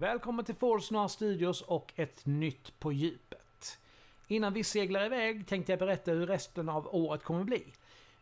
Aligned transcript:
Välkommen 0.00 0.44
till 0.44 0.54
Forsnar 0.54 1.08
Studios 1.08 1.62
och 1.62 1.92
ett 1.96 2.26
nytt 2.26 2.78
på 2.78 2.92
djupet. 2.92 3.78
Innan 4.28 4.52
vi 4.52 4.64
seglar 4.64 5.06
iväg 5.06 5.46
tänkte 5.46 5.72
jag 5.72 5.78
berätta 5.78 6.10
hur 6.10 6.26
resten 6.26 6.68
av 6.68 6.94
året 6.94 7.22
kommer 7.22 7.44
bli. 7.44 7.72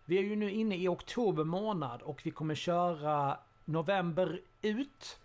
Vi 0.04 0.18
är 0.18 0.22
ju 0.22 0.36
nu 0.36 0.50
inne 0.50 0.76
i 0.76 0.88
oktober 0.88 1.44
månad 1.44 2.02
och 2.02 2.20
vi 2.24 2.30
kommer 2.30 2.54
köra 2.54 3.38
november 3.64 4.40
ut. 4.62 5.18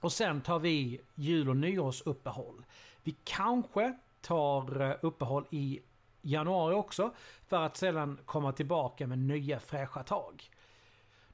Och 0.00 0.12
sen 0.12 0.40
tar 0.40 0.58
vi 0.58 1.00
jul 1.14 1.48
och 1.48 1.56
nyårsuppehåll. 1.56 2.64
Vi 3.02 3.16
kanske 3.24 3.98
tar 4.20 4.80
eh, 4.80 4.96
uppehåll 5.00 5.44
i 5.50 5.80
januari 6.20 6.74
också 6.74 7.14
för 7.46 7.62
att 7.62 7.76
sedan 7.76 8.18
komma 8.24 8.52
tillbaka 8.52 9.06
med 9.06 9.18
nya 9.18 9.60
fräscha 9.60 10.02
tag. 10.02 10.50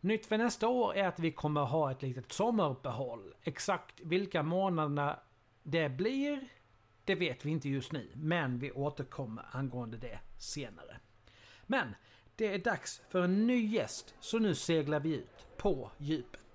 Nytt 0.00 0.26
för 0.26 0.38
nästa 0.38 0.68
år 0.68 0.94
är 0.94 1.08
att 1.08 1.18
vi 1.18 1.32
kommer 1.32 1.60
ha 1.60 1.90
ett 1.90 2.02
litet 2.02 2.32
sommaruppehåll. 2.32 3.34
Exakt 3.42 4.00
vilka 4.00 4.42
månaderna 4.42 5.20
det 5.62 5.88
blir, 5.88 6.48
det 7.04 7.14
vet 7.14 7.44
vi 7.44 7.50
inte 7.50 7.68
just 7.68 7.92
nu. 7.92 8.10
Men 8.14 8.58
vi 8.58 8.72
återkommer 8.72 9.46
angående 9.50 9.96
det 9.96 10.18
senare. 10.38 10.96
Men 11.66 11.94
det 12.36 12.54
är 12.54 12.58
dags 12.58 13.02
för 13.08 13.22
en 13.22 13.46
ny 13.46 13.66
gäst, 13.66 14.14
så 14.20 14.38
nu 14.38 14.54
seglar 14.54 15.00
vi 15.00 15.14
ut 15.14 15.46
på 15.56 15.90
djupet. 15.98 16.47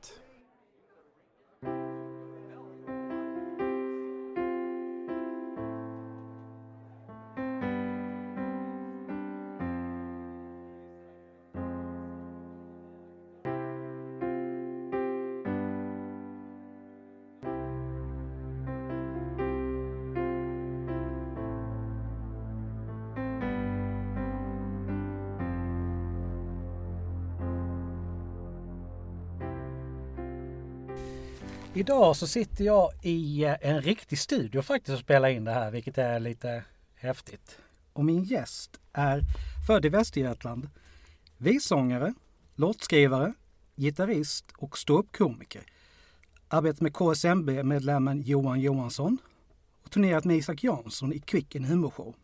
Idag 31.76 32.16
så 32.16 32.28
sitter 32.28 32.66
jag 32.66 32.92
i 33.02 33.44
eh, 33.44 33.56
en 33.62 33.82
riktig 33.82 34.20
studio 34.20 34.62
faktiskt 34.62 34.94
och 34.94 35.00
spelar 35.00 35.30
in 35.30 35.44
det 35.44 35.52
här, 35.52 35.72
vilket 35.72 35.98
är 35.98 36.20
lite 36.20 36.64
häftigt. 36.96 37.58
Och 37.94 38.06
min 38.06 38.24
gäst 38.24 38.80
är 38.94 39.22
född 39.68 39.86
i 39.86 39.90
Västergötland, 39.90 40.70
vissångare, 41.38 42.14
låtskrivare, 42.56 43.34
gitarrist 43.76 44.46
och 44.58 44.78
ståuppkomiker. 44.78 45.62
Arbetat 46.48 46.82
med 46.82 46.94
KSMB-medlemmen 46.94 48.22
Johan 48.22 48.62
Johansson 48.62 49.18
och 49.84 49.92
turnerat 49.92 50.26
med 50.26 50.38
Isak 50.38 50.64
Jansson 50.64 51.14
i 51.14 51.20
Kvicken 51.20 51.64
humorshow. 51.64 52.16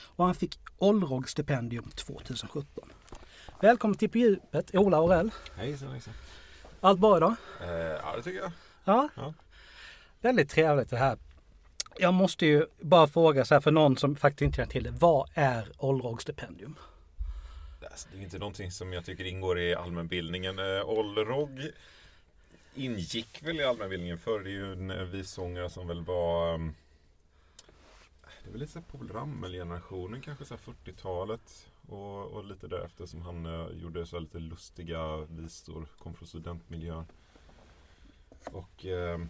Och 0.00 0.24
han 0.24 0.34
fick 0.34 0.58
Olrog-stipendium 0.78 1.90
2017. 1.90 2.88
Välkommen 3.60 3.96
till 3.96 4.10
På 4.10 4.18
djupet, 4.18 4.74
Ola 4.74 5.00
Orell. 5.00 5.30
Hejsan 5.56 5.90
hejsan. 5.90 6.14
Allt 6.80 7.00
bra 7.00 7.16
idag? 7.16 7.34
Eh, 7.60 7.68
ja 7.70 8.16
det 8.16 8.22
tycker 8.22 8.38
jag. 8.40 8.52
Ja. 8.84 9.08
Ja. 9.14 9.34
Väldigt 10.20 10.50
trevligt 10.50 10.90
det 10.90 10.96
här. 10.96 11.18
Jag 11.98 12.14
måste 12.14 12.46
ju 12.46 12.66
bara 12.80 13.06
fråga 13.06 13.44
så 13.44 13.54
här 13.54 13.60
för 13.60 13.70
någon 13.70 13.96
som 13.96 14.16
faktiskt 14.16 14.42
inte 14.42 14.56
känner 14.56 14.70
till 14.70 14.84
det. 14.84 14.90
Vad 14.90 15.30
är 15.34 15.72
Olrog-stipendium? 15.78 16.74
Alltså, 17.90 18.08
det 18.12 18.18
är 18.18 18.22
inte 18.22 18.38
någonting 18.38 18.70
som 18.70 18.92
jag 18.92 19.04
tycker 19.04 19.24
ingår 19.24 19.58
i 19.58 19.74
allmänbildningen. 19.74 20.58
Eh, 20.58 20.84
Olrog 20.84 21.70
ingick 22.74 23.42
väl 23.42 23.60
i 23.60 23.64
allmänbildningen 23.64 24.18
förr. 24.18 24.40
Det 24.40 24.50
är 24.50 24.52
ju 24.52 24.72
en 24.72 24.90
eh, 24.90 25.02
vissångare 25.02 25.70
som 25.70 25.88
väl 25.88 26.04
var 26.04 26.54
um, 26.54 26.74
Det 28.42 28.48
är 28.48 28.52
väl 28.52 28.60
lite 28.60 28.80
Povel 28.80 29.08
Ramel-generationen 29.08 30.20
kanske 30.20 30.44
så 30.44 30.54
här 30.54 30.74
40-talet. 30.84 31.68
Och, 31.88 32.26
och 32.26 32.44
lite 32.44 32.68
därefter 32.68 33.06
som 33.06 33.22
han 33.22 33.46
eh, 33.46 33.66
gjorde 33.72 34.06
så 34.06 34.18
lite 34.18 34.38
lustiga 34.38 35.16
visor. 35.16 35.86
Kom 35.98 36.14
från 36.14 36.28
studentmiljön. 36.28 37.04
Och 38.52 38.86
eh, 38.86 39.20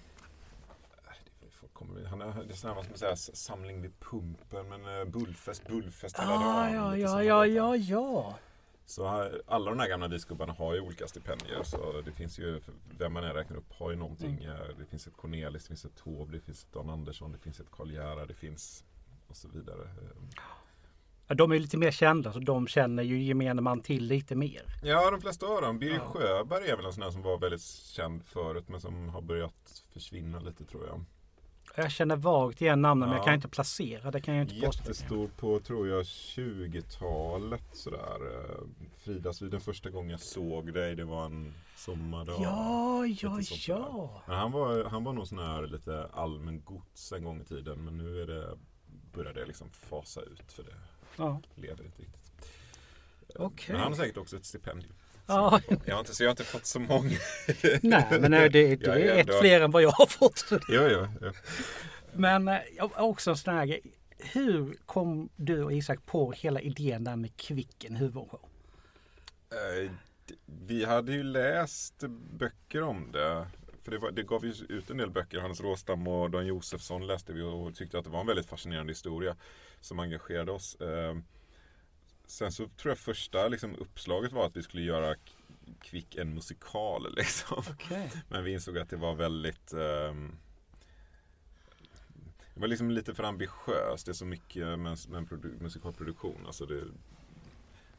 kommer- 1.72 2.04
han 2.04 2.20
är, 2.22 2.44
det 2.44 2.52
är 2.52 2.56
sådär, 2.56 2.74
vad 2.74 2.84
ska 2.84 2.90
man 2.92 2.98
säga, 2.98 3.12
s- 3.12 3.36
samling 3.36 3.82
vid 3.82 4.00
pumpen. 4.00 4.68
Men 4.68 4.98
eh, 4.98 5.04
bullfest, 5.04 5.66
bullfest 5.68 6.18
hela 6.18 6.30
Ah, 6.34 6.62
dagen. 6.64 6.74
ja, 6.74 6.96
ja, 6.96 7.22
ja, 7.24 7.46
ja, 7.46 7.76
ja. 7.76 8.38
Så 8.86 9.06
här, 9.08 9.42
alla 9.46 9.70
de 9.70 9.78
här 9.78 9.88
gamla 9.88 10.08
discgubbarna 10.08 10.52
har 10.52 10.74
ju 10.74 10.80
olika 10.80 11.06
stipendier. 11.08 11.62
Så 11.62 12.00
det 12.04 12.12
finns 12.12 12.38
ju, 12.38 12.60
vem 12.98 13.12
man 13.12 13.24
än 13.24 13.32
räknar 13.34 13.56
upp 13.56 13.72
har 13.72 13.90
ju 13.90 13.96
någonting. 13.96 14.34
Mm. 14.44 14.56
Eh, 14.56 14.68
Det 14.78 14.84
finns 14.84 15.06
ett 15.06 15.16
Cornelis, 15.16 15.62
det 15.62 15.68
finns 15.68 15.84
ett 15.84 15.96
Taube, 16.04 16.32
det 16.32 16.40
finns 16.40 16.64
ett 16.64 16.72
Dan 16.72 16.90
Andersson, 16.90 17.32
det 17.32 17.38
finns 17.38 17.60
ett 17.60 17.70
Karl 17.70 17.90
Gerhard, 17.92 18.28
det 18.28 18.34
finns 18.34 18.84
och 19.28 19.36
så 19.36 19.48
vidare. 19.48 19.90
Ja, 21.28 21.34
De 21.34 21.52
är 21.52 21.58
lite 21.58 21.76
mer 21.76 21.90
kända 21.90 22.32
så 22.32 22.38
de 22.38 22.66
känner 22.66 23.02
ju 23.02 23.22
gemene 23.22 23.62
man 23.62 23.80
till 23.80 24.04
lite 24.06 24.34
mer. 24.34 24.62
Ja, 24.82 25.10
de 25.10 25.20
flesta 25.20 25.46
av 25.46 25.62
dem. 25.62 25.78
Birger 25.78 25.94
Ja. 25.94 26.00
Sjöberg 26.00 26.68
är 26.68 26.76
väl 26.76 26.86
en 26.86 26.92
sån 26.92 27.02
här 27.02 27.10
som 27.10 27.22
var 27.22 27.38
väldigt 27.38 27.62
känd 27.64 28.24
förut 28.24 28.64
men 28.68 28.80
som 28.80 29.08
har 29.08 29.20
börjat 29.22 29.84
försvinna 29.92 30.40
lite 30.40 30.64
tror 30.64 30.86
jag. 30.86 31.04
Jag 31.76 31.90
känner 31.90 32.16
vagt 32.16 32.60
igen 32.62 32.82
namnen 32.82 33.08
men 33.08 33.16
jag 33.16 33.22
Ja. 33.22 33.24
kan 33.24 33.34
inte 33.34 33.48
placera. 33.48 34.10
Det 34.10 34.20
kan 34.20 34.34
jag 34.34 34.44
inte 34.44 34.66
påstå. 34.66 34.82
Jättestor 34.82 35.28
på, 35.36 35.60
tror 35.60 35.88
jag, 35.88 36.04
20-talet 36.04 37.62
sådär. 37.72 38.16
Eh, 38.34 38.60
Fridas, 38.96 39.38
den 39.38 39.60
första 39.60 39.90
gången 39.90 40.10
jag 40.10 40.20
såg 40.20 40.74
dig, 40.74 40.94
det 40.96 41.04
var 41.04 41.24
en 41.26 41.54
sommardag. 41.76 42.36
Ja, 42.42 43.06
ja, 43.06 43.40
ja. 43.66 44.22
Men 44.26 44.36
han 44.36 44.52
var, 44.52 44.84
han 44.84 45.04
var 45.04 45.12
nog 45.12 45.26
sån 45.26 45.38
här 45.38 45.66
lite 45.66 46.08
allmän 46.12 46.62
gods 46.64 47.12
en 47.12 47.24
gång 47.24 47.40
i 47.40 47.44
tiden. 47.44 47.84
Men 47.84 47.96
nu 47.98 48.22
är 48.22 48.26
det, 48.26 48.58
börjar 49.14 49.32
det 49.34 49.46
liksom 49.46 49.70
fasa 49.70 50.20
ut 50.22 50.52
för 50.52 50.62
det 50.62 50.74
ja. 51.18 51.40
lever 51.54 51.84
inte 51.84 52.02
riktigt. 52.02 52.16
Eh, 53.28 53.40
Okej. 53.44 53.72
Men 53.72 53.80
han 53.82 53.92
har 53.92 53.96
säkert 53.98 54.16
också 54.16 54.36
ett 54.36 54.44
stipendium. 54.46 54.92
ja. 55.26 55.60
Jag 55.84 55.94
har 55.94 56.00
inte, 56.00 56.14
så 56.14 56.22
jag 56.22 56.28
har 56.28 56.32
inte 56.32 56.44
fått 56.44 56.66
så 56.66 56.80
många. 56.80 57.10
Nej, 57.82 58.06
men 58.20 58.30
det, 58.30 58.48
det, 58.48 58.76
det 58.76 58.86
är 58.86 59.12
ett 59.20 59.28
ändå- 59.28 59.40
fler 59.40 59.60
än 59.60 59.70
vad 59.70 59.82
jag 59.82 59.90
har 59.90 60.06
fått. 60.06 60.44
Jo, 60.50 60.58
jo, 60.90 61.06
jo. 61.20 61.30
Men 62.12 62.48
eh, 62.48 62.58
också 62.96 63.30
en 63.30 63.36
sån 63.36 63.54
här 63.54 63.66
grej. 63.66 63.80
Hur 64.32 64.76
kom 64.86 65.28
du 65.36 65.62
och 65.64 65.72
Isak 65.72 66.06
på 66.06 66.32
hela 66.32 66.60
idén 66.60 67.04
där 67.04 67.16
med 67.16 67.36
Kvicken 67.36 67.96
huvudshow? 67.96 68.40
Eh, 69.50 69.90
Vi 70.66 70.84
hade 70.84 71.12
ju 71.12 71.22
läst 71.22 72.04
böcker 72.38 72.82
om 72.82 73.12
det. 73.12 73.46
För 73.88 73.92
det, 73.92 73.98
var, 73.98 74.10
det 74.10 74.22
gav 74.22 74.44
ju 74.44 74.52
ut 74.68 74.90
en 74.90 74.96
del 74.96 75.10
böcker. 75.10 75.40
Hannes 75.40 75.60
Råstam 75.60 76.06
och 76.08 76.30
Dan 76.30 76.46
Josefsson 76.46 77.06
läste 77.06 77.32
vi 77.32 77.42
och 77.42 77.74
tyckte 77.74 77.98
att 77.98 78.04
det 78.04 78.10
var 78.10 78.20
en 78.20 78.26
väldigt 78.26 78.46
fascinerande 78.46 78.90
historia 78.90 79.36
som 79.80 79.98
engagerade 79.98 80.52
oss. 80.52 80.74
Eh, 80.80 81.16
Sen 82.26 82.52
så 82.52 82.68
tror 82.68 82.90
jag 82.90 82.98
första 82.98 83.48
liksom, 83.48 83.76
uppslaget 83.76 84.32
var 84.32 84.46
att 84.46 84.56
vi 84.56 84.62
skulle 84.62 84.82
göra 84.82 85.14
Kvick 85.80 86.16
en 86.16 86.34
musikal. 86.34 87.14
Liksom. 87.16 87.62
Okej. 87.70 88.12
Men 88.28 88.44
vi 88.44 88.52
insåg 88.52 88.78
att 88.78 88.90
det 88.90 88.96
var 88.96 89.14
väldigt 89.14 89.72
ehm, 89.72 90.36
Det 92.54 92.60
var 92.60 92.68
liksom 92.68 92.90
lite 92.90 93.14
för 93.14 93.22
ambitiöst. 93.24 94.06
Det 94.06 94.12
är 94.12 94.14
så 94.14 94.26
mycket 94.26 94.66
med, 94.78 94.80
med 95.08 95.18
en 95.18 95.26
produ- 95.26 95.62
musikalproduktion. 95.62 96.46
Alltså 96.46 96.66
det, 96.66 96.84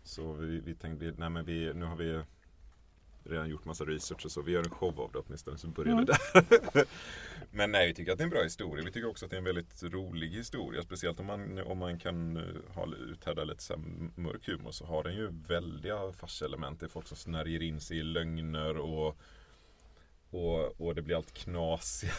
så 0.04 0.34
vi, 0.34 0.60
vi 0.60 0.76
tänkte, 0.76 1.14
nej 1.18 1.30
men 1.30 1.46
vi, 1.46 1.74
nu 1.74 1.86
har 1.86 1.96
vi 1.96 2.22
redan 3.24 3.50
gjort 3.50 3.66
massa 3.66 3.86
research 3.86 4.26
och 4.26 4.32
så. 4.32 4.42
Vi 4.42 4.52
gör 4.52 4.64
en 4.64 4.70
show 4.70 5.00
av 5.02 5.12
det 5.12 5.20
åtminstone, 5.20 5.58
så 5.58 5.68
börjar 5.68 5.94
Mm. 5.94 6.06
det 6.06 6.18
där. 6.74 6.86
men 7.52 7.72
nej, 7.72 7.88
vi 7.88 7.94
tycker 7.94 8.12
att 8.12 8.18
det 8.18 8.22
är 8.22 8.26
en 8.26 8.30
bra 8.30 8.44
historia. 8.44 8.86
Vi 8.86 8.92
tycker 8.92 9.10
också 9.10 9.26
att 9.26 9.32
det 9.32 9.36
är 9.36 9.40
en 9.40 9.44
väldigt 9.44 9.84
rolig 9.84 10.30
historia. 10.30 10.82
Speciellt 10.84 11.20
om 11.20 11.26
man, 11.26 11.58
om 11.60 11.78
man 11.78 12.00
kan 12.00 12.38
eh, 12.38 12.74
ha, 12.76 12.88
uthärda 12.96 13.44
lite 13.44 13.64
så 13.64 13.78
mörk 14.16 14.48
humor 14.48 14.72
så 14.72 14.86
har 14.86 15.04
den 15.04 15.16
ju 15.16 15.28
väldiga 15.32 16.12
farselement. 16.14 16.80
Det 16.80 16.86
är 16.86 16.90
folk 16.90 17.08
som 17.08 17.18
snärjer 17.18 17.62
in 17.62 17.80
sig 17.82 17.98
i 17.98 18.04
lögner 18.04 18.78
och 18.78 19.18
och, 20.32 20.82
och 20.82 20.96
det 20.96 21.02
blir 21.02 21.16
allt 21.16 21.34
knasigare. 21.34 22.14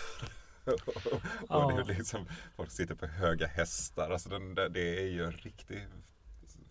och 0.64 1.22
Ja. 1.48 1.72
det 1.86 1.92
är 1.92 1.96
liksom, 1.98 2.26
folk 2.56 2.70
sitter 2.70 2.94
på 2.94 3.06
höga 3.06 3.46
hästar. 3.46 4.10
Alltså 4.10 4.28
den, 4.28 4.54
det 4.54 4.98
är 5.00 5.06
ju 5.06 5.24
en 5.24 5.32
riktig 5.32 5.86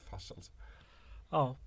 fars 0.09 0.31
alltså. 0.31 0.51
Ja. 1.29 1.57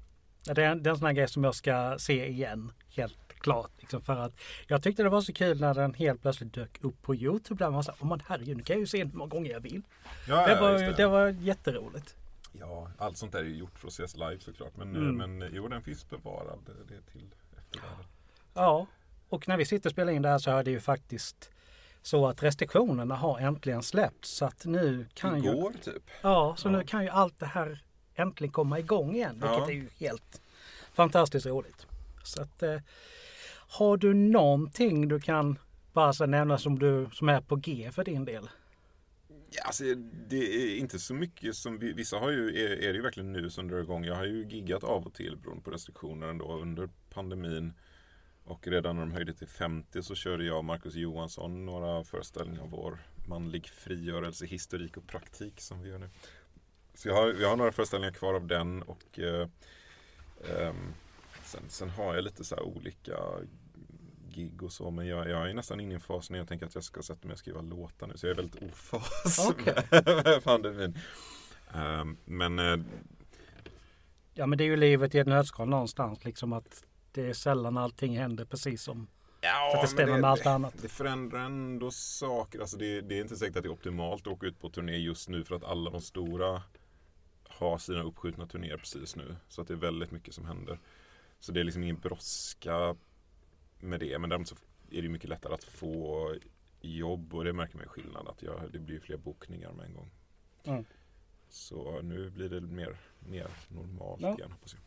Det 0.44 0.50
är, 0.64 0.74
det 0.74 0.90
är 0.90 0.92
en 0.92 0.96
sån 0.98 1.06
här 1.06 1.12
grej 1.12 1.28
som 1.28 1.44
jag 1.44 1.54
ska 1.54 1.94
se 1.98 2.26
igen. 2.28 2.72
Helt 2.96 3.18
klart. 3.28 3.70
Liksom 3.78 4.02
för 4.02 4.16
att 4.16 4.32
jag 4.66 4.82
tyckte 4.82 5.02
det 5.02 5.08
var 5.08 5.20
så 5.20 5.32
kul 5.32 5.60
när 5.60 5.74
den 5.74 5.94
helt 5.94 6.22
plötsligt 6.22 6.52
dök 6.54 6.78
upp 6.84 7.02
på 7.02 7.14
Youtube. 7.14 7.64
Där 7.64 7.70
man 7.70 7.84
sa, 7.84 7.94
men 8.00 8.22
herregud, 8.26 8.56
nu 8.56 8.62
kan 8.62 8.74
jag 8.74 8.80
ju 8.80 8.86
se 8.86 8.98
den 8.98 9.10
hur 9.10 9.18
många 9.18 9.28
gånger 9.28 9.50
jag 9.50 9.60
vill. 9.60 9.82
Ja, 10.28 10.46
Det 10.46 10.60
var, 10.60 10.72
det. 10.72 10.92
det. 10.96 11.06
var 11.06 11.28
jätteroligt. 11.28 12.16
ja, 12.52 12.90
allt 12.98 13.16
sånt 13.18 13.32
där 13.32 13.38
är 13.38 13.44
ju 13.44 13.56
gjort 13.56 13.78
för 13.78 13.86
att 13.86 13.92
ses 13.92 14.16
live 14.16 14.38
såklart. 14.40 14.76
Men, 14.76 14.96
Mm. 14.96 15.16
men 15.38 15.50
jo, 15.54 15.68
den 15.68 15.82
finns 15.82 16.10
bevarad. 16.10 16.58
Det 16.88 16.94
är 16.94 17.00
till 17.12 17.34
eftervärlden. 17.58 18.04
Ja, 18.54 18.86
och 19.28 19.48
när 19.48 19.56
vi 19.56 19.64
sitter 19.64 19.88
och 19.88 19.92
spelar 19.92 20.12
in 20.12 20.22
det 20.22 20.28
här 20.28 20.38
så 20.38 20.50
är 20.50 20.64
det 20.64 20.70
ju 20.70 20.80
faktiskt 20.80 21.50
så 22.02 22.26
att 22.28 22.42
restriktionerna 22.42 23.16
har 23.16 23.38
äntligen 23.38 23.82
släppts. 23.82 24.30
Så 24.30 24.44
att 24.44 24.64
nu 24.64 25.06
kan 25.14 25.42
ju... 25.42 25.50
Igår 25.50 25.72
typ. 25.82 26.02
Ja, 26.22 26.54
så 26.58 26.68
Ja. 26.68 26.72
nu 26.72 26.84
kan 26.84 27.02
ju 27.02 27.08
allt 27.08 27.38
det 27.38 27.46
här 27.46 27.82
äntligen 28.14 28.52
komma 28.52 28.78
igång 28.78 29.14
igen. 29.14 29.34
Vilket 29.34 29.50
Ja. 29.50 29.68
är 29.68 29.74
ju 29.74 29.88
helt 29.98 30.40
fantastiskt 30.92 31.46
roligt. 31.46 31.86
Så 32.24 32.42
att, 32.42 32.62
eh, 32.62 32.76
har 33.68 33.96
du 33.96 34.14
någonting 34.14 35.08
du 35.08 35.20
kan 35.20 35.58
bara 35.92 36.12
så 36.12 36.26
nämna 36.26 36.58
som, 36.58 36.78
du, 36.78 37.08
som 37.12 37.28
är 37.28 37.40
på 37.40 37.56
G 37.56 37.90
för 37.92 38.04
din 38.04 38.24
del? 38.24 38.48
Ja, 39.50 39.62
alltså, 39.64 39.84
det 40.28 40.36
är 40.36 40.76
inte 40.76 40.98
så 40.98 41.14
mycket 41.14 41.56
som 41.56 41.78
vi, 41.78 41.92
vissa 41.92 42.18
har 42.18 42.30
ju, 42.30 42.48
är, 42.64 42.70
är 42.70 42.88
det 42.88 42.94
ju 42.96 43.02
verkligen 43.02 43.32
nu 43.32 43.50
som 43.50 43.68
drar 43.68 43.78
igång. 43.80 44.04
Jag 44.04 44.14
har 44.14 44.24
ju 44.24 44.46
giggat 44.48 44.84
av 44.84 45.06
och 45.06 45.14
till 45.14 45.36
beroende 45.36 45.64
på 45.64 45.70
restriktioner 45.70 46.26
ändå 46.28 46.58
under 46.58 46.88
pandemin. 47.10 47.72
Och 48.44 48.66
redan 48.68 48.96
när 48.96 49.02
de 49.02 49.12
höjde 49.12 49.32
till 49.32 49.48
50 49.48 50.02
så 50.02 50.14
körde 50.14 50.44
jag 50.44 50.58
och 50.58 50.64
Marcus 50.64 50.94
Johansson 50.94 51.66
några 51.66 52.04
föreställningar 52.04 52.62
av 52.62 52.70
vår 52.70 52.98
manlig 53.26 53.66
frigörelse, 53.66 54.46
historik 54.46 54.96
och 54.96 55.06
praktik 55.06 55.60
som 55.60 55.82
vi 55.82 55.88
gör 55.88 55.98
nu. 55.98 56.08
Så 56.94 57.08
jag 57.08 57.14
har, 57.14 57.34
jag 57.40 57.48
har 57.48 57.56
några 57.56 57.72
föreställningar 57.72 58.12
kvar 58.12 58.34
av 58.34 58.46
den 58.46 58.82
och 58.82 59.18
eh, 59.18 59.48
eh, 60.40 60.74
sen, 61.44 61.62
sen, 61.68 61.90
har 61.90 62.14
jag 62.14 62.24
lite 62.24 62.44
så 62.44 62.56
olika 62.56 63.16
gig 64.28 64.62
och 64.62 64.72
så. 64.72 64.90
Men 64.90 65.06
jag, 65.06 65.28
jag 65.28 65.50
är 65.50 65.54
nästan 65.54 65.80
inne 65.80 65.92
i 65.92 65.94
en 65.94 66.00
fas 66.00 66.30
när 66.30 66.38
jag 66.38 66.48
tänker 66.48 66.66
att 66.66 66.74
jag 66.74 66.84
ska 66.84 67.02
sätta 67.02 67.28
mig 67.28 67.32
och 67.32 67.38
skriva 67.38 67.60
låtar 67.60 68.06
nu. 68.06 68.16
Så 68.16 68.26
jag 68.26 68.30
är 68.30 68.36
väldigt 68.36 68.62
ofas 68.62 69.48
okay. 69.48 69.74
med 70.24 70.44
pandemin. 70.44 70.98
Um, 71.74 72.16
men 72.24 72.58
uh, 72.58 72.84
Ja 74.34 74.46
men 74.46 74.58
det 74.58 74.64
är 74.64 74.68
ju 74.68 74.76
livet 74.76 75.14
i 75.14 75.18
ett 75.18 75.26
nötskal 75.26 75.68
någonstans. 75.68 76.24
Liksom 76.24 76.52
att 76.52 76.84
det 77.12 77.28
är 77.28 77.32
sällan 77.32 77.76
allting 77.76 78.18
händer 78.18 78.44
precis 78.44 78.82
som 78.82 79.06
Ja, 79.44 79.70
så 79.72 79.76
att 79.76 79.82
det 79.82 79.88
stämmer 79.88 80.12
det, 80.12 80.20
med 80.20 80.30
allt 80.30 80.46
annat. 80.46 80.74
Det 80.82 80.88
förändrar 80.88 81.40
ändå 81.40 81.90
saker. 81.90 82.60
Alltså 82.60 82.76
det, 82.76 83.00
det, 83.00 83.18
är 83.18 83.20
inte 83.20 83.36
säkert 83.36 83.56
att 83.56 83.62
det 83.62 83.68
är 83.68 83.72
optimalt 83.72 84.26
att 84.26 84.32
åka 84.32 84.46
ut 84.46 84.60
på 84.60 84.70
turné 84.70 84.96
just 84.96 85.28
nu 85.28 85.44
för 85.44 85.54
att 85.54 85.64
alla 85.64 85.90
de 85.90 86.00
stora 86.00 86.62
har 87.62 87.78
sina 87.78 88.02
uppskjutna 88.02 88.46
turnéer 88.46 88.76
precis 88.76 89.16
nu. 89.16 89.36
Så 89.48 89.62
att 89.62 89.68
det 89.68 89.74
är 89.74 89.78
väldigt 89.78 90.10
mycket 90.10 90.34
som 90.34 90.44
händer. 90.44 90.78
Så 91.40 91.52
det 91.52 91.60
är 91.60 91.64
liksom 91.64 91.82
ingen 91.82 91.98
brådska 91.98 92.96
med 93.80 94.00
det. 94.00 94.18
Men 94.18 94.30
däremot 94.30 94.48
så 94.48 94.56
är 94.90 95.02
det 95.02 95.08
mycket 95.08 95.30
lättare 95.30 95.54
att 95.54 95.64
få 95.64 96.34
jobb 96.80 97.34
och 97.34 97.44
det 97.44 97.52
märker 97.52 97.76
man 97.76 97.88
skillnad. 97.88 98.28
Att 98.28 98.42
jag, 98.42 98.60
det 98.72 98.78
blir 98.78 99.00
fler 99.00 99.16
bokningar 99.16 99.72
med 99.72 99.86
en 99.86 99.94
gång. 99.94 100.10
Mm. 100.64 100.84
Så 101.48 102.00
nu 102.02 102.30
blir 102.30 102.48
det 102.48 102.60
mer, 102.60 102.96
mer 103.18 103.48
normalt 103.68 104.22
ja. 104.22 104.34
igen 104.34 104.52
hoppas 104.52 104.74
jag. 104.74 104.82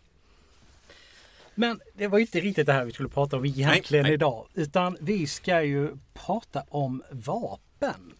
Men 1.55 1.81
det 1.93 2.07
var 2.07 2.17
ju 2.17 2.21
inte 2.25 2.39
riktigt 2.39 2.65
det 2.65 2.73
här 2.73 2.85
vi 2.85 2.91
skulle 2.91 3.09
prata 3.09 3.37
om 3.37 3.45
egentligen 3.45 4.03
nej, 4.03 4.09
nej. 4.09 4.13
idag. 4.13 4.47
Utan 4.53 4.97
vi 5.01 5.27
ska 5.27 5.63
ju 5.63 5.97
prata 6.13 6.63
om 6.69 7.03
vapen. 7.11 8.13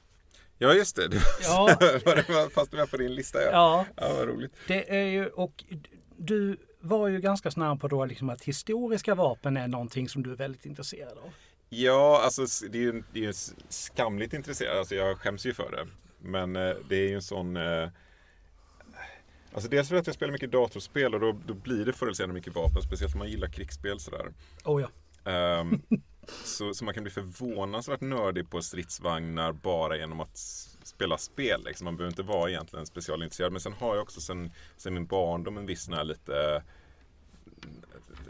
Ja 0.57 0.73
just 0.73 0.95
det, 0.95 1.07
det 1.07 1.17
var, 2.05 2.25
ja. 2.27 2.49
fast 2.53 2.71
med 2.71 2.91
på 2.91 2.97
din 2.97 3.15
lista. 3.15 3.41
Ja, 3.41 3.51
ja. 3.51 3.85
ja 3.95 4.13
vad 4.13 4.27
roligt. 4.27 4.51
Det 4.67 4.95
är 4.95 5.05
ju, 5.05 5.27
och 5.27 5.63
du 6.17 6.57
var 6.79 7.07
ju 7.07 7.19
ganska 7.19 7.51
snabb 7.51 7.81
på 7.81 7.87
då 7.87 8.05
liksom 8.05 8.29
att 8.29 8.41
historiska 8.41 9.15
vapen 9.15 9.57
är 9.57 9.67
någonting 9.67 10.09
som 10.09 10.23
du 10.23 10.31
är 10.31 10.35
väldigt 10.35 10.65
intresserad 10.65 11.17
av. 11.17 11.33
Ja, 11.69 12.21
alltså 12.23 12.67
det 12.69 12.77
är 12.77 12.81
ju, 12.81 13.03
det 13.13 13.19
är 13.19 13.23
ju 13.23 13.33
skamligt 13.69 14.33
intresserad. 14.33 14.77
Alltså 14.77 14.95
jag 14.95 15.17
skäms 15.17 15.45
ju 15.45 15.53
för 15.53 15.71
det. 15.71 15.87
Men 16.19 16.55
eh, 16.55 16.75
det 16.89 16.95
är 16.95 17.07
ju 17.09 17.15
en 17.15 17.21
sån 17.21 17.57
eh, 17.57 17.89
Alltså 19.53 19.69
dels 19.69 19.89
för 19.89 19.95
att 19.95 20.07
jag 20.07 20.15
spelar 20.15 20.33
mycket 20.33 20.51
datorspel 20.51 21.13
och 21.13 21.19
då, 21.19 21.35
då 21.47 21.53
blir 21.53 21.85
det 21.85 21.93
förr 21.93 22.05
eller 22.05 22.15
senare 22.15 22.33
mycket 22.33 22.55
vapen. 22.55 22.81
Speciellt 22.81 23.13
om 23.13 23.19
man 23.19 23.29
gillar 23.29 23.47
krigsspel 23.47 23.99
sådär. 23.99 24.33
Oh 24.63 24.81
ja. 24.81 25.59
Um, 25.59 25.81
så, 26.27 26.74
så 26.74 26.86
man 26.86 26.94
kan 26.94 27.04
bli 27.04 27.12
förvånansvärt 27.12 28.01
nördig 28.01 28.50
på 28.50 28.62
stridsvagnar 28.62 29.51
bara 29.51 29.98
genom 29.98 30.19
att 30.19 30.38
spela 30.83 31.18
spel. 31.18 31.63
Liksom. 31.66 31.86
Man 31.86 31.98
behöver 31.98 32.12
inte 32.12 32.24
vara 32.24 32.50
egentligen 32.50 32.86
specialintresserad. 32.86 33.51
Men 33.51 33.62
sen 33.62 33.74
har 33.74 33.95
jag 33.95 34.04
också 34.04 34.22
sen, 34.22 34.51
sen 34.77 34.94
min 34.94 35.06
barndom 35.06 35.57
en 35.57 35.66
viss 35.66 35.89
lite 36.04 36.63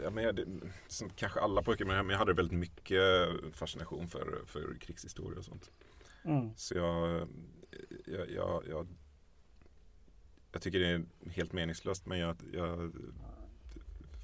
Ja, 0.02 0.10
men 0.10 0.24
jag, 0.24 0.40
som 0.88 1.10
kanske 1.10 1.40
alla 1.40 1.62
pojkar, 1.62 1.84
men 1.84 2.10
jag 2.10 2.18
hade 2.18 2.32
väldigt 2.32 2.58
mycket 2.58 3.02
fascination 3.52 4.08
för, 4.08 4.42
för 4.46 4.76
krigshistoria 4.80 5.38
och 5.38 5.44
sånt. 5.44 5.70
Mm. 6.24 6.50
Så 6.56 6.74
jag, 6.74 7.28
jag, 8.06 8.30
jag, 8.30 8.62
jag 8.68 8.86
jag 10.56 10.62
tycker 10.62 10.78
det 10.80 10.86
är 10.86 11.04
helt 11.30 11.52
meningslöst 11.52 12.06
men 12.06 12.18
jag, 12.18 12.36
jag 12.52 12.92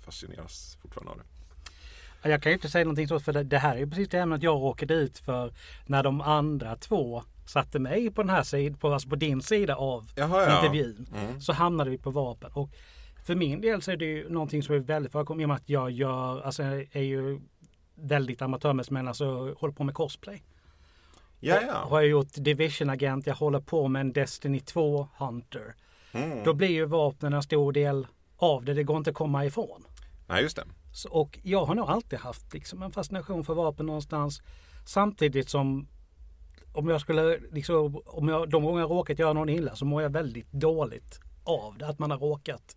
fascineras 0.04 0.78
fortfarande 0.82 1.12
av 1.12 1.18
det. 1.18 1.24
Jag 2.22 2.42
kan 2.42 2.52
ju 2.52 2.54
inte 2.54 2.68
säga 2.68 2.84
någonting 2.84 3.08
så 3.08 3.20
för 3.20 3.32
det, 3.32 3.58
här 3.58 3.76
är 3.76 3.86
precis 3.86 4.08
det 4.08 4.18
ämnet 4.18 4.42
jag 4.42 4.54
råkade 4.54 4.94
ut 4.94 5.18
för 5.18 5.52
när 5.86 6.02
de 6.02 6.20
andra 6.20 6.76
två 6.76 7.22
satte 7.46 7.78
mig 7.78 8.10
på 8.10 8.22
den 8.22 8.30
här 8.30 8.42
sidan, 8.42 8.78
på, 8.78 8.92
alltså 8.92 9.08
på 9.08 9.16
din 9.16 9.42
sida 9.42 9.76
av 9.76 10.10
Jaha, 10.16 10.42
ja. 10.42 10.56
intervjun. 10.56 11.06
Mm. 11.16 11.40
Så 11.40 11.52
hamnade 11.52 11.90
vi 11.90 11.98
på 11.98 12.10
vapen. 12.10 12.50
Och 12.52 12.70
för 13.24 13.34
min 13.34 13.60
del 13.60 13.82
så 13.82 13.90
är 13.90 13.96
det 13.96 14.04
ju 14.04 14.28
någonting 14.28 14.62
som 14.62 14.74
är 14.74 14.78
väldigt 14.78 15.12
förekommande 15.12 15.42
i 15.42 15.44
och 15.44 15.48
med 15.48 15.56
att 15.56 15.68
jag 15.68 15.90
gör, 15.90 16.40
alltså 16.40 16.62
är 16.92 17.02
ju 17.02 17.40
väldigt 17.94 18.42
amatörmässig 18.42 18.92
men 18.92 19.08
alltså 19.08 19.54
håller 19.54 19.74
på 19.74 19.84
med 19.84 19.94
cosplay. 19.94 20.42
Ja, 21.40 21.60
ja. 21.66 21.72
Har 21.72 22.00
jag 22.00 22.10
gjort 22.10 22.34
Division-agent, 22.34 23.26
jag 23.26 23.34
håller 23.34 23.60
på 23.60 23.88
med 23.88 24.00
en 24.00 24.12
Destiny 24.12 24.60
2 24.60 25.08
Hunter. 25.18 25.74
Mm. 26.12 26.44
Då 26.44 26.54
blir 26.54 26.68
ju 26.68 26.84
vapnen 26.84 27.32
en 27.32 27.42
stor 27.42 27.72
del 27.72 28.06
av 28.36 28.64
det. 28.64 28.74
Det 28.74 28.82
går 28.82 28.96
inte 28.96 29.10
att 29.10 29.16
komma 29.16 29.44
ifrån. 29.44 29.84
Nej, 30.26 30.42
just 30.42 30.56
det. 30.56 30.64
Så, 30.92 31.10
och 31.10 31.38
jag 31.42 31.64
har 31.64 31.74
nog 31.74 31.88
alltid 31.88 32.18
haft 32.18 32.54
liksom 32.54 32.82
en 32.82 32.92
fascination 32.92 33.44
för 33.44 33.54
vapen 33.54 33.86
någonstans. 33.86 34.42
Samtidigt 34.84 35.48
som 35.48 35.88
om 36.72 36.88
jag 36.88 37.00
skulle, 37.00 37.38
liksom, 37.52 38.02
om 38.06 38.28
jag, 38.28 38.50
de 38.50 38.64
gånger 38.64 38.80
jag 38.80 38.90
råkat 38.90 39.18
göra 39.18 39.32
någon 39.32 39.48
illa 39.48 39.76
så 39.76 39.84
mår 39.84 40.02
jag 40.02 40.10
väldigt 40.10 40.52
dåligt 40.52 41.20
av 41.44 41.78
det. 41.78 41.86
Att 41.86 41.98
man 41.98 42.10
har 42.10 42.18
råkat. 42.18 42.76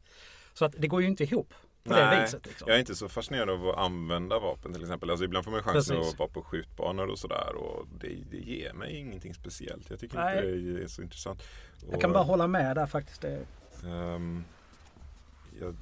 Så 0.53 0.65
att 0.65 0.75
det 0.77 0.87
går 0.87 1.01
ju 1.01 1.07
inte 1.07 1.23
ihop 1.23 1.53
Nej, 1.83 2.21
viset. 2.21 2.45
Liksom. 2.45 2.67
Jag 2.67 2.75
är 2.75 2.79
inte 2.79 2.95
så 2.95 3.09
fascinerad 3.09 3.49
av 3.49 3.69
att 3.69 3.77
använda 3.77 4.39
vapen 4.39 4.73
till 4.73 4.81
exempel. 4.81 5.09
Alltså 5.09 5.25
ibland 5.25 5.45
får 5.45 5.51
man 5.51 5.63
chansen 5.63 5.97
Precis. 5.97 6.13
att 6.13 6.19
vara 6.19 6.29
på 6.29 6.41
skjutbanor 6.41 7.07
och 7.07 7.19
sådär. 7.19 7.55
Och 7.55 7.87
det, 7.99 8.07
det 8.31 8.37
ger 8.37 8.73
mig 8.73 8.97
ingenting 8.97 9.33
speciellt. 9.33 9.89
Jag 9.89 9.99
tycker 9.99 10.17
Nej. 10.17 10.37
inte 10.37 10.71
det 10.71 10.83
är 10.83 10.87
så 10.87 11.01
intressant. 11.01 11.43
Jag 11.91 12.01
kan 12.01 12.11
bara 12.11 12.23
hålla 12.23 12.47
med 12.47 12.75
där 12.75 12.85
faktiskt. 12.85 13.23
Um, 13.83 14.43
jag 15.59 15.75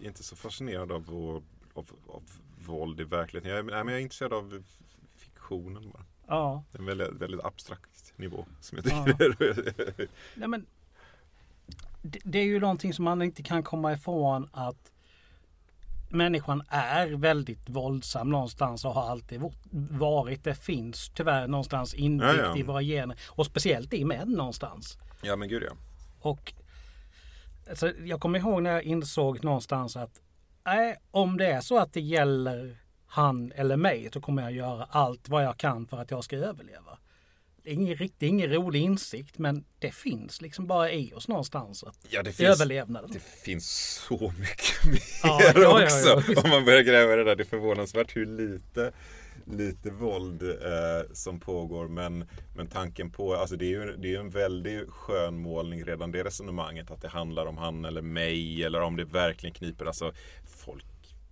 är 0.00 0.06
inte 0.06 0.22
så 0.22 0.36
fascinerad 0.36 0.92
av, 0.92 1.10
av, 1.10 1.42
av, 1.74 1.90
av 2.08 2.22
våld 2.66 3.00
i 3.00 3.04
verkligheten. 3.04 3.50
Jag 3.50 3.66
nej, 3.66 3.84
men 3.84 3.88
jag 3.88 3.98
är 3.98 4.02
intresserad 4.02 4.32
av 4.32 4.62
fiktionen 5.16 5.90
bara. 5.90 6.04
Ja. 6.26 6.64
En 6.72 6.84
väldigt, 6.84 7.12
väldigt 7.12 7.44
abstrakt 7.44 8.12
nivå 8.16 8.46
som 8.60 8.78
jag 8.78 8.84
tycker 8.84 9.36
ja. 9.38 10.06
nej, 10.34 10.48
men 10.48 10.66
det, 12.02 12.18
det, 12.24 12.38
är 12.38 12.44
ju 12.44 12.60
någonting 12.60 12.94
som 12.94 13.04
man 13.04 13.22
inte 13.22 13.42
kan 13.42 13.62
komma 13.62 13.92
ifrån 13.92 14.48
att 14.52 14.92
människan 16.08 16.62
är 16.68 17.06
väldigt 17.08 17.68
våldsam 17.68 18.30
någonstans 18.30 18.84
och 18.84 18.94
har 18.94 19.10
alltid 19.10 19.42
varit. 19.90 20.44
Det 20.44 20.54
finns 20.54 21.10
tyvärr 21.14 21.46
någonstans 21.46 21.94
inbyggt 21.94 22.34
ja, 22.38 22.44
ja. 22.44 22.56
i 22.56 22.62
våra 22.62 22.82
gener 22.82 23.20
och 23.28 23.46
speciellt 23.46 23.94
i 23.94 24.04
män 24.04 24.28
någonstans. 24.28 24.98
Ja 25.22 25.36
men 25.36 25.48
gud 25.48 25.62
ja. 25.62 25.76
Och 26.20 26.52
alltså, 27.68 27.92
jag 28.04 28.20
kommer 28.20 28.38
ihåg 28.38 28.62
när 28.62 28.70
jag 28.70 28.82
insåg 28.82 29.44
någonstans 29.44 29.96
att 29.96 30.20
nej, 30.64 30.96
om 31.10 31.36
det 31.36 31.46
är 31.46 31.60
så 31.60 31.78
att 31.78 31.92
det 31.92 32.00
gäller 32.00 32.78
han 33.06 33.52
eller 33.52 33.76
mig 33.76 34.08
så 34.12 34.20
kommer 34.20 34.42
jag 34.42 34.52
göra 34.52 34.84
allt 34.90 35.28
vad 35.28 35.44
jag 35.44 35.56
kan 35.56 35.86
för 35.86 35.96
att 35.96 36.10
jag 36.10 36.24
ska 36.24 36.36
överleva. 36.36 36.98
Det 37.62 37.70
är 37.70 37.74
ingen, 37.74 37.96
riktigt, 37.96 38.22
ingen 38.22 38.52
rolig 38.52 38.82
insikt 38.82 39.38
men 39.38 39.64
det 39.78 39.94
finns 39.94 40.40
liksom 40.40 40.66
bara 40.66 40.92
i 40.92 41.12
oss 41.12 41.28
någonstans. 41.28 41.84
Att 41.84 42.06
ja, 42.08 42.22
det 42.22 42.32
finns, 42.32 42.48
överlevnaden. 42.48 43.10
Det 43.12 43.22
finns 43.22 44.00
så 44.08 44.32
mycket 44.38 44.84
mer 44.84 45.00
ja, 45.22 45.52
ja, 45.54 45.84
också. 45.84 46.40
Om 46.44 46.50
man 46.50 46.64
börjar 46.64 46.82
gräva 46.82 47.12
i 47.12 47.16
det 47.16 47.24
där. 47.24 47.36
Det 47.36 47.42
är 47.42 47.44
förvånansvärt 47.44 48.16
hur 48.16 48.26
lite 48.26 48.92
lite 49.46 49.90
våld 49.90 50.42
eh, 50.42 51.12
som 51.12 51.40
pågår. 51.40 51.88
Men, 51.88 52.28
men 52.56 52.66
tanken 52.66 53.10
på, 53.10 53.34
alltså 53.34 53.56
det 53.56 53.64
är 53.64 53.68
ju 53.68 53.96
det 53.96 54.14
är 54.14 54.20
en 54.20 54.30
väldigt 54.30 54.90
skön 54.90 55.38
målning 55.38 55.84
redan 55.84 56.12
det 56.12 56.24
resonemanget. 56.24 56.90
Att 56.90 57.02
det 57.02 57.08
handlar 57.08 57.46
om 57.46 57.56
han 57.56 57.84
eller 57.84 58.02
mig 58.02 58.64
eller 58.64 58.80
om 58.80 58.96
det 58.96 59.04
verkligen 59.04 59.54
kniper. 59.54 59.86
Alltså 59.86 60.12
folk 60.46 60.86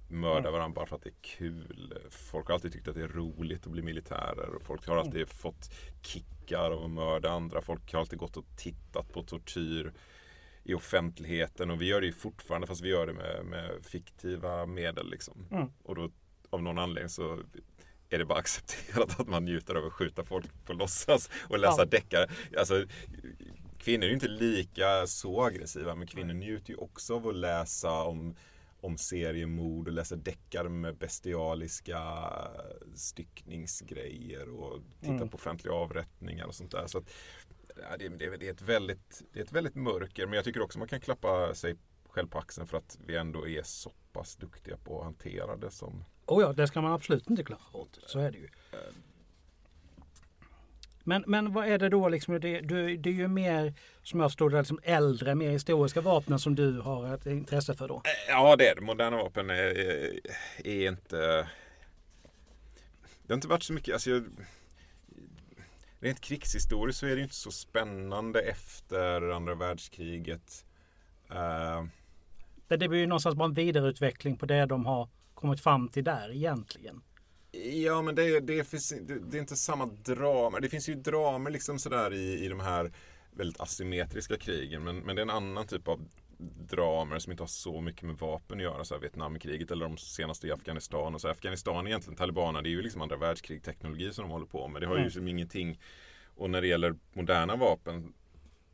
mördar 0.08 0.38
mm. 0.38 0.52
varandra 0.52 0.74
bara 0.74 0.86
för 0.86 0.96
att 0.96 1.02
det 1.02 1.10
är 1.10 1.22
kul. 1.22 1.98
Folk 2.10 2.46
har 2.46 2.54
alltid 2.54 2.72
tyckt 2.72 2.88
att 2.88 2.94
det 2.94 3.02
är 3.02 3.08
roligt 3.08 3.66
att 3.66 3.72
bli 3.72 3.82
militärer. 3.82 4.58
folk 4.60 4.86
har 4.86 4.96
alltid 4.96 5.14
mm. 5.14 5.26
fått 5.26 5.74
kickar 6.02 6.70
av 6.70 6.84
att 6.84 6.90
mörda 6.90 7.30
andra. 7.30 7.62
Folk 7.62 7.92
har 7.92 8.00
alltid 8.00 8.18
gått 8.18 8.36
och 8.36 8.46
tittat 8.56 9.12
på 9.12 9.22
tortyr 9.22 9.92
i 10.64 10.74
offentligheten 10.74 11.70
och 11.70 11.82
vi 11.82 11.86
gör 11.86 12.00
det 12.00 12.06
ju 12.06 12.12
fortfarande 12.12 12.66
fast 12.66 12.82
vi 12.82 12.88
gör 12.88 13.06
det 13.06 13.12
med, 13.12 13.44
med 13.44 13.70
fiktiva 13.82 14.66
medel. 14.66 15.10
Liksom. 15.10 15.46
Mm. 15.50 15.68
Och 15.82 15.94
då 15.94 16.10
av 16.50 16.62
någon 16.62 16.78
anledning 16.78 17.08
så 17.08 17.38
är 18.12 18.18
det 18.18 18.24
bara 18.24 18.38
accepterat 18.38 19.20
att 19.20 19.28
man 19.28 19.44
njuter 19.44 19.74
av 19.74 19.86
att 19.86 19.92
skjuta 19.92 20.24
folk 20.24 20.64
på 20.64 20.72
låtsas 20.72 21.30
och 21.48 21.58
läsa 21.58 21.82
ja. 21.82 21.84
deckare. 21.84 22.30
Alltså, 22.58 22.84
kvinnor 23.78 24.04
är 24.04 24.08
ju 24.08 24.14
inte 24.14 24.28
lika 24.28 25.06
så 25.06 25.44
aggressiva 25.44 25.94
men 25.94 26.06
kvinnor 26.06 26.34
njuter 26.34 26.70
ju 26.70 26.76
också 26.76 27.14
av 27.14 27.28
att 27.28 27.36
läsa 27.36 28.02
om, 28.02 28.36
om 28.80 28.98
seriemord 28.98 29.88
och 29.88 29.94
läsa 29.94 30.16
deckare 30.16 30.68
med 30.68 30.96
bestialiska 30.96 32.00
styckningsgrejer 32.94 34.48
och 34.48 34.80
titta 35.00 35.12
mm. 35.12 35.28
på 35.28 35.34
offentliga 35.34 35.74
avrättningar 35.74 36.46
och 36.46 36.54
sånt 36.54 36.70
där. 36.70 36.86
Så 36.86 36.98
att, 36.98 37.12
ja, 37.76 37.96
det, 37.98 38.08
det, 38.08 38.36
det, 38.36 38.48
är 38.48 38.52
ett 38.52 38.62
väldigt, 38.62 39.22
det 39.32 39.40
är 39.40 39.44
ett 39.44 39.52
väldigt 39.52 39.74
mörker 39.74 40.26
men 40.26 40.34
jag 40.34 40.44
tycker 40.44 40.62
också 40.62 40.78
man 40.78 40.88
kan 40.88 41.00
klappa 41.00 41.54
sig 41.54 41.76
själv 42.08 42.28
på 42.28 42.38
axeln 42.38 42.66
för 42.66 42.78
att 42.78 42.98
vi 43.06 43.16
ändå 43.16 43.48
är 43.48 43.62
så 43.62 43.92
pass 44.12 44.36
duktiga 44.36 44.76
på 44.76 44.98
att 44.98 45.04
hantera 45.04 45.56
det 45.56 45.70
som 45.70 46.04
Oh 46.32 46.42
ja, 46.42 46.52
det 46.52 46.66
ska 46.66 46.80
man 46.80 46.92
absolut 46.92 47.30
inte 47.30 47.42
glömma 47.42 47.64
bort. 47.72 47.98
Så 48.06 48.18
är 48.18 48.30
det 48.30 48.38
ju. 48.38 48.48
Men, 51.04 51.24
men 51.26 51.52
vad 51.52 51.68
är 51.68 51.78
det 51.78 51.88
då 51.88 52.08
liksom? 52.08 52.40
Det, 52.40 52.60
det, 52.60 52.96
det 52.96 53.10
är 53.10 53.14
ju 53.14 53.28
mer 53.28 53.74
som 54.02 54.20
jag 54.20 54.30
förstår 54.30 54.50
det, 54.50 54.58
liksom 54.58 54.80
äldre, 54.82 55.34
mer 55.34 55.50
historiska 55.50 56.00
vapnen 56.00 56.38
som 56.38 56.54
du 56.54 56.80
har 56.80 57.14
ett 57.14 57.26
intresse 57.26 57.74
för 57.74 57.88
då? 57.88 58.02
Ja, 58.28 58.56
det 58.56 58.68
är 58.68 58.74
det. 58.74 58.80
Moderna 58.80 59.16
vapen 59.16 59.50
är, 59.50 59.78
är, 59.78 60.20
är 60.64 60.88
inte... 60.88 61.48
Det 63.22 63.32
har 63.32 63.34
inte 63.34 63.48
varit 63.48 63.62
så 63.62 63.72
mycket... 63.72 63.94
Alltså 63.94 64.10
jag, 64.10 64.24
rent 66.00 66.20
krigshistoriskt 66.20 67.00
så 67.00 67.06
är 67.06 67.16
det 67.16 67.22
inte 67.22 67.34
så 67.34 67.50
spännande 67.50 68.40
efter 68.40 69.30
andra 69.30 69.54
världskriget. 69.54 70.64
Uh, 71.30 71.84
det 72.68 72.88
blir 72.88 72.98
ju 72.98 73.06
någonstans 73.06 73.36
bara 73.36 73.44
en 73.44 73.54
vidareutveckling 73.54 74.36
på 74.36 74.46
det 74.46 74.66
de 74.66 74.86
har 74.86 75.08
kommit 75.42 75.60
fram 75.60 75.88
till 75.88 76.04
där 76.04 76.32
egentligen. 76.34 77.02
Ja, 77.84 78.02
men 78.02 78.14
det, 78.14 78.40
det, 78.40 78.64
finns, 78.64 78.88
det, 78.88 79.18
det 79.18 79.36
är 79.36 79.40
inte 79.40 79.56
samma 79.56 79.86
drama. 79.86 80.60
Det 80.60 80.68
finns 80.68 80.88
ju 80.88 80.94
dramer 80.94 81.50
liksom 81.50 81.78
sådär 81.78 82.12
i, 82.12 82.44
i 82.44 82.48
de 82.48 82.60
här 82.60 82.92
väldigt 83.30 83.60
asymmetriska 83.60 84.36
krigen. 84.36 84.84
Men, 84.84 84.98
men 84.98 85.16
det 85.16 85.20
är 85.20 85.24
en 85.24 85.30
annan 85.30 85.66
typ 85.66 85.88
av 85.88 86.08
dramer 86.68 87.18
som 87.18 87.30
inte 87.30 87.42
har 87.42 87.48
så 87.48 87.80
mycket 87.80 88.02
med 88.02 88.16
vapen 88.16 88.58
att 88.58 88.62
göra. 88.62 88.84
Så 88.84 88.94
här 88.94 89.00
Vietnamkriget 89.00 89.70
eller 89.70 89.88
de 89.88 89.96
senaste 89.96 90.46
i 90.46 90.52
Afghanistan. 90.52 91.14
Och 91.14 91.20
så 91.20 91.28
Afghanistan 91.28 91.86
egentligen, 91.86 92.16
talibanerna, 92.16 92.62
det 92.62 92.68
är 92.68 92.70
ju 92.70 92.82
liksom 92.82 93.02
andra 93.02 93.16
världskrig-teknologi 93.16 94.12
som 94.12 94.22
de 94.22 94.30
håller 94.30 94.46
på 94.46 94.68
med. 94.68 94.82
Det 94.82 94.86
har 94.86 94.94
ju 94.94 94.98
mm. 94.98 95.06
liksom 95.06 95.28
ingenting. 95.28 95.80
Och 96.34 96.50
när 96.50 96.60
det 96.60 96.66
gäller 96.66 96.94
moderna 97.12 97.56
vapen 97.56 98.12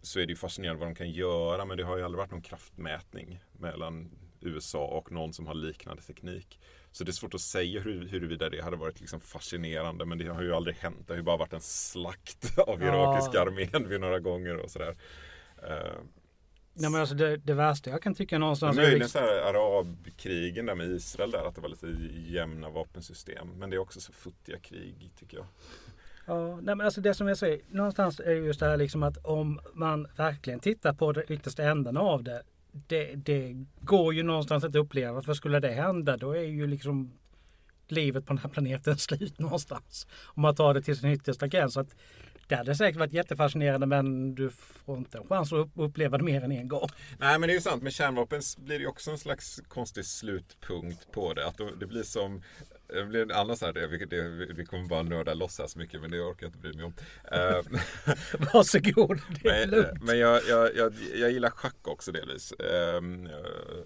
så 0.02 0.20
är 0.20 0.26
det 0.26 0.30
ju 0.30 0.36
fascinerande 0.36 0.80
vad 0.80 0.88
de 0.88 0.94
kan 0.94 1.10
göra. 1.10 1.64
Men 1.64 1.76
det 1.76 1.84
har 1.84 1.96
ju 1.96 2.04
aldrig 2.04 2.18
varit 2.18 2.30
någon 2.30 2.42
kraftmätning 2.42 3.40
mellan 3.52 4.10
USA 4.40 4.86
och 4.86 5.12
någon 5.12 5.32
som 5.32 5.46
har 5.46 5.54
liknande 5.54 6.02
teknik. 6.02 6.60
Så 6.92 7.04
det 7.04 7.10
är 7.10 7.12
svårt 7.12 7.34
att 7.34 7.40
säga 7.40 7.80
hur, 7.80 8.08
huruvida 8.08 8.48
det 8.48 8.60
hade 8.60 8.76
varit 8.76 9.00
liksom 9.00 9.20
fascinerande 9.20 10.04
men 10.04 10.18
det 10.18 10.26
har 10.26 10.42
ju 10.42 10.54
aldrig 10.54 10.76
hänt. 10.76 11.06
Det 11.06 11.12
har 11.12 11.18
ju 11.18 11.22
bara 11.22 11.36
varit 11.36 11.52
en 11.52 11.60
slakt 11.60 12.58
av 12.66 12.82
irakiska 12.82 13.32
ja. 13.34 13.42
armén 13.42 13.88
vid 13.88 14.00
några 14.00 14.18
gånger 14.18 14.56
och 14.56 14.70
sådär. 14.70 14.96
Uh, 15.62 16.02
Nej 16.80 16.90
men 16.90 17.00
alltså 17.00 17.14
det, 17.14 17.36
det 17.36 17.54
värsta 17.54 17.90
jag 17.90 18.02
kan 18.02 18.14
tycka 18.14 18.38
någonstans 18.38 18.76
Möjligen 18.76 18.98
liksom... 18.98 19.20
så 19.20 19.26
här 19.26 19.54
arabkrigen 19.54 20.66
där 20.66 20.74
med 20.74 20.86
Israel 20.86 21.30
där 21.30 21.48
att 21.48 21.54
det 21.54 21.60
var 21.60 21.68
lite 21.68 21.86
jämna 22.32 22.70
vapensystem. 22.70 23.48
Men 23.56 23.70
det 23.70 23.76
är 23.76 23.78
också 23.78 24.00
så 24.00 24.12
futtiga 24.12 24.58
krig 24.58 25.10
tycker 25.18 25.36
jag. 25.36 25.46
Ja, 26.26 26.56
nej 26.56 26.74
men 26.74 26.80
alltså 26.80 27.00
det 27.00 27.14
som 27.14 27.28
jag 27.28 27.38
säger, 27.38 27.60
någonstans 27.68 28.20
är 28.20 28.32
just 28.32 28.60
det 28.60 28.66
här 28.66 28.76
liksom 28.76 29.02
att 29.02 29.16
om 29.16 29.60
man 29.74 30.06
verkligen 30.16 30.60
tittar 30.60 30.92
på 30.92 31.12
det 31.12 31.24
yttersta 31.32 31.62
änden 31.62 31.96
av 31.96 32.22
det 32.22 32.42
det, 32.72 33.14
det 33.14 33.66
går 33.80 34.14
ju 34.14 34.22
någonstans 34.22 34.64
att 34.64 34.74
uppleva. 34.74 35.22
För 35.22 35.34
skulle 35.34 35.60
det 35.60 35.72
hända 35.72 36.16
då 36.16 36.32
är 36.32 36.42
ju 36.42 36.66
liksom 36.66 37.18
livet 37.88 38.26
på 38.26 38.32
den 38.32 38.42
här 38.42 38.50
planeten 38.50 38.98
slut 38.98 39.38
någonstans. 39.38 40.06
Om 40.24 40.42
man 40.42 40.54
tar 40.54 40.74
det 40.74 40.82
till 40.82 40.96
sin 40.96 41.10
yttersta 41.10 41.46
gräns. 41.46 41.72
Så 41.74 41.80
att 41.80 41.94
det 42.48 42.56
hade 42.56 42.74
säkert 42.74 42.98
varit 42.98 43.12
jättefascinerande 43.12 43.86
men 43.86 44.34
du 44.34 44.50
får 44.50 44.98
inte 44.98 45.18
en 45.18 45.26
chans 45.26 45.52
att 45.52 45.68
uppleva 45.74 46.18
det 46.18 46.24
mer 46.24 46.44
än 46.44 46.52
en 46.52 46.68
gång. 46.68 46.88
Nej 47.18 47.38
men 47.38 47.48
det 47.48 47.52
är 47.52 47.54
ju 47.54 47.60
sant. 47.60 47.82
Med 47.82 47.92
kärnvapen 47.92 48.42
blir 48.58 48.78
det 48.78 48.86
också 48.86 49.10
en 49.10 49.18
slags 49.18 49.60
konstig 49.68 50.04
slutpunkt 50.04 51.12
på 51.12 51.34
det. 51.34 51.46
Att 51.46 51.60
det 51.80 51.86
blir 51.86 52.02
som 52.02 52.42
det 52.88 53.04
blir 53.04 53.22
en 53.22 53.30
annan 53.30 53.56
sån 53.56 53.66
här, 53.66 53.72
det, 53.72 54.06
det, 54.06 54.28
vi 54.54 54.66
kommer 54.66 54.88
bara 54.88 55.02
nörda 55.02 55.34
lossas 55.34 55.76
mycket 55.76 56.00
men 56.00 56.10
det 56.10 56.20
orkar 56.20 56.46
jag 56.46 56.48
inte 56.48 56.58
bry 56.58 56.72
mig 56.72 56.84
om. 56.84 56.94
Uh, 57.32 57.80
Varsågod, 58.52 59.20
det 59.42 59.48
är 59.48 59.66
men, 59.66 59.70
lugnt. 59.70 60.02
Men 60.02 60.18
jag, 60.18 60.42
jag, 60.48 60.76
jag, 60.76 60.94
jag 61.14 61.30
gillar 61.30 61.50
schack 61.50 61.88
också 61.88 62.12
delvis. 62.12 62.52
Uh, 62.52 63.30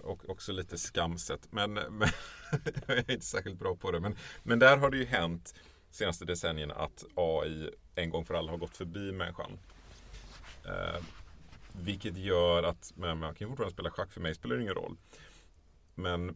och 0.03 0.29
också 0.29 0.51
lite 0.51 0.77
skamset. 0.77 1.47
Men, 1.51 1.73
men 1.89 2.09
jag 2.87 2.97
är 2.97 3.11
inte 3.11 3.25
särskilt 3.25 3.59
bra 3.59 3.75
på 3.75 3.91
det. 3.91 3.99
Men, 3.99 4.15
men 4.43 4.59
där 4.59 4.77
har 4.77 4.89
det 4.89 4.97
ju 4.97 5.05
hänt 5.05 5.55
senaste 5.91 6.25
decennierna 6.25 6.73
att 6.73 7.05
AI 7.15 7.69
en 7.95 8.09
gång 8.09 8.25
för 8.25 8.33
alla 8.33 8.51
har 8.51 8.57
gått 8.57 8.77
förbi 8.77 9.11
människan. 9.11 9.59
Uh, 10.65 11.03
vilket 11.81 12.17
gör 12.17 12.63
att, 12.63 12.93
men 12.95 13.17
man 13.17 13.35
kan 13.35 13.47
fortfarande 13.49 13.73
spela 13.73 13.89
schack, 13.89 14.11
för 14.11 14.21
mig 14.21 14.35
spelar 14.35 14.55
det 14.55 14.61
ingen 14.61 14.75
roll. 14.75 14.97
Men 15.95 16.35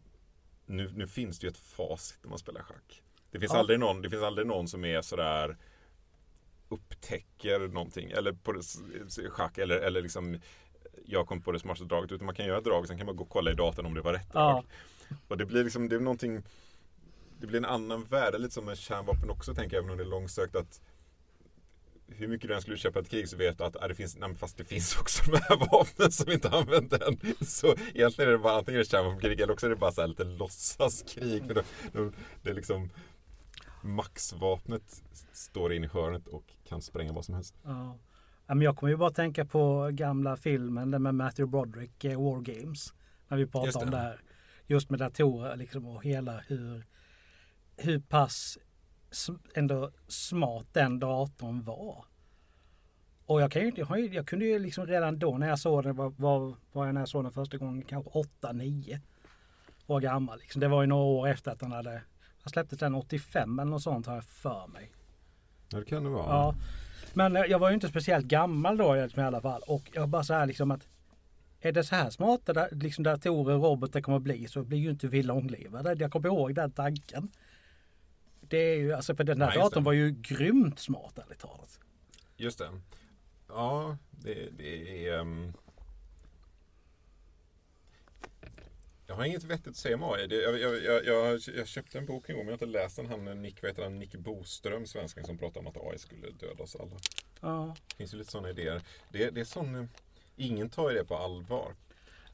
nu, 0.68 0.90
nu 0.94 1.06
finns 1.06 1.38
det 1.38 1.46
ju 1.46 1.50
ett 1.50 1.58
facit 1.58 2.18
när 2.22 2.30
man 2.30 2.38
spelar 2.38 2.62
schack. 2.62 3.02
Det 3.30 3.40
finns, 3.40 3.52
ja. 3.52 3.58
aldrig 3.58 3.80
någon, 3.80 4.02
det 4.02 4.10
finns 4.10 4.22
aldrig 4.22 4.46
någon 4.46 4.68
som 4.68 4.84
är 4.84 5.02
sådär 5.02 5.56
upptäcker 6.68 7.68
någonting 7.68 8.10
eller 8.10 8.32
på 8.32 8.52
det, 8.52 8.62
schack 9.30 9.58
eller, 9.58 9.76
eller 9.76 10.02
liksom 10.02 10.40
jag 11.06 11.26
kom 11.26 11.42
på 11.42 11.52
det 11.52 11.58
smartaste 11.58 11.84
draget 11.84 12.12
utan 12.12 12.26
man 12.26 12.34
kan 12.34 12.46
göra 12.46 12.60
drag 12.60 12.80
och 12.80 12.86
sen 12.86 12.96
kan 12.96 13.06
man 13.06 13.16
gå 13.16 13.24
och 13.24 13.30
kolla 13.30 13.50
i 13.50 13.54
datorn 13.54 13.86
om 13.86 13.94
det 13.94 14.00
var 14.00 14.12
rätt 14.12 14.32
drag. 14.32 14.64
Och 15.28 15.36
det 15.36 15.46
blir 15.46 15.64
liksom, 15.64 15.88
det 15.88 15.96
är 15.96 16.00
någonting 16.00 16.42
Det 17.40 17.46
blir 17.46 17.58
en 17.58 17.64
annan 17.64 18.04
värld, 18.04 18.40
lite 18.40 18.54
som 18.54 18.64
med 18.64 18.78
kärnvapen 18.78 19.30
också 19.30 19.54
tänker 19.54 19.76
jag, 19.76 19.82
även 19.82 19.90
om 19.90 19.98
det 19.98 20.04
är 20.04 20.08
långsökt 20.08 20.56
att 20.56 20.80
hur 22.08 22.28
mycket 22.28 22.48
du 22.48 22.54
än 22.54 22.60
skulle 22.60 22.76
köpa 22.76 22.98
ett 22.98 23.08
krig 23.08 23.28
så 23.28 23.36
vet 23.36 23.58
du 23.58 23.64
att 23.64 23.76
äh, 23.76 23.88
det 23.88 23.94
finns, 23.94 24.16
nej, 24.16 24.34
fast 24.34 24.56
det 24.56 24.64
finns 24.64 24.96
också 25.00 25.30
de 25.30 25.36
här 25.36 25.70
vapnen 25.70 26.12
som 26.12 26.32
inte 26.32 26.48
använt 26.48 26.92
än. 26.92 27.18
Så 27.40 27.74
egentligen 27.94 28.28
är 28.28 28.32
det 28.32 28.38
bara 28.38 28.58
antingen 28.58 28.84
kärnvapenkrig 28.84 29.40
eller 29.40 29.52
också 29.52 29.66
är 29.66 29.70
det 29.70 29.76
bara 29.76 29.92
så 29.92 30.00
här 30.00 30.08
lite 30.08 30.24
låtsaskrig. 30.24 31.46
För 31.46 31.54
det, 31.54 32.12
det 32.42 32.50
är 32.50 32.54
liksom 32.54 32.90
Maxvapnet 33.82 35.02
står 35.32 35.72
in 35.72 35.84
i 35.84 35.86
hörnet 35.86 36.26
och 36.26 36.44
kan 36.68 36.82
spränga 36.82 37.12
vad 37.12 37.24
som 37.24 37.34
helst. 37.34 37.54
Ja. 37.62 37.98
Men 38.46 38.60
jag 38.60 38.76
kommer 38.76 38.90
ju 38.90 38.96
bara 38.96 39.10
tänka 39.10 39.44
på 39.44 39.90
gamla 39.92 40.36
filmen 40.36 40.90
med 41.02 41.14
Matthew 41.14 41.50
Broderick, 41.50 42.04
eh, 42.04 42.22
War 42.22 42.40
Games. 42.40 42.94
När 43.28 43.36
vi 43.36 43.46
pratar 43.46 43.84
om 43.84 43.90
det 43.90 43.96
här. 43.96 44.20
Just 44.66 44.90
med 44.90 44.98
datorer 44.98 45.56
liksom 45.56 45.86
och 45.86 46.04
hela 46.04 46.38
hur, 46.38 46.84
hur 47.76 48.00
pass 48.00 48.58
ändå 49.54 49.90
smart 50.08 50.66
den 50.72 50.98
datorn 50.98 51.62
var. 51.62 52.04
Och 53.26 53.40
jag, 53.40 53.52
kan 53.52 53.62
ju, 53.62 53.72
jag, 53.76 54.14
jag 54.14 54.26
kunde 54.26 54.44
ju 54.44 54.58
liksom 54.58 54.86
redan 54.86 55.18
då 55.18 55.38
när 55.38 55.48
jag 55.48 55.58
såg 55.58 55.84
den, 55.84 55.96
var, 55.96 56.10
var, 56.16 56.54
var 56.72 56.86
jag 56.86 56.94
när 56.94 57.00
jag 57.00 57.08
såg 57.08 57.24
den 57.24 57.32
första 57.32 57.56
gången, 57.56 57.82
kanske 57.82 58.10
8-9 58.10 59.00
år 59.86 60.00
gammal. 60.00 60.38
Liksom. 60.38 60.60
Det 60.60 60.68
var 60.68 60.82
ju 60.82 60.86
några 60.86 61.04
år 61.04 61.28
efter 61.28 61.50
att 61.50 61.60
den 61.60 61.72
hade, 61.72 62.02
jag 62.42 62.50
släpptes 62.50 62.78
den 62.78 62.94
85 62.94 63.58
eller 63.58 63.70
något 63.70 63.82
sånt 63.82 64.06
har 64.06 64.14
jag 64.14 64.24
för 64.24 64.66
mig. 64.66 64.92
Ja 65.68 65.78
det 65.78 65.84
kan 65.84 66.04
det 66.04 66.10
vara. 66.10 66.26
Ja. 66.26 66.54
Men 67.14 67.34
jag 67.34 67.58
var 67.58 67.68
ju 67.68 67.74
inte 67.74 67.88
speciellt 67.88 68.26
gammal 68.26 68.76
då 68.76 68.96
i 68.96 69.20
alla 69.20 69.40
fall. 69.40 69.62
Och 69.66 69.90
jag 69.92 70.08
bara 70.08 70.24
så 70.24 70.34
här 70.34 70.46
liksom 70.46 70.70
att 70.70 70.88
är 71.60 71.72
det 71.72 71.84
så 71.84 71.94
här 71.94 72.10
smarta 72.10 72.68
liksom 72.70 73.04
datorer 73.04 73.54
och 73.54 73.62
robotar 73.62 74.00
kommer 74.00 74.16
att 74.16 74.22
bli 74.22 74.46
så 74.46 74.62
blir 74.62 74.78
ju 74.78 74.90
inte 74.90 75.08
vi 75.08 75.22
långlivade. 75.22 75.94
Jag 75.98 76.12
kommer 76.12 76.28
ihåg 76.28 76.54
den 76.54 76.70
tanken. 76.70 77.30
Det 78.48 78.58
är 78.58 78.76
ju, 78.76 78.92
alltså 78.92 79.14
för 79.14 79.24
den 79.24 79.40
ja, 79.40 79.54
datorn 79.54 79.84
var 79.84 79.92
ju 79.92 80.10
grymt 80.10 80.78
smart 80.78 81.18
ärligt 81.18 81.38
talat. 81.38 81.80
Just 82.36 82.58
det. 82.58 82.80
Ja, 83.48 83.96
det, 84.10 84.48
det 84.58 85.06
är... 85.08 85.18
Um... 85.18 85.52
Jag 89.06 89.14
har 89.14 89.24
inget 89.24 89.44
vettigt 89.44 89.68
att 89.68 89.76
säga 89.76 89.96
om 89.96 90.02
AI. 90.02 90.42
Jag, 90.42 90.58
jag, 90.60 91.04
jag, 91.04 91.40
jag, 91.56 91.66
köpte 91.68 91.98
en 91.98 92.06
bok 92.06 92.28
en 92.28 92.36
gång, 92.36 92.44
men 92.44 92.52
jag 92.52 92.58
har 92.58 92.66
inte 92.66 92.78
läst 92.78 92.96
den. 92.96 93.06
Han, 93.06 93.42
Nick, 93.42 93.64
vet 93.64 93.78
han, 93.78 93.98
Nick 93.98 94.14
Boström, 94.14 94.86
svenskan, 94.86 95.24
som 95.24 95.38
pratade 95.38 95.60
om 95.60 95.66
att 95.66 95.76
AI 95.76 95.98
skulle 95.98 96.30
döda 96.30 96.62
oss 96.62 96.76
alla. 96.76 96.96
Ja. 97.40 97.76
Det 97.88 97.96
finns 97.96 98.14
ju 98.14 98.18
lite 98.18 98.30
sådana 98.30 98.50
idéer. 98.50 98.82
Det, 99.08 99.30
det 99.30 99.40
är 99.40 99.44
sån... 99.44 99.88
Ingen 100.36 100.70
tar 100.70 100.90
ju 100.90 100.96
det 100.96 101.04
på 101.04 101.16
allvar. 101.16 101.74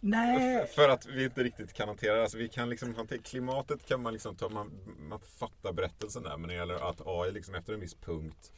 Nej. 0.05 0.67
För 0.67 0.89
att 0.89 1.07
vi 1.07 1.25
inte 1.25 1.43
riktigt 1.43 1.73
kan 1.73 1.89
hantera 1.89 2.15
det. 2.15 2.23
Alltså 2.23 2.39
vi 2.39 2.49
kan 2.49 2.71
liksom 2.71 2.95
hantera, 2.95 3.19
klimatet 3.19 3.87
kan 3.89 4.03
man 4.03 4.13
liksom 4.13 4.37
ta, 4.37 4.49
man, 4.49 4.71
man 5.09 5.21
fattar 5.21 5.73
berättelsen 5.73 6.23
där. 6.23 6.37
Men 6.37 6.41
när 6.41 6.49
det 6.49 6.55
gäller 6.55 6.91
att 6.91 7.07
AI 7.07 7.33
liksom 7.33 7.55
efter 7.55 7.73
en 7.73 7.81
viss 7.81 7.95
punkt 7.95 8.53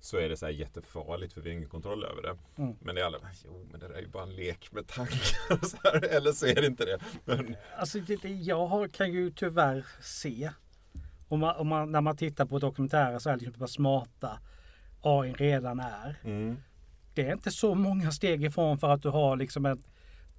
så 0.00 0.16
är 0.16 0.28
det 0.28 0.36
så 0.36 0.46
här 0.46 0.52
jättefarligt 0.52 1.32
för 1.32 1.40
vi 1.40 1.50
har 1.50 1.56
ingen 1.56 1.68
kontroll 1.68 2.04
över 2.04 2.22
det. 2.22 2.62
Mm. 2.62 2.76
Men 2.80 2.94
det 2.94 3.00
är 3.00 3.04
alla, 3.04 3.18
jo 3.44 3.66
men 3.70 3.80
det 3.80 3.88
där 3.88 3.94
är 3.94 4.00
ju 4.00 4.08
bara 4.08 4.22
en 4.22 4.36
lek 4.36 4.72
med 4.72 4.86
tankar. 4.86 5.66
Så 5.66 5.76
här, 5.84 6.04
eller 6.04 6.32
så 6.32 6.46
är 6.46 6.54
det 6.54 6.66
inte 6.66 6.84
det. 6.84 6.98
Men... 7.24 7.56
Alltså 7.78 7.98
det, 7.98 8.24
jag 8.24 8.92
kan 8.92 9.12
ju 9.12 9.30
tyvärr 9.30 9.86
se. 10.00 10.50
Om 11.28 11.40
man, 11.40 11.56
om 11.56 11.68
man, 11.68 11.92
när 11.92 12.00
man 12.00 12.16
tittar 12.16 12.46
på 12.46 12.58
dokumentärer 12.58 13.18
så 13.18 13.30
är 13.30 13.36
det 13.36 13.44
liksom 13.44 13.60
vad 13.60 13.70
smarta 13.70 14.38
AI 15.00 15.32
redan 15.32 15.80
är. 15.80 16.16
Mm. 16.24 16.56
Det 17.14 17.26
är 17.26 17.32
inte 17.32 17.50
så 17.50 17.74
många 17.74 18.10
steg 18.10 18.44
ifrån 18.44 18.78
för 18.78 18.88
att 18.90 19.02
du 19.02 19.08
har 19.08 19.36
liksom 19.36 19.66
ett 19.66 19.78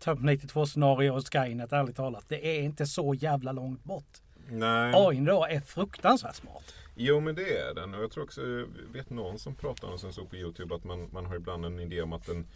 Terminator 0.01 0.47
2 0.47 0.65
scenario 0.65 1.11
och 1.11 1.33
Skynet 1.33 1.73
ärligt 1.73 1.95
talat. 1.95 2.25
Det 2.27 2.57
är 2.57 2.61
inte 2.61 2.85
så 2.85 3.13
jävla 3.13 3.51
långt 3.51 3.83
bort. 3.83 4.21
Nej. 4.49 4.93
AI 4.95 5.19
då 5.19 5.45
är 5.45 5.59
fruktansvärt 5.59 6.35
smart. 6.35 6.73
Jo 6.95 7.19
men 7.19 7.35
det 7.35 7.57
är 7.57 7.73
den. 7.73 7.93
Och 7.93 8.03
jag 8.03 8.11
tror 8.11 8.23
också, 8.23 8.41
jag 8.41 8.67
vet 8.93 9.09
någon 9.09 9.39
som 9.39 9.55
pratar 9.55 9.87
om 9.87 9.97
som 9.97 10.13
såg 10.13 10.29
på 10.29 10.35
Youtube 10.35 10.75
att 10.75 10.83
man, 10.83 11.09
man 11.11 11.25
har 11.25 11.35
ibland 11.35 11.65
en 11.65 11.79
idé 11.79 12.01
om 12.01 12.13
att 12.13 12.29
en, 12.29 12.47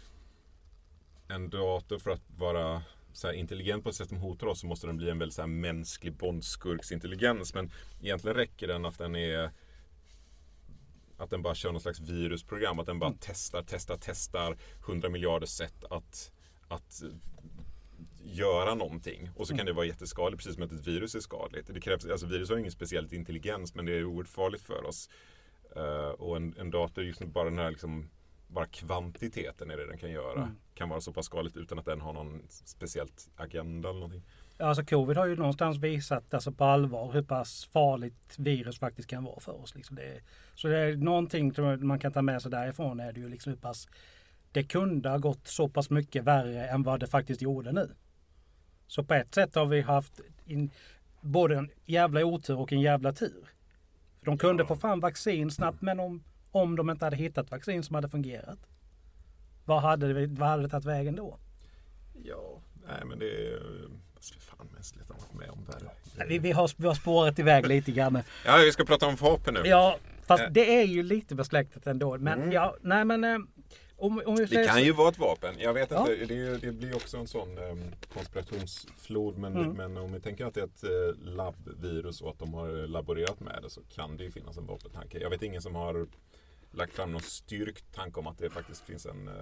en 1.28 1.50
dator 1.50 1.98
för 1.98 2.10
att 2.10 2.22
vara 2.36 2.82
så 3.12 3.32
intelligent 3.32 3.82
på 3.82 3.88
ett 3.88 3.96
sätt 3.96 4.08
som 4.08 4.18
hotar 4.18 4.46
oss 4.46 4.60
så 4.60 4.66
måste 4.66 4.86
den 4.86 4.96
bli 4.96 5.10
en 5.10 5.18
väldigt 5.18 5.34
så 5.34 5.46
mänsklig 5.46 6.12
bondskurksintelligens. 6.12 7.54
Men 7.54 7.70
egentligen 8.02 8.36
räcker 8.36 8.68
den 8.68 8.84
att 8.84 8.98
den 8.98 9.16
är 9.16 9.50
att 11.18 11.30
den 11.30 11.42
bara 11.42 11.54
kör 11.54 11.72
någon 11.72 11.80
slags 11.80 12.00
virusprogram. 12.00 12.78
Att 12.78 12.86
den 12.86 12.98
bara 12.98 13.06
mm. 13.06 13.18
testar, 13.20 13.64
testar, 13.68 13.98
testar 14.00 14.56
hundra 14.86 15.08
miljarder 15.08 15.46
sätt 15.46 15.84
att, 15.90 16.32
att 16.68 17.02
göra 18.24 18.74
någonting. 18.74 19.30
Och 19.36 19.46
så 19.46 19.52
kan 19.52 19.60
mm. 19.60 19.66
det 19.66 19.72
vara 19.72 19.86
jätteskadligt, 19.86 20.38
precis 20.38 20.54
som 20.54 20.62
att 20.62 20.72
ett 20.72 20.86
virus 20.86 21.14
är 21.14 21.20
skadligt. 21.20 21.74
Det 21.74 21.80
krävs, 21.80 22.06
alltså 22.06 22.26
virus 22.26 22.50
har 22.50 22.56
ingen 22.56 22.72
speciell 22.72 23.14
intelligens, 23.14 23.74
men 23.74 23.86
det 23.86 23.92
är 23.92 24.04
oerhört 24.04 24.28
farligt 24.28 24.62
för 24.62 24.84
oss. 24.86 25.10
Eh, 25.76 26.10
och 26.10 26.36
en, 26.36 26.54
en 26.58 26.70
dator, 26.70 27.04
just 27.04 27.24
bara 27.24 27.44
den 27.44 27.58
här 27.58 27.70
liksom, 27.70 28.08
bara 28.48 28.66
kvantiteten 28.66 29.70
i 29.70 29.76
det 29.76 29.86
den 29.86 29.98
kan 29.98 30.10
göra 30.10 30.42
Mm. 30.42 30.56
kan 30.74 30.88
vara 30.88 31.00
så 31.00 31.12
pass 31.12 31.26
skadligt 31.26 31.56
utan 31.56 31.78
att 31.78 31.84
den 31.84 32.00
har 32.00 32.12
någon 32.12 32.42
speciellt 32.48 33.30
agenda 33.36 33.88
eller 33.88 34.00
någonting. 34.00 34.22
Alltså 34.58 34.84
covid 34.84 35.16
har 35.16 35.26
ju 35.26 35.36
någonstans 35.36 35.78
visat 35.78 36.34
alltså 36.34 36.52
på 36.52 36.64
allvar 36.64 37.12
hur 37.12 37.22
pass 37.22 37.68
farligt 37.72 38.34
virus 38.38 38.78
faktiskt 38.78 39.08
kan 39.08 39.24
vara 39.24 39.40
för 39.40 39.62
oss. 39.62 39.74
Liksom 39.74 39.96
det 39.96 40.02
är, 40.02 40.22
så 40.54 40.68
det 40.68 40.78
är 40.78 40.96
någonting 40.96 41.52
man 41.78 41.98
kan 41.98 42.12
ta 42.12 42.22
med 42.22 42.42
sig 42.42 42.50
därifrån 42.50 43.00
är 43.00 43.12
det 43.12 43.20
ju 43.20 43.28
liksom 43.28 43.50
hur 43.50 43.58
pass 43.58 43.88
det 44.56 44.62
kunde 44.64 45.08
ha 45.08 45.18
gått 45.18 45.46
så 45.48 45.68
pass 45.68 45.90
mycket 45.90 46.24
värre 46.24 46.66
än 46.68 46.82
vad 46.82 47.00
det 47.00 47.06
faktiskt 47.06 47.42
gjorde 47.42 47.72
nu. 47.72 47.90
Så 48.86 49.04
på 49.04 49.14
ett 49.14 49.34
sätt 49.34 49.54
har 49.54 49.66
vi 49.66 49.80
haft 49.80 50.20
in, 50.46 50.70
både 51.20 51.56
en 51.56 51.70
jävla 51.84 52.24
otur 52.24 52.58
och 52.58 52.72
en 52.72 52.80
jävla 52.80 53.12
tur. 53.12 53.44
För 54.18 54.26
de 54.26 54.38
kunde 54.38 54.62
Ja. 54.62 54.66
få 54.66 54.76
fram 54.76 55.00
vaccin 55.00 55.50
snabbt 55.50 55.82
men 55.82 56.00
om, 56.00 56.22
om 56.50 56.76
de 56.76 56.90
inte 56.90 57.04
hade 57.04 57.16
hittat 57.16 57.50
vaccin 57.50 57.82
som 57.82 57.94
hade 57.94 58.08
fungerat. 58.08 58.58
Vad 59.64 59.82
hade 59.82 60.26
vad 60.26 60.48
hade 60.48 60.62
det 60.62 60.68
tagit 60.68 60.84
vägen 60.84 61.16
då? 61.16 61.38
Ja, 62.24 62.60
nej 62.88 63.04
men 63.04 63.18
det 63.18 63.26
är 63.46 63.58
alltså, 64.14 64.34
för 64.34 64.40
fan 64.56 64.66
mänskligt 64.74 65.10
att 65.10 65.16
vara 65.22 65.38
med 65.38 65.50
om 65.50 65.64
värre. 65.64 65.90
Vi, 66.28 66.38
vi, 66.38 66.52
har, 66.52 66.70
vi 66.76 66.86
har 66.86 66.94
spårat 66.94 67.38
iväg 67.38 67.66
lite 67.66 67.92
grann. 67.92 68.18
Ja, 68.46 68.56
vi 68.64 68.72
ska 68.72 68.84
prata 68.84 69.06
om 69.06 69.16
vapen 69.16 69.54
nu. 69.54 69.60
Ja, 69.64 69.98
fast 70.22 70.42
Eh. 70.42 70.50
det 70.50 70.80
är 70.80 70.84
ju 70.86 71.02
lite 71.02 71.34
besläktat 71.34 71.86
ändå. 71.86 72.18
Men 72.18 72.38
Mm. 72.38 72.52
ja, 72.52 72.76
nej 72.80 73.04
men 73.04 73.24
eh, 73.24 73.38
om, 73.96 74.22
om 74.26 74.36
Det 74.36 74.64
kan 74.66 74.74
så- 74.74 74.80
ju 74.80 74.92
vara 74.92 75.08
ett 75.08 75.18
vapen. 75.18 75.54
Jag 75.58 75.74
vet 75.74 75.90
Ja. 75.90 76.00
inte. 76.12 76.26
Det, 76.34 76.58
det 76.58 76.72
blir 76.72 76.94
också 76.96 77.16
en 77.16 77.26
sån 77.26 77.58
um, 77.58 77.82
konspirationsflod. 78.14 79.38
Men, 79.38 79.56
Mm. 79.56 79.72
men 79.72 79.96
om 79.96 80.12
vi 80.12 80.20
tänker 80.20 80.44
att 80.46 80.54
det 80.54 80.60
är 80.60 80.64
ett 80.64 80.84
uh, 81.16 81.24
labbvirus 81.34 82.20
och 82.20 82.30
att 82.30 82.38
de 82.38 82.54
har 82.54 82.68
laborerat 82.86 83.40
med 83.40 83.58
det 83.62 83.70
så 83.70 83.80
kan 83.82 84.16
det 84.16 84.24
ju 84.24 84.30
finnas 84.30 84.56
en 84.56 84.66
vapentanke. 84.66 85.18
Jag 85.18 85.30
vet 85.30 85.42
ingen 85.42 85.62
som 85.62 85.74
har 85.74 86.06
lagt 86.70 86.92
fram 86.92 87.12
någon 87.12 87.20
styrkt 87.22 87.94
tanke 87.94 88.20
om 88.20 88.26
att 88.26 88.38
det 88.38 88.50
faktiskt 88.50 88.82
finns 88.82 89.06
en 89.06 89.28
uh, 89.28 89.34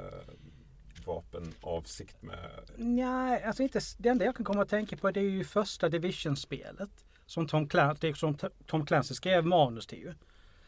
vapenavsikt 1.07 2.23
med... 2.23 2.51
Nej, 2.77 3.43
alltså 3.43 3.63
inte, 3.63 3.81
det 3.99 4.09
enda 4.09 4.25
jag 4.25 4.37
kan 4.37 4.45
komma 4.45 4.63
att 4.63 4.69
tänka 4.69 4.97
på 4.97 5.11
det 5.11 5.21
är 5.21 5.25
ju 5.25 5.45
första 5.45 5.89
Division-spelet. 5.89 6.91
Som 7.27 7.47
Tom 7.49 7.69
Clancy, 7.69 8.15
som 8.15 8.37
Tom 8.67 8.87
Clancy 8.87 9.15
skrev 9.15 9.45
manus 9.47 9.87
till 9.87 9.99
ju. 9.99 10.13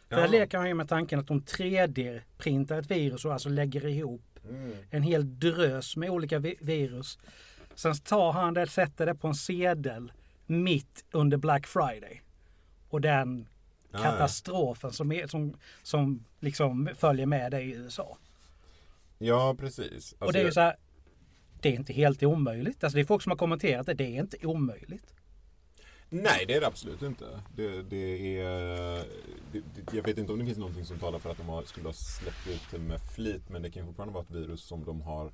För 0.09 0.17
där 0.17 0.29
leker 0.29 0.59
han 0.59 0.69
ju 0.69 0.75
med 0.75 0.89
tanken 0.89 1.19
att 1.21 1.27
de 1.27 1.41
3D-printar 1.43 2.79
ett 2.79 2.91
virus 2.91 3.25
och 3.25 3.33
alltså 3.33 3.49
lägger 3.49 3.87
ihop 3.87 4.23
Mm. 4.51 4.73
en 4.91 5.03
hel 5.03 5.39
drös 5.39 5.97
med 5.97 6.11
olika 6.11 6.39
vi- 6.39 6.59
virus. 6.61 7.19
Sen 7.75 7.95
tar 7.95 8.33
han 8.33 8.55
det, 8.55 8.67
sätter 8.67 9.07
det 9.07 9.15
på 9.15 9.29
en 9.29 9.35
sedel 9.35 10.13
mitt 10.47 11.05
under 11.13 11.37
Black 11.37 11.67
Friday. 11.67 12.23
Och 12.89 13.01
den 13.01 13.49
Ah, 13.93 14.03
katastrofen 14.03 14.93
som, 14.93 15.13
är, 15.13 15.27
som, 15.27 15.57
som 15.83 16.25
liksom 16.41 16.89
följer 16.97 17.27
med 17.27 17.51
det 17.51 17.61
i 17.63 17.71
USA. 17.73 18.19
Ja, 19.19 19.55
precis. 19.59 20.13
och 20.19 20.33
det 20.33 20.41
är 20.41 20.45
ju 20.45 20.53
så 20.53 20.61
här, 20.61 20.77
det 21.61 21.69
är 21.69 21.73
inte 21.73 21.93
helt 21.93 22.23
omöjligt. 22.23 22.85
Alltså 22.85 22.97
det 22.97 23.03
är 23.03 23.07
folk 23.07 23.23
som 23.23 23.31
har 23.31 23.37
kommenterat 23.37 23.87
det, 23.87 23.95
det 23.95 24.05
är 24.17 24.21
inte 24.21 24.47
omöjligt. 24.47 25.15
Nej, 26.23 26.45
det 26.49 26.55
är 26.55 26.61
det 26.61 26.67
absolut 26.67 27.03
inte. 27.03 27.25
Det, 27.57 27.83
det 27.83 28.39
är, 28.41 29.05
det, 29.53 29.63
jag 29.93 30.03
vet 30.03 30.19
inte 30.19 30.33
om 30.33 30.39
det 30.39 30.45
finns 30.45 30.59
någonting 30.59 30.85
som 30.85 30.99
talar 30.99 31.19
för 31.19 31.31
att 31.31 31.37
de 31.37 31.49
har, 31.49 31.63
skulle 31.63 31.89
ha 31.89 31.93
släppt 31.93 32.47
ut 32.49 32.63
det 32.71 32.79
med 32.79 33.01
flit. 33.15 33.49
Men 33.49 33.63
det 33.63 33.71
kan 33.71 33.87
fortfarande 33.87 34.15
vara 34.15 34.25
ett 34.25 34.31
virus 34.31 34.61
som 34.65 34.85
de 34.85 35.01
har 35.03 35.33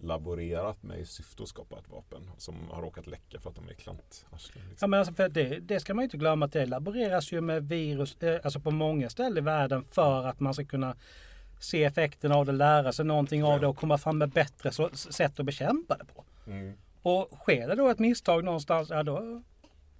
laborerat 0.00 0.82
med 0.82 0.98
i 1.00 1.06
syfte 1.06 1.42
att 1.42 1.48
skapa 1.48 1.78
ett 1.78 1.88
vapen. 1.90 2.30
Som 2.38 2.54
har 2.70 2.82
råkat 2.82 3.06
läcka 3.06 3.40
för 3.40 3.50
att 3.50 3.56
de 3.56 3.68
är 3.68 3.74
klantarslen. 3.74 4.62
Ja, 4.64 4.70
Liksom. 4.70 4.90
men 4.90 4.98
alltså 4.98 5.14
för 5.14 5.28
det, 5.28 5.58
det 5.58 5.80
ska 5.80 5.94
man 5.94 6.02
ju 6.02 6.04
inte 6.04 6.16
glömma 6.16 6.46
att 6.46 6.52
det 6.52 6.66
laboreras 6.66 7.32
ju 7.32 7.40
med 7.40 7.68
virus 7.68 8.22
eh, 8.22 8.40
alltså 8.44 8.60
på 8.60 8.70
många 8.70 9.10
ställen 9.10 9.38
i 9.38 9.40
världen 9.40 9.84
för 9.90 10.24
att 10.26 10.40
man 10.40 10.54
ska 10.54 10.64
kunna 10.64 10.96
se 11.60 11.84
effekten 11.84 12.32
av 12.32 12.46
det, 12.46 12.52
lära 12.52 12.92
sig 12.92 13.04
någonting 13.04 13.44
av 13.44 13.52
Ja. 13.52 13.58
det 13.58 13.66
och 13.66 13.76
komma 13.76 13.98
fram 13.98 14.18
med 14.18 14.30
bättre 14.30 14.72
sätt 14.94 15.40
att 15.40 15.46
bekämpa 15.46 15.96
det 15.96 16.04
på. 16.04 16.24
Mm. 16.46 16.74
Och 17.02 17.28
sker 17.40 17.68
det 17.68 17.74
då 17.74 17.88
ett 17.88 17.98
misstag 17.98 18.44
någonstans, 18.44 18.90
ja 18.90 19.02
då... 19.02 19.42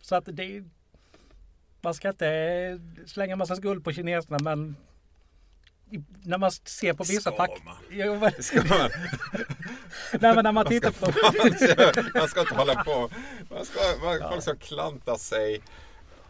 Så 0.02 0.14
att 0.14 0.24
det... 0.26 0.64
Man 1.80 1.94
ska 1.94 2.08
inte 2.08 2.80
slänga 3.06 3.36
massa 3.36 3.56
skuld 3.56 3.84
på 3.84 3.92
kineserna 3.92 4.38
men... 4.42 4.76
När 6.22 6.38
man 6.38 6.50
ser 6.50 6.92
på 6.92 7.04
vissa 7.04 7.32
fakta... 7.32 7.76
Ska 8.42 8.64
man, 8.64 8.90
Nej 10.20 10.34
men 10.34 10.44
när 10.44 10.52
man 10.52 10.66
tittar 10.66 10.90
på... 10.90 11.06
man 12.18 12.28
ska 12.28 12.40
inte 12.40 12.54
hålla 12.54 12.84
på. 12.84 13.10
Man 13.50 13.64
ska, 13.64 13.80
man, 14.02 14.30
Folk 14.30 14.42
ska 14.42 14.56
klanta 14.56 15.18
sig. 15.18 15.62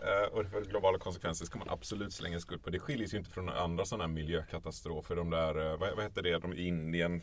Eh, 0.06 0.32
Och 0.32 0.46
för 0.46 0.64
globala 0.64 0.98
konsekvenser 0.98 1.44
ska 1.46 1.58
man 1.58 1.68
absolut 1.70 2.12
slänga 2.12 2.40
skuld 2.40 2.64
på. 2.64 2.70
Det 2.70 2.78
skiljer 2.78 3.06
sig 3.08 3.16
ju 3.16 3.18
inte 3.18 3.30
från 3.30 3.48
andra 3.48 3.84
sådana 3.84 4.04
här 4.04 4.08
miljökatastrofer. 4.12 5.16
De 5.16 5.30
där, 5.30 5.72
eh, 5.72 5.78
vad, 5.78 5.94
vad 5.96 6.04
heter 6.04 6.22
det, 6.22 6.38
de 6.38 6.52
i 6.54 6.66
Indien? 6.66 7.14
Eh, 7.14 7.20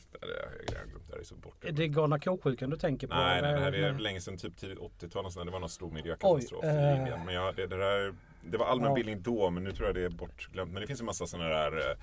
Jag 0.74 0.80
har 0.80 0.86
glömt, 0.86 1.08
det 1.08 1.14
här 1.14 1.20
är 1.20 1.24
så 1.24 1.36
borta. 1.36 1.72
Det 1.72 1.84
är 1.84 1.88
galna 1.88 2.20
ko-sjukan 2.20 2.70
du 2.70 2.78
tänker 2.78 3.08
på? 3.08 3.16
Nej, 3.16 3.42
nej, 3.42 3.54
det 3.54 3.60
här 3.60 3.74
är 3.74 3.92
Nej. 3.92 4.02
länge 4.02 4.22
sedan, 4.22 4.38
typ 4.38 4.58
tidigt 4.58 4.80
80-tal. 4.80 5.26
och 5.26 5.34
sådär. 5.34 5.46
Det 5.46 5.52
var 5.52 5.60
någon 5.60 5.70
stor 5.70 5.92
miljökatastrof 5.92 6.64
Oj, 6.64 6.70
i 6.70 6.74
eh. 6.76 6.98
Indien. 6.98 7.26
Men 7.26 7.36
ja, 7.36 7.54
det, 7.56 7.68
det, 7.68 7.78
där, 7.78 8.16
det 8.44 8.58
var 8.58 8.66
Ja. 8.66 8.72
allmänbildning 8.72 9.22
då, 9.22 9.50
men 9.50 9.64
nu 9.64 9.72
tror 9.72 9.88
jag 9.88 9.96
det 9.96 10.04
är 10.06 10.10
bortglömt. 10.10 10.72
Men 10.72 10.82
det 10.82 10.88
finns 10.88 11.00
en 11.00 11.06
massa 11.06 11.28
sådana 11.28 11.50
där 11.50 11.78
eh, 11.92 11.98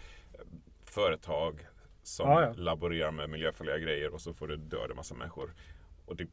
företag 0.84 1.66
som 2.02 2.28
Ja, 2.30 2.42
ja. 2.42 2.52
laborerar 2.56 3.10
med 3.10 3.30
miljöfarliga 3.30 3.78
grejer 3.78 4.14
och 4.14 4.20
så 4.20 4.34
får 4.34 4.48
det 4.48 4.56
döda 4.56 4.94
massa 4.94 5.14
människor. 5.14 5.54
Och 6.06 6.16
det 6.16 6.26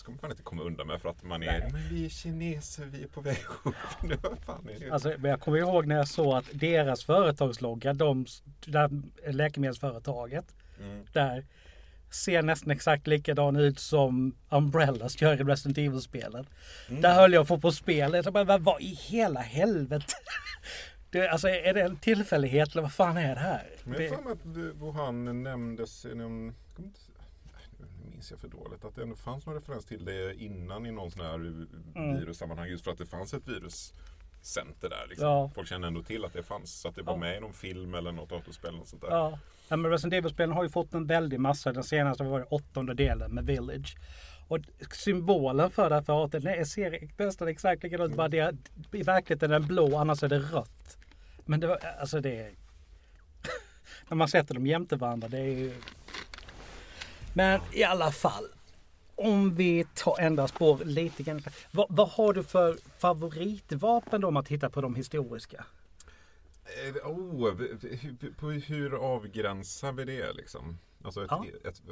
ska 0.00 0.10
man 0.12 0.18
fan 0.18 0.30
inte 0.30 0.42
komma 0.42 0.62
undan 0.62 0.86
med 0.86 1.00
för 1.00 1.08
att 1.08 1.22
man 1.22 1.42
är, 1.42 1.68
men 1.72 1.88
vi 1.90 2.04
är 2.04 2.08
kineser, 2.08 2.84
vi 2.84 3.02
är 3.02 3.06
på 3.08 3.20
väg 3.20 3.38
upp. 3.64 3.74
Nu, 4.02 4.16
vad 4.22 4.38
fan 4.38 4.68
är 4.68 4.80
det? 4.80 4.90
Alltså, 4.90 5.14
men 5.18 5.30
jag 5.30 5.40
kommer 5.40 5.58
ihåg 5.58 5.86
när 5.86 5.96
jag 5.96 6.08
såg 6.08 6.34
att 6.34 6.44
deras 6.52 7.04
företagslogga, 7.04 7.92
de, 7.92 8.26
där 8.66 8.90
läkemedelsföretaget, 9.32 10.44
Mm. 10.80 11.04
där 11.12 11.46
ser 12.10 12.42
nästan 12.42 12.70
exakt 12.70 13.06
likadan 13.06 13.56
ut 13.56 13.78
som 13.78 14.34
Umbrellas 14.50 15.20
gör 15.22 15.32
i 15.40 15.44
Resident 15.44 15.78
Evil-spelen. 15.78 16.46
Mm. 16.88 17.02
Där 17.02 17.14
höll 17.14 17.32
jag 17.32 17.48
på 17.48 17.58
på 17.60 17.72
spelet. 17.72 18.24
Jag 18.24 18.34
bara, 18.34 18.58
vad, 18.58 18.80
i 18.82 18.94
hela 18.94 19.40
helvete? 19.40 20.06
Det, 21.10 21.28
alltså 21.28 21.48
är 21.48 21.74
det 21.74 21.82
en 21.82 21.96
tillfällighet 21.96 22.72
eller 22.72 22.82
vad 22.82 22.92
fan 22.92 23.16
är 23.16 23.34
det 23.34 23.40
här? 23.40 23.62
Men 23.84 23.92
jag 24.02 24.10
Det, 24.10 24.16
har 24.24 24.32
att 24.32 24.46
Wuhan 24.76 25.42
nämndes 25.42 26.04
i 26.04 26.14
någon... 26.14 26.46
jag 26.46 26.76
kommer 26.76 26.88
inte- 26.88 27.00
nej, 27.52 27.88
Nu 28.04 28.09
minns 28.20 28.30
jag 28.30 28.40
för 28.40 28.48
dåligt. 28.48 28.84
Att 28.84 28.94
det 28.94 29.02
ändå 29.02 29.16
fanns 29.16 29.46
någon 29.46 29.54
referens 29.54 29.84
till 29.84 30.04
det 30.04 30.34
innan 30.34 30.86
i 30.86 30.90
någon 30.92 31.10
sån 31.10 31.20
här 31.26 31.34
Mm. 31.34 32.18
virussammanhang. 32.18 32.68
Just 32.68 32.84
för 32.84 32.90
att 32.90 32.98
det 32.98 33.06
fanns 33.06 33.34
ett 33.34 33.48
viruscenter 33.48 34.88
där. 34.88 35.06
Liksom. 35.08 35.28
Ja. 35.28 35.50
Folk 35.54 35.68
kände 35.68 35.86
ändå 35.88 36.02
till 36.02 36.24
att 36.24 36.32
det 36.32 36.42
fanns. 36.42 36.80
Så 36.80 36.88
att 36.88 36.94
det 36.94 37.02
var 37.02 37.12
Ja. 37.12 37.16
med 37.18 37.36
i 37.36 37.40
någon 37.40 37.52
film 37.52 37.94
eller 37.94 38.12
något 38.12 38.28
datorspel. 38.30 38.74
Eller 38.74 38.84
sånt 38.84 39.02
där. 39.02 39.08
ja. 39.10 39.38
Ja, 39.68 39.76
men 39.76 39.90
Resident 39.90 40.14
Evil-spelen 40.14 40.52
har 40.52 40.62
ju 40.62 40.68
fått 40.68 40.94
en 40.94 41.06
väldig 41.06 41.40
massa. 41.40 41.72
Den 41.72 41.84
senaste 41.84 42.24
var 42.24 42.38
det 42.38 42.44
åttonde 42.44 42.94
delen 42.94 43.34
med 43.34 43.46
Village. 43.46 43.96
Och 44.48 44.58
symbolen 44.92 45.70
för 45.70 45.88
det 45.88 45.94
här 45.94 46.02
företaget 46.02 46.44
nej, 46.44 46.64
ser 46.66 47.08
nästan 47.24 47.48
exakt 47.48 47.82
likadant 47.82 48.10
ut. 48.10 48.16
Bara 48.16 48.28
det, 48.28 48.56
I 48.92 49.02
verkligheten 49.02 49.50
är 49.50 49.58
den 49.58 49.68
blå, 49.68 49.96
annars 49.96 50.22
är 50.22 50.28
det 50.28 50.38
rött. 50.38 50.98
Men 51.44 51.60
det 51.60 51.66
var, 51.66 51.76
alltså 52.00 52.20
det 52.20 52.36
är... 52.36 52.50
när 54.08 54.16
man 54.16 54.28
sätter 54.28 54.54
dem 54.54 54.66
jämte 54.66 54.96
varandra, 54.96 55.28
det 55.28 55.38
är 55.38 55.44
ju... 55.58 55.74
Men 57.34 57.60
i 57.72 57.84
alla 57.84 58.12
fall. 58.12 58.44
Om 59.14 59.54
vi 59.54 59.84
tar 59.94 60.20
ändra 60.20 60.48
spår 60.48 60.84
lite 60.84 61.22
grann. 61.22 61.42
Vad, 61.72 61.86
vad 61.90 62.08
har 62.08 62.32
du 62.32 62.42
för 62.44 62.78
favoritvapen 62.98 64.20
då 64.20 64.28
om 64.28 64.34
man 64.34 64.44
tittar 64.44 64.68
på 64.68 64.80
de 64.80 64.94
historiska? 64.94 65.64
Eh, 66.64 67.06
Oh, 67.10 67.54
hur, 68.40 68.60
hur 68.60 68.94
avgränsar 68.94 69.92
vi 69.92 70.04
det 70.04 70.32
liksom? 70.32 70.78
Alltså 71.04 71.24
ett, 71.24 71.30
Ja. 71.30 71.46
ett, 71.64 71.82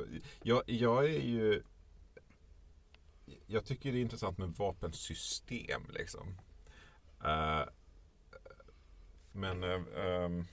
jag, 0.43 0.63
jag 0.67 1.05
är 1.05 1.21
ju... 1.21 1.63
Jag 3.47 3.65
tycker 3.65 3.93
det 3.93 3.99
är 3.99 4.03
intressant 4.03 4.39
med 4.39 4.49
vapensystem 4.49 5.83
liksom. 5.95 6.35
Eh, 7.25 7.63
men... 9.33 9.63
ehm, 9.65 10.45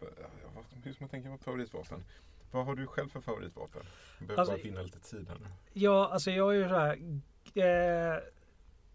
vad- 0.00 0.84
hur 0.84 0.92
ska 0.92 1.04
man 1.04 1.08
tänka 1.10 1.30
på 1.30 1.38
favoritvapen? 1.38 2.04
Vad 2.50 2.66
har 2.66 2.74
du 2.74 2.86
själv 2.86 3.08
för 3.08 3.20
favoritvapen? 3.20 3.82
Jag 4.18 4.26
behöver 4.28 4.40
Alltså- 4.40 4.54
bara 4.56 4.62
vinna 4.62 4.82
lite 4.82 5.00
tid 5.00 5.26
här 5.28 5.36
nu. 5.40 5.46
Ja, 5.72 6.08
alltså 6.12 6.30
jag 6.30 6.54
är 6.54 6.58
ju 6.58 6.68
så 6.68 6.74
här. 6.74 6.98
Eh, 7.54 8.18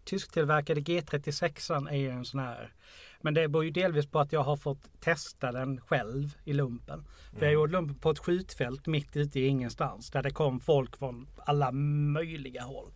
tysktillverkade 0.04 0.80
G36 0.80 1.88
är 1.90 1.96
ju 1.96 2.10
en 2.10 2.24
sån 2.24 2.40
här. 2.40 2.72
Men 3.20 3.34
det 3.34 3.48
beror 3.48 3.64
ju 3.64 3.70
delvis 3.70 4.06
på 4.06 4.20
att 4.20 4.32
jag 4.32 4.42
har 4.42 4.56
fått 4.56 5.00
testa 5.00 5.52
den 5.52 5.80
själv 5.80 6.36
i 6.44 6.52
lumpen. 6.52 7.04
För 7.38 7.44
jag 7.46 7.52
gjorde 7.54 7.72
lumpen 7.72 7.94
på 7.98 8.10
ett 8.10 8.18
skjutfält 8.18 8.86
mitt 8.86 9.16
ute 9.16 9.40
i 9.40 9.46
ingenstans. 9.46 10.10
Där 10.10 10.22
det 10.22 10.30
kom 10.30 10.60
folk 10.60 10.96
från 10.96 11.26
alla 11.36 11.72
möjliga 11.72 12.62
håll. 12.62 12.92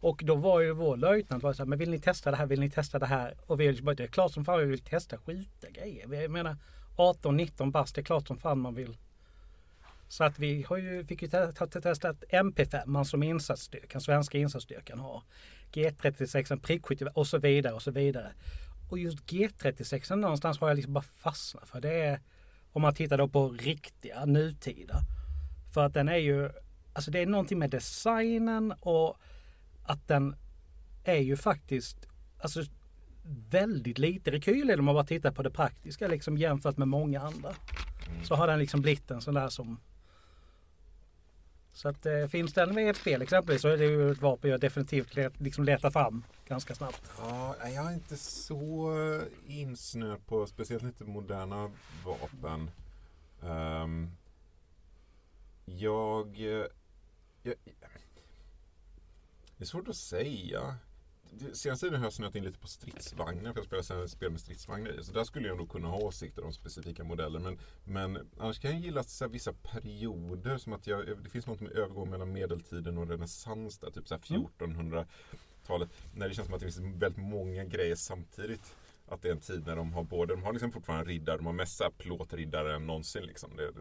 Och 0.00 0.20
då 0.24 0.34
var 0.34 0.60
ju 0.60 0.72
vår 0.72 0.96
löjtnant 0.96 1.42
var 1.42 1.52
så 1.52 1.62
här, 1.62 1.68
men 1.68 1.78
vill 1.78 1.90
ni 1.90 1.98
testa 1.98 2.30
det 2.30 2.36
här, 2.36 2.46
vill 2.46 2.60
ni 2.60 2.70
testa 2.70 2.98
det 2.98 3.06
här? 3.06 3.34
Och 3.46 3.60
vi 3.60 3.68
liksom 3.68 3.84
bara, 3.86 3.94
det 3.94 4.02
är 4.02 4.08
klart 4.08 4.32
som 4.32 4.44
fan 4.44 4.58
vi 4.58 4.64
vill 4.64 4.78
testa 4.84 5.18
skjuta 5.18 5.70
grejer. 5.70 6.14
Jag 6.14 6.30
menar 6.30 6.56
18-19 6.96 7.70
bast, 7.70 7.94
det 7.94 8.00
är 8.00 8.04
klart 8.04 8.26
som 8.28 8.38
fan 8.38 8.58
man 8.58 8.74
vill. 8.74 8.96
Så 10.10 10.24
att 10.24 10.38
vi 10.38 10.62
har 10.68 10.76
ju, 10.76 11.04
fick 11.04 11.22
ju 11.22 11.28
te- 11.28 11.52
te- 11.52 11.66
te- 11.66 11.80
testat 11.80 12.24
MP5 12.30 13.04
som 13.04 13.22
insatsstyrkan, 13.22 14.00
svenska 14.00 14.38
insatsstyrkan 14.38 14.98
har. 14.98 15.22
G36, 15.72 16.60
prickskytte 16.60 17.06
och 17.06 17.26
så 17.26 17.38
vidare 17.38 17.74
och 17.74 17.82
så 17.82 17.90
vidare. 17.90 18.32
och 18.90 18.98
just 18.98 19.18
G36 19.18 20.16
någonstans 20.16 20.58
har 20.58 20.68
jag 20.68 20.76
liksom 20.76 20.92
bara 20.92 21.04
fastnat 21.18 21.68
för. 21.68 21.80
Det 21.80 21.92
är 21.92 22.20
om 22.72 22.82
man 22.82 22.94
tittar 22.94 23.18
då 23.18 23.28
på 23.28 23.48
riktiga 23.48 24.24
nutida. 24.24 25.00
För 25.74 25.86
att 25.86 25.94
den 25.94 26.08
är 26.08 26.16
ju, 26.16 26.50
alltså 26.92 27.10
det 27.10 27.18
är 27.18 27.26
någonting 27.26 27.58
med 27.58 27.70
designen 27.70 28.74
och 28.80 29.16
att 29.84 30.08
den 30.08 30.36
är 31.04 31.20
ju 31.20 31.36
faktiskt, 31.36 32.08
alltså 32.38 32.62
väldigt 33.50 33.98
lite 33.98 34.30
rekyl 34.30 34.78
om 34.78 34.84
man 34.84 34.94
bara 34.94 35.06
tittar 35.06 35.30
på 35.30 35.42
det 35.42 35.50
praktiska 35.50 36.08
liksom 36.08 36.36
jämfört 36.38 36.76
med 36.76 36.88
många 36.88 37.20
andra. 37.20 37.54
Så 38.22 38.34
har 38.34 38.46
den 38.46 38.58
liksom 38.58 38.80
blivit 38.80 39.10
en 39.10 39.20
sån 39.20 39.34
där 39.34 39.48
som 39.48 39.80
så 41.72 41.88
att 41.88 42.06
eh, 42.06 42.26
finns 42.26 42.52
den 42.52 42.74
med 42.74 42.84
i 42.84 42.88
ett 42.88 42.96
spel 42.96 43.22
exempelvis 43.22 43.62
så 43.62 43.68
är 43.68 43.76
det 43.76 43.84
ju 43.84 44.10
ett 44.10 44.22
vapen 44.22 44.50
jag 44.50 44.60
definitivt 44.60 45.14
let, 45.14 45.40
liksom 45.40 45.64
letar 45.64 45.90
fram 45.90 46.24
ganska 46.46 46.74
snabbt. 46.74 47.10
Ja, 47.18 47.56
jag 47.60 47.86
är 47.86 47.92
inte 47.92 48.16
så 48.16 48.92
insnöad 49.46 50.26
på 50.26 50.46
speciellt 50.46 50.82
inte 50.82 51.04
moderna 51.04 51.70
vapen. 52.04 52.70
Um, 53.40 54.10
jag, 55.64 56.40
eh, 56.40 56.66
jag... 57.42 57.54
Det 59.56 59.64
är 59.64 59.66
svårt 59.66 59.88
att 59.88 59.96
säga. 59.96 60.76
Senaste 61.52 61.86
tiden 61.86 62.00
har 62.00 62.06
jag 62.06 62.12
snöat 62.12 62.34
in 62.34 62.44
lite 62.44 62.58
på 62.58 62.66
stridsvagnar, 62.66 63.52
för 63.52 63.76
jag 63.76 63.84
spelar 63.84 64.06
spel 64.06 64.30
med 64.30 64.40
stridsvagnar 64.40 65.00
i. 65.00 65.04
Så 65.04 65.12
där 65.12 65.24
skulle 65.24 65.48
jag 65.48 65.56
nog 65.56 65.70
kunna 65.70 65.88
ha 65.88 65.98
åsikter 65.98 66.44
om 66.44 66.52
specifika 66.52 67.04
modeller. 67.04 67.40
Men, 67.40 67.58
men 67.84 68.28
annars 68.38 68.58
kan 68.58 68.70
jag 68.70 68.80
gilla 68.80 69.02
så 69.02 69.24
här, 69.24 69.32
vissa 69.32 69.52
perioder, 69.52 70.58
som 70.58 70.72
att 70.72 70.86
jag, 70.86 71.22
det 71.22 71.30
finns 71.30 71.46
något 71.46 71.60
med 71.60 71.72
övergång 71.72 72.10
mellan 72.10 72.32
medeltiden 72.32 72.98
och 72.98 73.08
renässans 73.08 73.78
där, 73.78 73.90
typ 73.90 74.08
så 74.08 74.14
här 74.14 74.22
1400-talet. 74.22 75.88
När 76.14 76.28
det 76.28 76.34
känns 76.34 76.46
som 76.46 76.54
att 76.54 76.60
det 76.60 76.72
finns 76.72 77.02
väldigt 77.02 77.24
många 77.24 77.64
grejer 77.64 77.96
samtidigt. 77.96 78.76
Att 79.06 79.22
det 79.22 79.28
är 79.28 79.32
en 79.32 79.40
tid 79.40 79.66
när 79.66 79.76
de 79.76 79.92
har 79.92 80.04
både, 80.04 80.34
de 80.34 80.42
har 80.42 80.52
liksom 80.52 80.72
fortfarande 80.72 81.10
riddare, 81.10 81.36
de 81.36 81.46
har 81.46 81.52
mest 81.52 81.82
plåtriddare 81.98 82.74
än 82.74 82.86
någonsin 82.86 83.22
liksom. 83.22 83.56
Det 83.56 83.72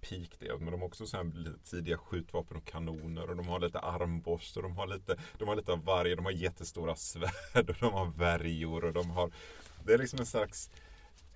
peak 0.00 0.30
det. 0.38 0.58
Men 0.58 0.70
de 0.70 0.80
har 0.80 0.88
också 0.88 1.06
så 1.06 1.16
här 1.16 1.32
tidiga 1.64 1.98
skjutvapen 1.98 2.56
och 2.56 2.64
kanoner 2.64 3.30
och 3.30 3.36
de 3.36 3.48
har 3.48 3.60
lite 3.60 3.78
armborst 3.78 4.56
och 4.56 4.62
de 4.62 4.76
har 4.76 4.86
lite, 4.86 5.16
de 5.38 5.48
har 5.48 5.56
lite 5.56 5.72
av 5.72 5.84
varje. 5.84 6.14
De 6.14 6.24
har 6.24 6.32
jättestora 6.32 6.96
svärd 6.96 7.70
och 7.70 7.76
de 7.80 7.92
har 7.92 8.06
värjor 8.06 8.84
och 8.84 8.92
de 8.92 9.10
har, 9.10 9.32
det 9.84 9.94
är 9.94 9.98
liksom 9.98 10.20
en 10.20 10.26
slags 10.26 10.70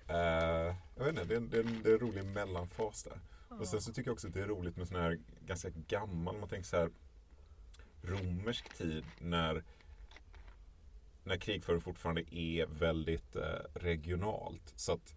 Uh, 0.09 0.75
jag 0.95 1.05
vet 1.05 1.07
inte, 1.07 1.23
det 1.25 1.35
är, 1.35 1.39
det, 1.39 1.57
är, 1.59 1.63
det 1.83 1.89
är 1.89 1.93
en 1.93 1.99
rolig 1.99 2.25
mellanfas 2.25 3.03
där. 3.03 3.19
Mm. 3.49 3.61
Och 3.61 3.67
sen 3.67 3.81
så 3.81 3.93
tycker 3.93 4.09
jag 4.09 4.13
också 4.13 4.27
att 4.27 4.33
det 4.33 4.41
är 4.41 4.47
roligt 4.47 4.77
med 4.77 4.87
sån 4.87 4.97
här 5.01 5.19
ganska 5.45 5.69
gammal, 5.87 6.37
man 6.37 6.49
tänker 6.49 6.67
så 6.67 6.77
här 6.77 6.89
romersk 8.01 8.77
tid 8.77 9.05
när 9.19 9.63
när 11.23 11.37
krigföring 11.37 11.81
fortfarande 11.81 12.35
är 12.35 12.65
väldigt 12.65 13.35
eh, 13.35 13.43
regionalt. 13.73 14.73
Så 14.75 14.93
att 14.93 15.15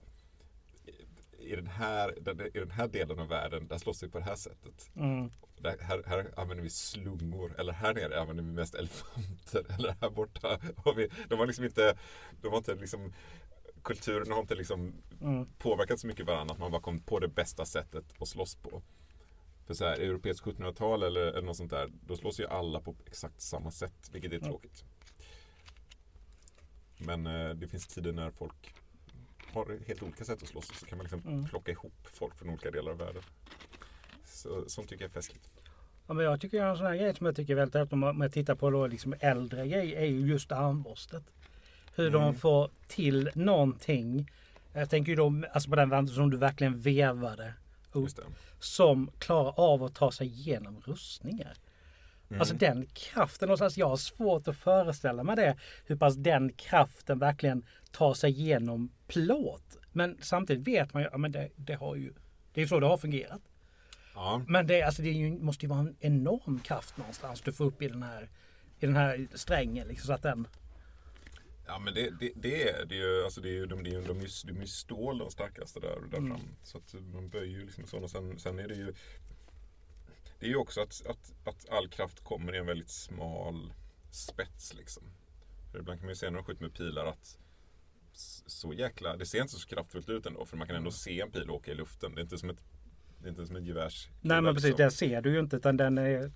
i 1.38 1.56
den, 1.56 1.66
här, 1.66 2.18
i 2.56 2.58
den 2.58 2.70
här 2.70 2.88
delen 2.88 3.18
av 3.18 3.28
världen, 3.28 3.68
där 3.68 3.78
slåss 3.78 4.02
vi 4.02 4.08
på 4.08 4.18
det 4.18 4.24
här 4.24 4.36
sättet. 4.36 4.90
Mm. 4.96 5.30
Där, 5.58 5.78
här, 5.80 6.02
här 6.06 6.32
använder 6.36 6.64
vi 6.64 6.70
slungor. 6.70 7.54
Eller 7.58 7.72
här 7.72 7.94
nere 7.94 8.20
använder 8.20 8.44
vi 8.44 8.50
mest 8.50 8.74
elefanter. 8.74 9.66
Eller 9.78 9.96
här 10.00 10.10
borta 10.10 10.60
har 10.76 10.94
vi... 10.94 11.08
De 11.28 11.38
har 11.38 11.46
liksom 11.46 11.64
inte... 11.64 11.98
De 12.42 12.48
har 12.48 12.58
inte 12.58 12.74
liksom 12.74 13.12
kulturen 13.82 14.32
har 14.32 14.40
inte 14.40 14.54
liksom 14.54 14.94
mm. 15.20 15.46
påverkat 15.58 16.00
så 16.00 16.06
mycket 16.06 16.26
varandra 16.26 16.52
att 16.52 16.60
man 16.60 16.70
bara 16.70 16.82
kommit 16.82 17.06
på 17.06 17.18
det 17.18 17.28
bästa 17.28 17.64
sättet 17.64 18.04
att 18.18 18.28
slåss 18.28 18.56
på. 18.56 18.82
För 19.66 19.74
så 19.74 19.84
här, 19.84 20.00
europeiskt 20.00 20.46
1700-tal 20.46 21.02
eller, 21.02 21.20
eller 21.20 21.42
något 21.42 21.56
sånt 21.56 21.70
där, 21.70 21.90
då 22.06 22.16
slåss 22.16 22.40
ju 22.40 22.46
alla 22.46 22.80
på 22.80 22.94
exakt 23.06 23.40
samma 23.40 23.70
sätt, 23.70 24.10
vilket 24.12 24.32
är 24.32 24.36
mm. 24.36 24.48
tråkigt. 24.48 24.84
Men 26.98 27.26
eh, 27.26 27.50
det 27.50 27.68
finns 27.68 27.86
tider 27.86 28.12
när 28.12 28.30
folk 28.30 28.74
har 29.52 29.78
helt 29.86 30.02
olika 30.02 30.24
sätt 30.24 30.42
att 30.42 30.48
slåss 30.48 30.78
så 30.78 30.86
kan 30.86 30.98
man 30.98 31.04
liksom 31.04 31.20
mm. 31.26 31.44
plocka 31.44 31.72
ihop 31.72 32.08
folk 32.12 32.34
från 32.38 32.48
olika 32.48 32.70
delar 32.70 32.92
av 32.92 32.98
världen. 32.98 33.22
Så, 34.24 34.64
sånt 34.68 34.88
tycker 34.88 35.04
jag 35.04 35.08
är 35.08 35.12
festligt. 35.12 35.48
Ja, 36.06 36.14
men 36.14 36.24
jag 36.24 36.40
tycker 36.40 36.62
en 36.62 36.76
sån 36.76 36.86
här 36.86 36.96
grej 36.96 37.14
som 37.14 37.26
jag 37.26 37.36
tycker 37.36 37.52
är 37.52 37.56
väldigt 37.56 37.74
häftigt 37.74 37.92
om 37.92 38.00
man 38.00 38.30
tittar 38.30 38.54
på 38.54 38.70
då 38.70 38.86
liksom 38.86 39.14
äldre 39.20 39.68
grejer 39.68 39.98
är 39.98 40.06
ju 40.06 40.26
just 40.26 40.52
armborstet. 40.52 41.22
Hur 41.96 42.08
mm. 42.08 42.20
de 42.20 42.34
får 42.34 42.70
till 42.86 43.30
någonting. 43.34 44.30
Jag 44.72 44.90
tänker 44.90 45.10
ju 45.10 45.16
då 45.16 45.42
alltså 45.52 45.70
på 45.70 45.76
den 45.76 45.90
vändan 45.90 46.14
som 46.14 46.30
du 46.30 46.36
verkligen 46.36 46.80
vevade 46.80 47.54
upp. 47.92 48.08
Som 48.58 49.10
klarar 49.18 49.60
av 49.60 49.84
att 49.84 49.94
ta 49.94 50.12
sig 50.12 50.26
igenom 50.26 50.80
rustningar. 50.84 51.54
Mm. 52.30 52.40
Alltså 52.40 52.54
den 52.54 52.86
kraften 52.86 53.46
någonstans. 53.46 53.78
Jag 53.78 53.88
har 53.88 53.96
svårt 53.96 54.48
att 54.48 54.56
föreställa 54.56 55.22
mig 55.22 55.36
det. 55.36 55.56
Hur 55.86 55.96
pass 55.96 56.14
den 56.14 56.52
kraften 56.52 57.18
verkligen 57.18 57.66
tar 57.90 58.14
sig 58.14 58.30
igenom 58.30 58.92
plåt. 59.06 59.76
Men 59.92 60.18
samtidigt 60.20 60.68
vet 60.68 60.94
man 60.94 61.02
ju, 61.02 61.08
ja 61.12 61.18
men 61.18 61.32
det, 61.32 61.50
det 61.56 61.74
har 61.74 61.96
ju, 61.96 62.14
det 62.52 62.62
är 62.62 62.66
så 62.66 62.80
det 62.80 62.86
har 62.86 62.96
fungerat. 62.96 63.42
Ja. 64.14 64.42
Men 64.48 64.66
det, 64.66 64.82
alltså 64.82 65.02
det 65.02 65.10
ju, 65.10 65.38
måste 65.38 65.66
ju 65.66 65.68
vara 65.68 65.80
en 65.80 65.96
enorm 66.00 66.60
kraft 66.60 66.96
någonstans 66.96 67.40
du 67.40 67.52
får 67.52 67.64
upp 67.64 67.82
i 67.82 67.88
den 67.88 68.02
här, 68.02 68.30
i 68.80 68.86
den 68.86 68.96
här 68.96 69.28
strängen. 69.34 69.88
Liksom, 69.88 70.06
så 70.06 70.12
att 70.12 70.22
den... 70.22 70.48
Ja 71.66 71.78
men 71.78 71.94
det, 71.94 72.10
det, 72.20 72.32
det 72.34 72.68
är 72.68 72.84
det 72.84 72.94
ju. 72.94 73.24
Alltså 73.24 73.40
det 73.40 73.48
är 73.48 73.52
ju 73.52 73.66
de, 73.66 73.84
de, 73.84 73.90
de, 73.90 74.26
de 74.44 74.60
är 74.60 74.66
stål 74.66 75.18
de 75.18 75.30
starkaste 75.30 75.80
där, 75.80 76.00
där 76.10 76.18
mm. 76.18 76.30
fram. 76.30 76.48
Så 76.62 76.78
att 76.78 76.94
man 77.14 77.28
böjer 77.28 77.58
ju 77.58 77.64
liksom 77.64 77.86
så. 77.86 77.98
Och 77.98 78.10
sen, 78.10 78.38
sen 78.38 78.58
är 78.58 78.68
det 78.68 78.74
ju 78.74 78.94
det 80.38 80.46
är 80.46 80.50
ju 80.50 80.56
också 80.56 80.80
att, 80.80 81.06
att, 81.06 81.32
att 81.44 81.68
all 81.68 81.88
kraft 81.88 82.24
kommer 82.24 82.54
i 82.54 82.58
en 82.58 82.66
väldigt 82.66 82.90
smal 82.90 83.72
spets 84.10 84.74
liksom. 84.74 85.02
För 85.72 85.78
ibland 85.78 85.98
kan 85.98 86.06
man 86.06 86.12
ju 86.12 86.16
se 86.16 86.30
när 86.30 86.36
de 86.36 86.44
skjuter 86.44 86.62
med 86.62 86.74
pilar 86.74 87.06
att 87.06 87.38
så 88.46 88.72
jäkla, 88.72 89.16
det 89.16 89.26
ser 89.26 89.40
inte 89.40 89.54
så 89.54 89.68
kraftfullt 89.68 90.08
ut 90.08 90.26
ändå 90.26 90.44
för 90.44 90.56
man 90.56 90.66
kan 90.66 90.76
ändå 90.76 90.90
se 90.90 91.20
en 91.20 91.30
pil 91.30 91.50
åka 91.50 91.70
i 91.70 91.74
luften. 91.74 92.14
Det 92.14 92.20
är 92.20 92.22
inte 92.22 92.38
som 92.38 92.50
ett, 92.50 92.60
det 93.18 93.26
är 93.26 93.30
inte 93.30 93.46
som 93.46 93.56
ett 93.56 93.64
gevärs. 93.64 94.08
Nej 94.20 94.42
men 94.42 94.54
precis, 94.54 94.76
det 94.76 94.90
ser 94.90 95.22
du 95.22 95.32
ju 95.32 95.38
inte 95.38 95.56
utan 95.56 95.76
den 95.76 95.98
är, 95.98 96.32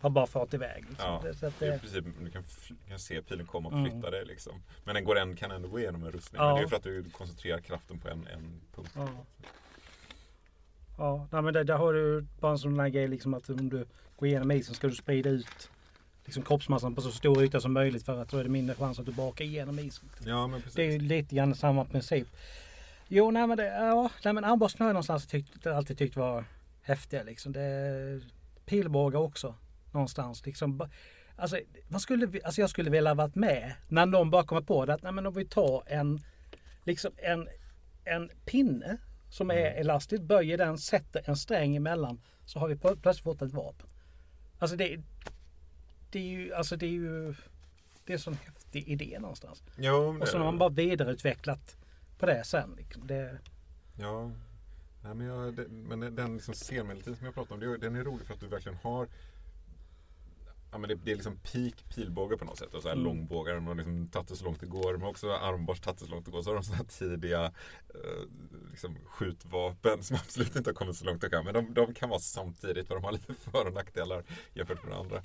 har 0.00 0.10
bara 0.10 0.26
fart 0.26 0.54
iväg. 0.54 0.84
Liksom. 0.88 1.06
Ja, 1.06 1.20
det, 1.24 1.34
så 1.34 1.46
att 1.46 1.58
det... 1.58 1.70
det 1.70 1.78
princip, 1.78 2.04
du 2.20 2.30
kan, 2.30 2.44
kan 2.88 2.98
se 2.98 3.22
pilen 3.22 3.46
komma 3.46 3.68
och 3.68 3.74
flytta 3.74 3.96
mm. 3.96 4.10
dig 4.10 4.24
liksom. 4.24 4.62
Men 4.84 4.94
den 4.94 5.04
går 5.04 5.18
en, 5.18 5.36
kan 5.36 5.50
ändå 5.50 5.68
gå 5.68 5.78
igenom 5.78 6.04
en 6.04 6.12
rustning. 6.12 6.42
Ja. 6.42 6.46
Men 6.46 6.56
det 6.56 6.62
är 6.62 6.68
för 6.68 6.76
att 6.76 6.82
du 6.82 7.04
koncentrerar 7.04 7.58
kraften 7.58 7.98
på 7.98 8.08
en, 8.08 8.26
en 8.26 8.60
punkt. 8.74 8.92
Ja. 8.94 9.08
Ja, 10.98 11.28
nej, 11.32 11.42
men 11.42 11.54
där, 11.54 11.64
där 11.64 11.76
har 11.76 11.92
du 11.92 12.26
bara 12.40 12.52
en 12.52 12.58
sån 12.58 12.80
här 12.80 12.88
grej 12.88 13.08
liksom 13.08 13.34
att 13.34 13.50
om 13.50 13.68
du 13.68 13.86
går 14.16 14.28
igenom 14.28 14.50
isen 14.50 14.74
ska 14.74 14.86
du 14.86 14.94
sprida 14.94 15.30
ut 15.30 15.70
liksom 16.24 16.42
kroppsmassan 16.42 16.94
på 16.94 17.00
så 17.00 17.10
stor 17.10 17.44
yta 17.44 17.60
som 17.60 17.72
möjligt 17.72 18.04
för 18.04 18.22
att 18.22 18.28
då 18.28 18.38
är 18.38 18.42
det 18.42 18.50
mindre 18.50 18.74
chans 18.74 18.98
att 18.98 19.06
du 19.06 19.12
bakar 19.12 19.44
igenom 19.44 19.78
isen. 19.78 20.08
Ja, 20.26 20.46
men 20.46 20.60
precis. 20.60 20.74
Det 20.76 20.94
är 20.94 20.98
lite 20.98 21.34
grann 21.34 21.54
samma 21.54 21.84
princip. 21.84 22.28
Jo, 23.08 23.30
nej 23.30 23.46
men, 23.46 23.56
det, 23.56 23.66
ja, 23.66 24.10
nej, 24.24 24.34
men 24.34 24.44
armborsten 24.44 24.80
har 24.80 24.88
jag 24.88 24.94
någonstans 24.94 25.26
tyckt, 25.26 25.66
alltid 25.66 25.98
tyckt 25.98 26.16
var 26.16 26.44
häftiga 26.82 27.22
liksom. 27.22 27.52
Det, 27.52 28.20
pilbågar 28.64 29.20
också 29.20 29.54
någonstans. 29.92 30.46
Liksom, 30.46 30.88
alltså, 31.36 31.58
vad 31.88 32.00
skulle 32.00 32.26
vi, 32.26 32.42
alltså 32.44 32.60
jag 32.60 32.70
skulle 32.70 32.90
vilja 32.90 33.14
varit 33.14 33.34
med 33.34 33.72
när 33.88 34.06
någon 34.06 34.30
bara 34.30 34.44
kommer 34.44 34.62
på 34.62 34.86
det 34.86 34.94
att 34.94 35.02
nej, 35.02 35.12
men 35.12 35.26
om 35.26 35.34
vi 35.34 35.44
tar 35.44 35.82
en, 35.86 36.20
liksom 36.84 37.12
en, 37.16 37.48
en 38.04 38.30
pinne 38.44 38.96
som 39.30 39.50
är 39.50 39.54
mm. 39.54 39.80
elastisk, 39.80 40.22
böjer 40.22 40.58
den, 40.58 40.78
sätter 40.78 41.22
en 41.24 41.36
sträng 41.36 41.76
emellan 41.76 42.20
så 42.44 42.58
har 42.58 42.68
vi 42.68 42.76
plötsligt 42.76 43.24
fått 43.24 43.42
ett 43.42 43.52
vapen. 43.52 43.86
Alltså 44.58 44.76
det, 44.76 45.00
det 46.12 46.18
är 46.18 46.22
ju, 46.22 46.54
alltså 46.54 46.76
det 46.76 46.86
är 46.86 46.90
ju, 46.90 47.34
det 48.04 48.12
är 48.12 48.14
en 48.14 48.18
sån 48.18 48.34
häftig 48.34 48.88
idé 48.88 49.18
någonstans. 49.20 49.62
Jo, 49.76 50.18
och 50.20 50.28
så 50.28 50.38
har 50.38 50.44
man 50.44 50.58
bara 50.58 50.68
vidareutvecklat 50.68 51.76
på 52.18 52.26
det 52.26 52.44
sen. 52.44 52.74
Liksom. 52.76 53.06
Det... 53.06 53.38
Ja, 53.98 54.30
Nej, 55.04 55.14
men, 55.14 55.26
jag, 55.26 55.54
det, 55.54 55.68
men 55.68 56.14
den 56.14 56.34
liksom 56.34 56.54
scenmelodin 56.54 57.16
som 57.16 57.24
jag 57.26 57.34
pratade 57.34 57.54
om, 57.54 57.60
det, 57.60 57.78
den 57.78 57.96
är 57.96 58.04
rolig 58.04 58.26
för 58.26 58.34
att 58.34 58.40
du 58.40 58.46
verkligen 58.46 58.78
har 58.82 59.08
Ja, 60.72 60.78
men 60.78 60.88
det, 60.88 60.94
det 60.94 61.10
är 61.10 61.14
liksom 61.14 61.36
peak 61.36 61.88
pilbåge 61.94 62.36
på 62.36 62.44
något 62.44 62.58
sätt. 62.58 62.74
Och 62.74 62.82
så 62.82 62.88
här 62.88 62.94
mm. 62.94 63.04
långbågar. 63.04 63.54
De 63.54 63.66
har 63.66 63.74
liksom 63.74 64.08
tagit 64.08 64.28
det 64.28 64.36
så 64.36 64.44
långt 64.44 64.60
det 64.60 64.66
går. 64.66 64.92
De 64.92 65.02
har 65.02 65.08
också 65.08 65.32
armborst 65.32 65.84
tagit 65.84 65.98
det 65.98 66.04
så 66.04 66.10
långt 66.10 66.24
det 66.24 66.30
går. 66.30 66.42
Så 66.42 66.50
har 66.50 66.54
de 66.54 66.64
sådana 66.64 66.76
här 66.76 67.08
tidiga 67.08 67.44
eh, 67.94 68.22
liksom, 68.70 68.96
skjutvapen 69.04 70.02
som 70.02 70.16
absolut 70.22 70.56
inte 70.56 70.70
har 70.70 70.74
kommit 70.74 70.96
så 70.96 71.04
långt 71.04 71.20
det 71.20 71.30
kan. 71.30 71.44
Men 71.44 71.54
de, 71.54 71.74
de 71.74 71.94
kan 71.94 72.08
vara 72.08 72.20
samtidigt 72.20 72.88
för 72.88 72.94
de 72.94 73.04
har 73.04 73.12
lite 73.12 73.34
för 73.34 73.66
och 73.66 73.72
nackdelar 73.72 74.24
jämfört 74.54 74.84
med 74.84 74.98
andra. 74.98 75.22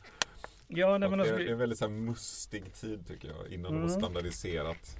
Ja, 0.67 0.97
nej, 0.97 1.09
men 1.09 1.19
alltså, 1.19 1.35
det, 1.35 1.43
är 1.43 1.51
en 1.51 1.57
väldigt 1.57 1.79
så 1.79 1.85
här, 1.85 1.91
mustig 1.91 2.73
tid 2.73 3.07
tycker 3.07 3.27
jag. 3.27 3.53
Innan 3.53 3.71
mm. 3.71 3.81
de 3.81 3.91
har 3.91 3.99
standardiserat. 3.99 4.97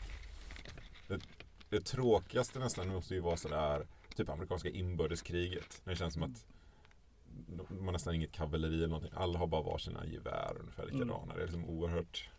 Det, 1.08 1.20
det 1.70 1.86
tråkigaste 1.86 2.60
nästan 2.60 2.88
måste 2.88 3.14
ju 3.14 3.20
vara 3.20 3.38
sådär 3.38 3.88
typ 4.16 4.30
amerikanska 4.30 4.70
inbördeskriget. 4.70 5.82
Det 5.84 5.96
känns 5.96 6.14
som 6.14 6.24
att 6.24 6.46
de 7.48 7.86
har 7.86 7.92
nästan 7.92 8.16
inget 8.16 8.32
kavalleri 8.32 8.76
eller 8.76 8.88
någonting. 8.88 9.14
Alla 9.16 9.40
har 9.40 9.48
bara 9.48 9.62
varsina 9.62 10.06
gevär 10.06 10.58
ungefär 10.60 10.86
likadana. 10.86 11.24
Mm. 11.24 11.36
Det 11.36 11.42
är 11.42 11.46
liksom 11.46 11.66
oerhört 11.66 12.30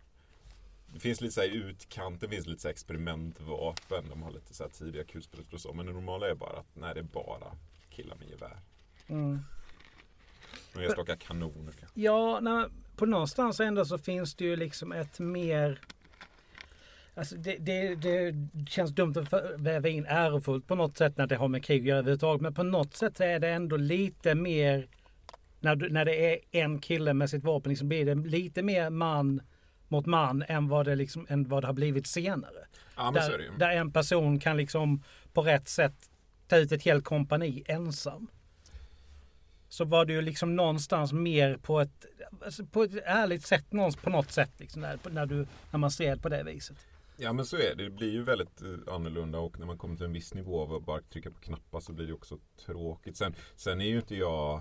det 0.93 1.01
finns 1.01 1.21
lite 1.21 1.35
så 1.35 1.41
här 1.41 1.49
i 1.49 1.55
utkanten, 1.55 2.31
finns 2.31 2.47
lite 2.47 2.62
så 2.62 2.69
experimentvapen. 2.69 4.05
De 4.09 4.23
har 4.23 4.31
lite 4.31 4.55
så 4.55 4.64
här 4.64 4.71
tidiga 4.71 5.05
kulsprutor 5.05 5.55
och 5.55 5.61
så. 5.61 5.73
Men 5.73 5.87
det 5.87 5.93
normala 5.93 6.31
är 6.31 6.35
bara 6.35 6.59
att 6.59 6.77
nej, 6.77 6.95
det 6.95 7.01
är 7.01 7.05
bara 7.05 7.57
killar 7.91 8.17
med 8.17 8.29
gevär. 8.29 8.61
Mm. 9.07 9.41
Och 10.75 10.83
enstaka 10.83 11.17
kanoner 11.17 11.75
Ja, 11.95 12.41
nej, 12.41 12.69
på 12.99 13.07
någonstans 13.07 13.61
ändå 13.61 13.85
så 13.85 13.99
finns 13.99 14.35
det 14.35 14.45
ju 14.45 14.57
liksom 14.57 14.93
ett 14.93 15.19
mer 15.19 15.81
Alltså 17.15 17.37
det, 17.37 17.57
det, 17.57 17.95
det 17.95 18.35
känns 18.69 18.91
dumt 18.91 19.15
att 19.17 19.43
väva 19.57 19.89
in 19.89 20.07
ärofullt 20.09 20.67
på 20.67 20.75
något 20.75 20.97
sätt 20.97 21.17
när 21.17 21.27
det 21.27 21.37
har 21.37 21.49
med 21.49 21.65
krig 21.65 21.81
att 21.81 21.87
göra 21.87 21.99
överhuvudtaget. 21.99 22.43
Men 22.43 22.55
på 22.55 22.63
något 22.63 22.95
sätt 22.95 23.21
är 23.21 23.39
det 23.39 23.49
ändå 23.49 23.77
lite 23.77 24.35
mer 24.35 24.89
när, 25.61 25.77
du, 25.77 25.89
när 25.89 26.05
det 26.05 26.33
är 26.33 26.39
en 26.51 26.79
kille 26.79 27.15
med 27.15 27.31
sitt 27.31 27.45
vapen 27.45 27.71
liksom 27.71 27.89
blir 27.89 28.07
det 28.07 28.15
lite 28.15 28.63
mer 28.63 28.91
man 28.91 29.41
mot 29.89 30.07
man 30.07 30.45
än 30.49 30.69
vad 30.69 30.87
det, 30.87 30.95
liksom, 30.95 31.27
än 31.29 31.49
vad 31.49 31.63
det 31.63 31.67
har 31.67 31.75
blivit 31.75 32.07
senare. 32.07 32.67
Ja, 32.97 33.11
Där, 33.11 33.51
där 33.59 33.71
en 33.71 33.93
person 33.93 34.41
kan 34.41 34.57
liksom 34.57 35.03
på 35.33 35.43
rätt 35.43 35.69
sätt 35.69 36.11
ta 36.49 36.57
ut 36.57 36.73
ett 36.73 36.83
helt 36.83 37.05
kompani 37.05 37.65
ensam. 37.67 38.29
Så 39.69 39.85
var 39.85 40.05
det 40.05 40.13
ju 40.13 40.23
liksom 40.23 40.57
någonstans 40.57 41.13
mer 41.13 41.57
på 41.57 41.81
ett, 41.81 42.07
alltså 42.45 42.67
på 42.67 42.83
ett 42.83 42.95
ärligt 43.05 43.47
sätt 43.47 43.71
på 44.03 44.11
något 44.11 44.31
sätt. 44.31 44.51
Liksom, 44.57 44.83
när, 44.83 44.99
när, 45.11 45.27
du, 45.27 45.47
när 45.71 45.79
man 45.79 45.91
stred 45.91 46.23
på 46.23 46.29
det 46.29 46.43
viset. 46.43 46.77
Ja 47.17 47.33
men 47.33 47.47
så 47.47 47.57
är 47.57 47.75
det. 47.77 47.85
Det 47.85 47.91
blir 47.91 48.12
ju 48.12 48.23
väldigt 48.23 48.62
eh, 48.62 48.95
annorlunda 48.95 49.38
och 49.38 49.59
när 49.59 49.67
man 49.67 49.79
kommer 49.79 49.97
till 49.97 50.07
en 50.07 50.12
viss 50.12 50.35
nivå 50.35 50.62
av 50.62 50.75
att 50.75 50.83
bara 50.83 51.01
trycka 51.01 51.31
på 51.31 51.41
knappar 51.41 51.81
så 51.81 51.93
blir 51.93 52.07
det 52.07 52.12
också 52.12 52.38
tråkigt. 52.67 53.17
Sen, 53.17 53.35
sen 53.57 53.81
är 53.81 53.87
ju 53.87 53.97
inte 53.97 54.17
jag 54.17 54.61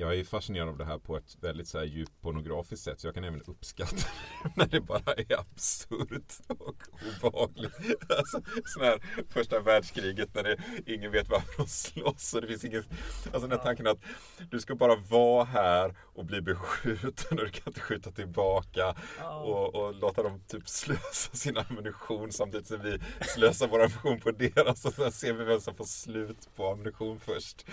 jag 0.00 0.18
är 0.18 0.24
fascinerad 0.24 0.68
av 0.68 0.78
det 0.78 0.84
här 0.84 0.98
på 0.98 1.16
ett 1.16 1.36
väldigt 1.40 1.68
så 1.68 1.78
här 1.78 1.84
djupt 1.84 2.20
pornografiskt 2.20 2.84
sätt 2.84 3.00
så 3.00 3.06
jag 3.06 3.14
kan 3.14 3.24
även 3.24 3.42
uppskatta 3.42 4.08
när 4.56 4.66
det 4.66 4.80
bara 4.80 5.14
är 5.16 5.40
absurt 5.40 6.32
och 6.48 6.76
obehagligt. 7.22 8.02
Alltså 8.18 8.40
sån 8.64 8.82
här 8.82 9.24
första 9.28 9.60
världskriget 9.60 10.34
när 10.34 10.42
det, 10.42 10.56
ingen 10.86 11.12
vet 11.12 11.28
varför 11.28 11.56
de 11.56 11.68
slåss 11.68 12.34
och 12.34 12.40
det 12.40 12.46
finns 12.46 12.64
inget 12.64 12.84
Alltså 13.32 13.48
den 13.48 13.58
här 13.58 13.64
tanken 13.64 13.86
att 13.86 13.98
du 14.50 14.60
ska 14.60 14.74
bara 14.74 14.96
vara 14.96 15.44
här 15.44 15.94
och 16.00 16.24
bli 16.24 16.40
beskjuten 16.40 17.38
och 17.38 17.44
du 17.44 17.50
kan 17.50 17.62
inte 17.66 17.80
skjuta 17.80 18.10
tillbaka 18.10 18.94
och, 19.44 19.74
och 19.74 19.94
låta 19.94 20.22
dem 20.22 20.40
typ 20.46 20.68
slösa 20.68 21.32
sin 21.32 21.56
ammunition 21.56 22.32
samtidigt 22.32 22.66
som 22.66 22.82
vi 22.82 22.98
slösar 23.20 23.68
vår 23.68 23.80
ammunition 23.80 24.20
på 24.20 24.30
deras 24.30 24.84
och 24.84 24.92
sen 24.92 25.12
ser 25.12 25.32
vi 25.32 25.44
vem 25.44 25.60
som 25.60 25.74
får 25.74 25.84
slut 25.84 26.48
på 26.56 26.70
ammunition 26.70 27.20
först. 27.20 27.66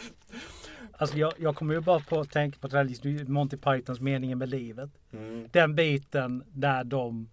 Alltså 0.97 1.17
jag, 1.17 1.33
jag 1.37 1.55
kommer 1.55 1.73
ju 1.73 1.79
bara 1.79 1.99
på 1.99 2.14
på 2.61 2.67
det 2.67 2.77
här, 2.77 2.83
liksom 2.83 3.33
Monty 3.33 3.57
Pythons 3.57 3.99
meningen 3.99 4.37
med 4.37 4.49
livet. 4.49 4.89
Mm. 5.13 5.47
Den 5.51 5.75
biten 5.75 6.43
där 6.47 6.83
de 6.83 7.29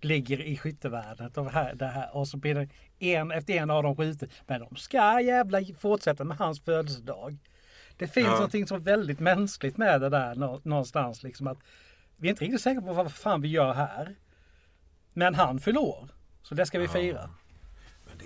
ligger 0.00 0.40
i 0.40 0.56
skyttevärnet 0.56 1.36
och, 1.38 1.50
här, 1.50 1.74
det 1.74 1.86
här, 1.86 2.16
och 2.16 2.28
så 2.28 2.36
blir 2.36 2.54
det 2.54 2.68
en 2.98 3.30
efter 3.30 3.54
en 3.54 3.70
av 3.70 3.82
dem 3.82 3.96
skjuter. 3.96 4.28
Men 4.46 4.60
de 4.60 4.76
ska 4.76 5.20
jävla 5.20 5.60
fortsätta 5.78 6.24
med 6.24 6.36
hans 6.36 6.60
födelsedag. 6.60 7.38
Det 7.96 8.06
finns 8.06 8.26
Ja. 8.26 8.32
någonting 8.34 8.66
så 8.66 8.76
väldigt 8.78 9.20
mänskligt 9.20 9.76
med 9.76 10.00
det 10.00 10.08
där 10.08 10.34
nå- 10.34 10.60
någonstans. 10.64 11.22
Liksom 11.22 11.46
att 11.46 11.58
vi 12.16 12.28
är 12.28 12.30
inte 12.30 12.44
riktigt 12.44 12.60
säkra 12.60 12.82
på 12.82 12.92
vad 12.92 13.12
fan 13.12 13.40
vi 13.42 13.48
gör 13.48 13.72
här. 13.72 14.14
Men 15.12 15.34
han 15.34 15.60
fyller 15.60 15.80
år. 15.80 16.08
Så 16.42 16.54
det 16.54 16.66
ska 16.66 16.78
vi 16.78 16.84
Ja. 16.84 16.90
fira. 16.92 17.30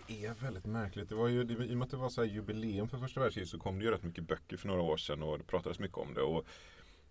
Det 0.09 0.25
är 0.27 0.35
väldigt 0.35 0.65
märkligt. 0.67 1.09
Det 1.09 1.15
var 1.15 1.29
ju, 1.29 1.41
I 1.41 1.73
och 1.73 1.77
med 1.77 1.85
att 1.85 1.91
det 1.91 1.97
var 1.97 2.09
så 2.09 2.21
här 2.23 2.29
jubileum 2.29 2.89
för 2.89 2.99
första 2.99 3.21
världskriget 3.21 3.51
så 3.51 3.59
kom 3.59 3.79
det 3.79 3.85
ju 3.85 3.91
rätt 3.91 4.03
mycket 4.03 4.25
böcker 4.25 4.57
för 4.57 4.69
några 4.69 4.83
år 4.83 4.97
sedan 4.97 5.23
och 5.23 5.39
det 5.39 5.45
pratades 5.45 5.79
mycket 5.79 5.99
om 5.99 6.15
det. 6.15 6.23
Och 6.23 6.47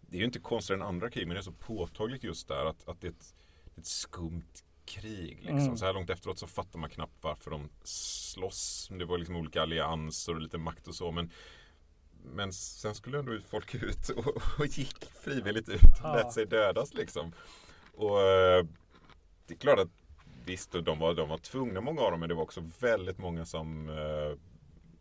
det 0.02 0.18
är 0.18 0.20
ju 0.20 0.26
inte 0.26 0.40
konstigare 0.40 0.82
än 0.82 0.88
andra 0.88 1.10
krig 1.10 1.28
men 1.28 1.36
det 1.36 1.40
är 1.40 1.44
så 1.44 1.52
påtagligt 1.52 2.24
just 2.24 2.48
där 2.48 2.66
att, 2.66 2.88
att 2.90 3.02
det 3.02 3.08
är 3.08 3.12
ett, 3.12 3.36
ett 3.78 3.86
skumt 3.86 4.54
krig. 4.86 5.38
Liksom. 5.42 5.58
Mm. 5.60 5.78
Så 5.78 5.86
här 5.86 5.94
långt 5.94 6.10
efteråt 6.10 6.40
så 6.40 6.48
fattar 6.48 6.80
man 6.80 6.90
knappt 6.90 7.18
varför 7.22 7.52
de 7.52 7.70
slåss. 7.84 8.90
Det 8.92 9.06
var 9.06 9.18
liksom 9.18 9.36
olika 9.36 9.62
allianser 9.62 10.36
och 10.36 10.42
lite 10.42 10.58
makt 10.58 10.88
och 10.88 10.96
så. 10.96 11.12
Men, 11.12 11.32
men 12.24 12.54
sen 12.54 12.96
skulle 12.96 13.20
ändå 13.20 13.40
folk 13.50 13.76
ut 13.76 14.10
och, 14.10 14.38
och 14.60 14.66
gick 14.66 15.06
frivilligt 15.24 15.70
ut 15.70 15.84
och 15.84 16.00
Ja. 16.04 16.16
lät 16.16 16.34
sig 16.34 16.46
dödas 16.46 16.94
liksom. 16.94 17.34
Och 17.94 18.22
eh, 18.22 18.66
det 19.48 19.54
är 19.54 19.58
klart 19.58 19.80
att 19.80 19.90
Visst, 20.48 20.76
och 20.76 20.84
de 20.84 21.00
var, 21.00 21.14
de 21.14 21.30
var 21.30 21.38
tvungna 21.38 21.82
många 21.82 22.02
av 22.02 22.12
dem, 22.12 22.20
men 22.20 22.30
det 22.30 22.36
var 22.36 22.44
också 22.44 22.64
väldigt 22.80 23.18
många 23.18 23.46
som 23.46 23.90
eh, 23.90 24.38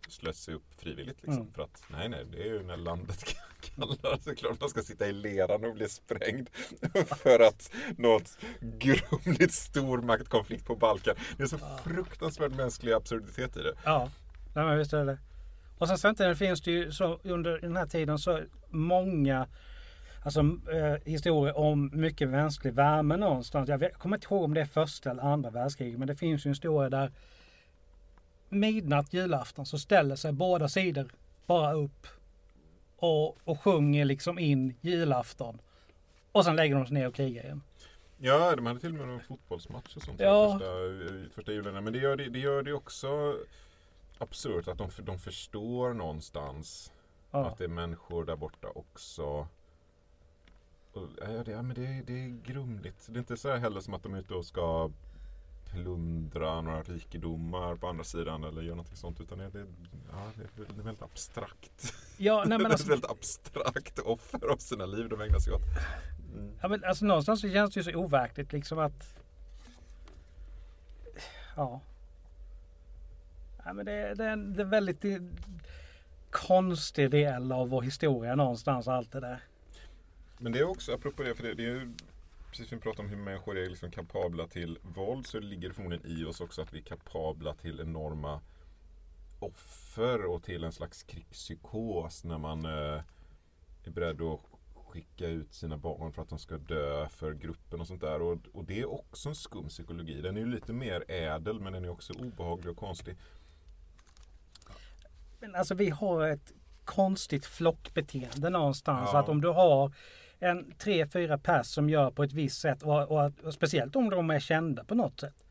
slöt 0.08 0.36
sig 0.36 0.54
upp 0.54 0.74
frivilligt. 0.78 1.22
Liksom, 1.22 1.40
Mm. 1.42 1.52
För 1.52 1.62
att, 1.62 1.82
nej, 1.88 2.08
nej, 2.08 2.24
det 2.32 2.42
är 2.42 2.46
ju 2.46 2.62
när 2.62 2.76
landet 2.76 3.24
kallar. 3.60 3.96
Så 4.18 4.30
är 4.30 4.34
det 4.34 4.34
klart 4.34 4.60
man 4.60 4.68
ska 4.68 4.82
sitta 4.82 5.06
i 5.06 5.12
leran 5.12 5.64
och 5.64 5.74
bli 5.74 5.88
sprängd. 5.88 6.48
för 7.22 7.40
att 7.40 7.72
något 7.98 8.38
grumligt 8.60 9.54
stormaktkonflikt 9.54 10.66
på 10.66 10.76
Balkan. 10.76 11.16
Det 11.36 11.42
är 11.42 11.46
så 11.46 11.58
fruktansvärt 11.84 12.52
mänsklig 12.52 12.92
absurditet 12.92 13.56
i 13.56 13.62
det. 13.62 13.74
Ja, 13.84 14.10
nej, 14.54 14.64
men 14.64 14.78
visst 14.78 14.92
är 14.92 15.04
det. 15.04 15.18
Och 15.78 15.88
sen 15.88 15.98
samtidigt 15.98 16.38
finns 16.38 16.60
det 16.62 16.70
ju 16.70 16.92
så 16.92 17.20
under 17.24 17.58
den 17.58 17.76
här 17.76 17.86
tiden 17.86 18.18
så 18.18 18.40
många 18.70 19.48
alltså, 20.26 20.40
eh, 20.72 20.96
historier 21.04 21.58
om 21.58 21.90
mycket 21.92 22.28
mänsklig 22.28 22.74
värme 22.74 23.16
någonstans. 23.16 23.68
Jag, 23.68 23.78
vet, 23.78 23.92
jag 23.92 24.00
kommer 24.00 24.16
inte 24.16 24.26
ihåg 24.34 24.42
om 24.42 24.54
det 24.54 24.60
är 24.60 24.66
första 24.66 25.10
eller 25.10 25.22
andra 25.22 25.50
världskriget 25.50 25.98
men 25.98 26.08
det 26.08 26.16
finns 26.16 26.46
ju 26.46 26.48
en 26.48 26.52
historia 26.52 26.90
där 26.90 27.12
midnatt 28.48 29.12
julafton 29.12 29.66
så 29.66 29.78
ställer 29.78 30.16
sig 30.16 30.32
båda 30.32 30.68
sidor 30.68 31.08
bara 31.46 31.72
upp 31.72 32.06
och, 32.96 33.38
och 33.44 33.60
sjunger 33.60 34.04
liksom 34.04 34.38
in 34.38 34.74
julafton. 34.80 35.58
Och 36.32 36.44
sen 36.44 36.56
lägger 36.56 36.74
de 36.74 36.86
sig 36.86 36.94
ner 36.94 37.08
och 37.08 37.14
krigar 37.14 37.44
igen. 37.44 37.62
Ja, 38.18 38.56
de 38.56 38.66
hade 38.66 38.80
till 38.80 39.00
och 39.00 39.06
med 39.06 39.14
en 39.14 39.20
fotbollsmatch 39.20 39.96
och 39.96 40.02
sånt. 40.02 40.20
Ja. 40.20 40.52
Första, 40.52 41.34
första 41.34 41.52
julen. 41.52 41.84
Men 41.84 41.92
det 41.92 41.98
gör 41.98 42.16
det, 42.16 42.28
det 42.28 42.38
gör 42.38 42.62
det 42.62 42.72
också 42.72 43.36
absurt 44.18 44.68
att 44.68 44.78
de, 44.78 44.90
de 44.98 45.18
förstår 45.18 45.94
någonstans 45.94 46.92
Ja. 47.30 47.46
Att 47.46 47.58
det 47.58 47.64
är 47.64 47.68
människor 47.68 48.24
där 48.24 48.36
borta 48.36 48.68
också. 48.74 49.46
Ja, 51.20 51.26
det, 51.44 51.50
ja, 51.50 51.62
men 51.62 51.74
det, 51.76 52.02
det 52.06 52.12
är 52.24 52.28
grumligt. 52.44 53.06
Det 53.08 53.14
är 53.16 53.18
inte 53.18 53.36
så 53.36 53.48
här 53.50 53.56
heller 53.58 53.80
som 53.80 53.94
att 53.94 54.02
de 54.02 54.14
är 54.14 54.18
ute 54.18 54.34
och 54.34 54.44
ska 54.46 54.90
plundra 55.70 56.60
några 56.60 56.82
rikedomar 56.82 57.76
på 57.76 57.88
andra 57.88 58.04
sidan 58.04 58.44
eller 58.44 58.62
göra 58.62 58.74
någonting 58.74 58.96
sånt. 58.96 59.20
Utan 59.20 59.38
det, 59.38 59.44
är- 59.44 59.66
ja, 60.12 60.30
det, 60.56 60.62
är- 60.62 60.82
väldigt 60.82 61.02
abstrakt. 61.02 61.94
Ja, 62.16 62.44
nej, 62.46 62.48
men 62.58 62.58
det 62.58 62.64
är 62.64 62.70
alltså, 62.70 62.84
ett 62.86 62.90
väldigt 62.92 63.10
abstrakt 63.10 63.98
offer 63.98 64.52
av 64.52 64.56
sina 64.56 64.86
liv 64.86 65.08
de 65.08 65.20
ägnar 65.20 65.38
sig 65.38 65.52
åt. 65.52 65.62
Mm. 66.34 66.52
Ja, 66.60 66.68
men 66.68 66.84
alltså 66.84 67.04
någonstans 67.04 67.40
så 67.40 67.50
känns 67.50 67.74
det 67.74 67.80
ju 67.80 67.84
så 67.92 67.98
overkligt 67.98 68.52
liksom 68.52 68.78
att... 68.78 69.14
Ja. 71.56 71.80
ja 73.64 73.72
men 73.72 73.86
det, 73.86 74.14
det, 74.14 74.24
är 74.24 74.28
en, 74.30 74.54
det 74.54 74.62
är 74.62 74.66
väldigt 74.66 75.04
konstig 76.30 77.10
del 77.10 77.52
av 77.52 77.68
vår 77.68 77.82
historia 77.82 78.34
någonstans 78.34 78.88
allt 78.88 79.12
det 79.12 79.20
där. 79.20 79.40
Men 80.38 80.52
det 80.52 80.58
är 80.58 80.64
också, 80.64 80.94
apropå 80.94 81.22
det, 81.22 81.34
för 81.34 81.42
det, 81.42 81.54
det 81.54 81.64
är 81.64 81.68
ju 81.68 81.94
precis 82.50 82.68
som 82.68 82.78
vi 82.78 82.82
pratade 82.82 83.02
om 83.02 83.10
hur 83.10 83.24
människor 83.24 83.58
är 83.58 83.68
liksom 83.68 83.90
kapabla 83.90 84.46
till 84.46 84.78
våld 84.82 85.26
så 85.26 85.40
ligger 85.40 85.68
det 85.68 85.74
förmodligen 85.74 86.06
i 86.06 86.24
oss 86.24 86.40
också 86.40 86.62
att 86.62 86.72
vi 86.72 86.78
är 86.78 86.82
kapabla 86.82 87.54
till 87.54 87.80
enorma 87.80 88.40
offer 89.38 90.24
och 90.24 90.42
till 90.42 90.64
en 90.64 90.72
slags 90.72 91.02
krigspsykos 91.02 92.24
när 92.24 92.38
man 92.38 92.64
eh, 92.64 93.02
är 93.84 93.90
beredd 93.90 94.22
att 94.22 94.40
skicka 94.74 95.26
ut 95.26 95.54
sina 95.54 95.76
barn 95.76 96.12
för 96.12 96.22
att 96.22 96.28
de 96.28 96.38
ska 96.38 96.58
dö 96.58 97.08
för 97.08 97.34
gruppen 97.34 97.80
och 97.80 97.86
sånt 97.86 98.00
där. 98.00 98.22
Och, 98.22 98.38
och 98.52 98.64
det 98.64 98.80
är 98.80 98.92
också 98.92 99.28
en 99.28 99.34
skum 99.34 99.68
psykologi. 99.68 100.20
Den 100.20 100.36
är 100.36 100.40
ju 100.40 100.46
lite 100.46 100.72
mer 100.72 101.04
ädel 101.10 101.60
men 101.60 101.72
den 101.72 101.84
är 101.84 101.88
också 101.88 102.12
obehaglig 102.12 102.70
och 102.70 102.76
konstig. 102.76 103.16
Men 105.40 105.54
alltså 105.54 105.74
vi 105.74 105.90
har 105.90 106.28
ett 106.28 106.52
konstigt 106.84 107.46
flockbeteende 107.46 108.50
någonstans. 108.50 109.10
Ja. 109.12 109.18
Att 109.18 109.28
om 109.28 109.40
du 109.40 109.48
har 109.48 109.92
en 110.40 110.74
tre, 110.78 111.06
fyra 111.06 111.38
pers 111.38 111.66
som 111.66 111.90
gör 111.90 112.10
på 112.10 112.22
ett 112.22 112.32
visst 112.32 112.60
sätt 112.60 112.82
och, 112.82 113.02
och, 113.10 113.32
och 113.44 113.54
speciellt 113.54 113.96
om 113.96 114.10
de 114.10 114.30
är 114.30 114.40
kända 114.40 114.84
på 114.84 114.94
något 114.94 115.20
sätt. 115.20 115.44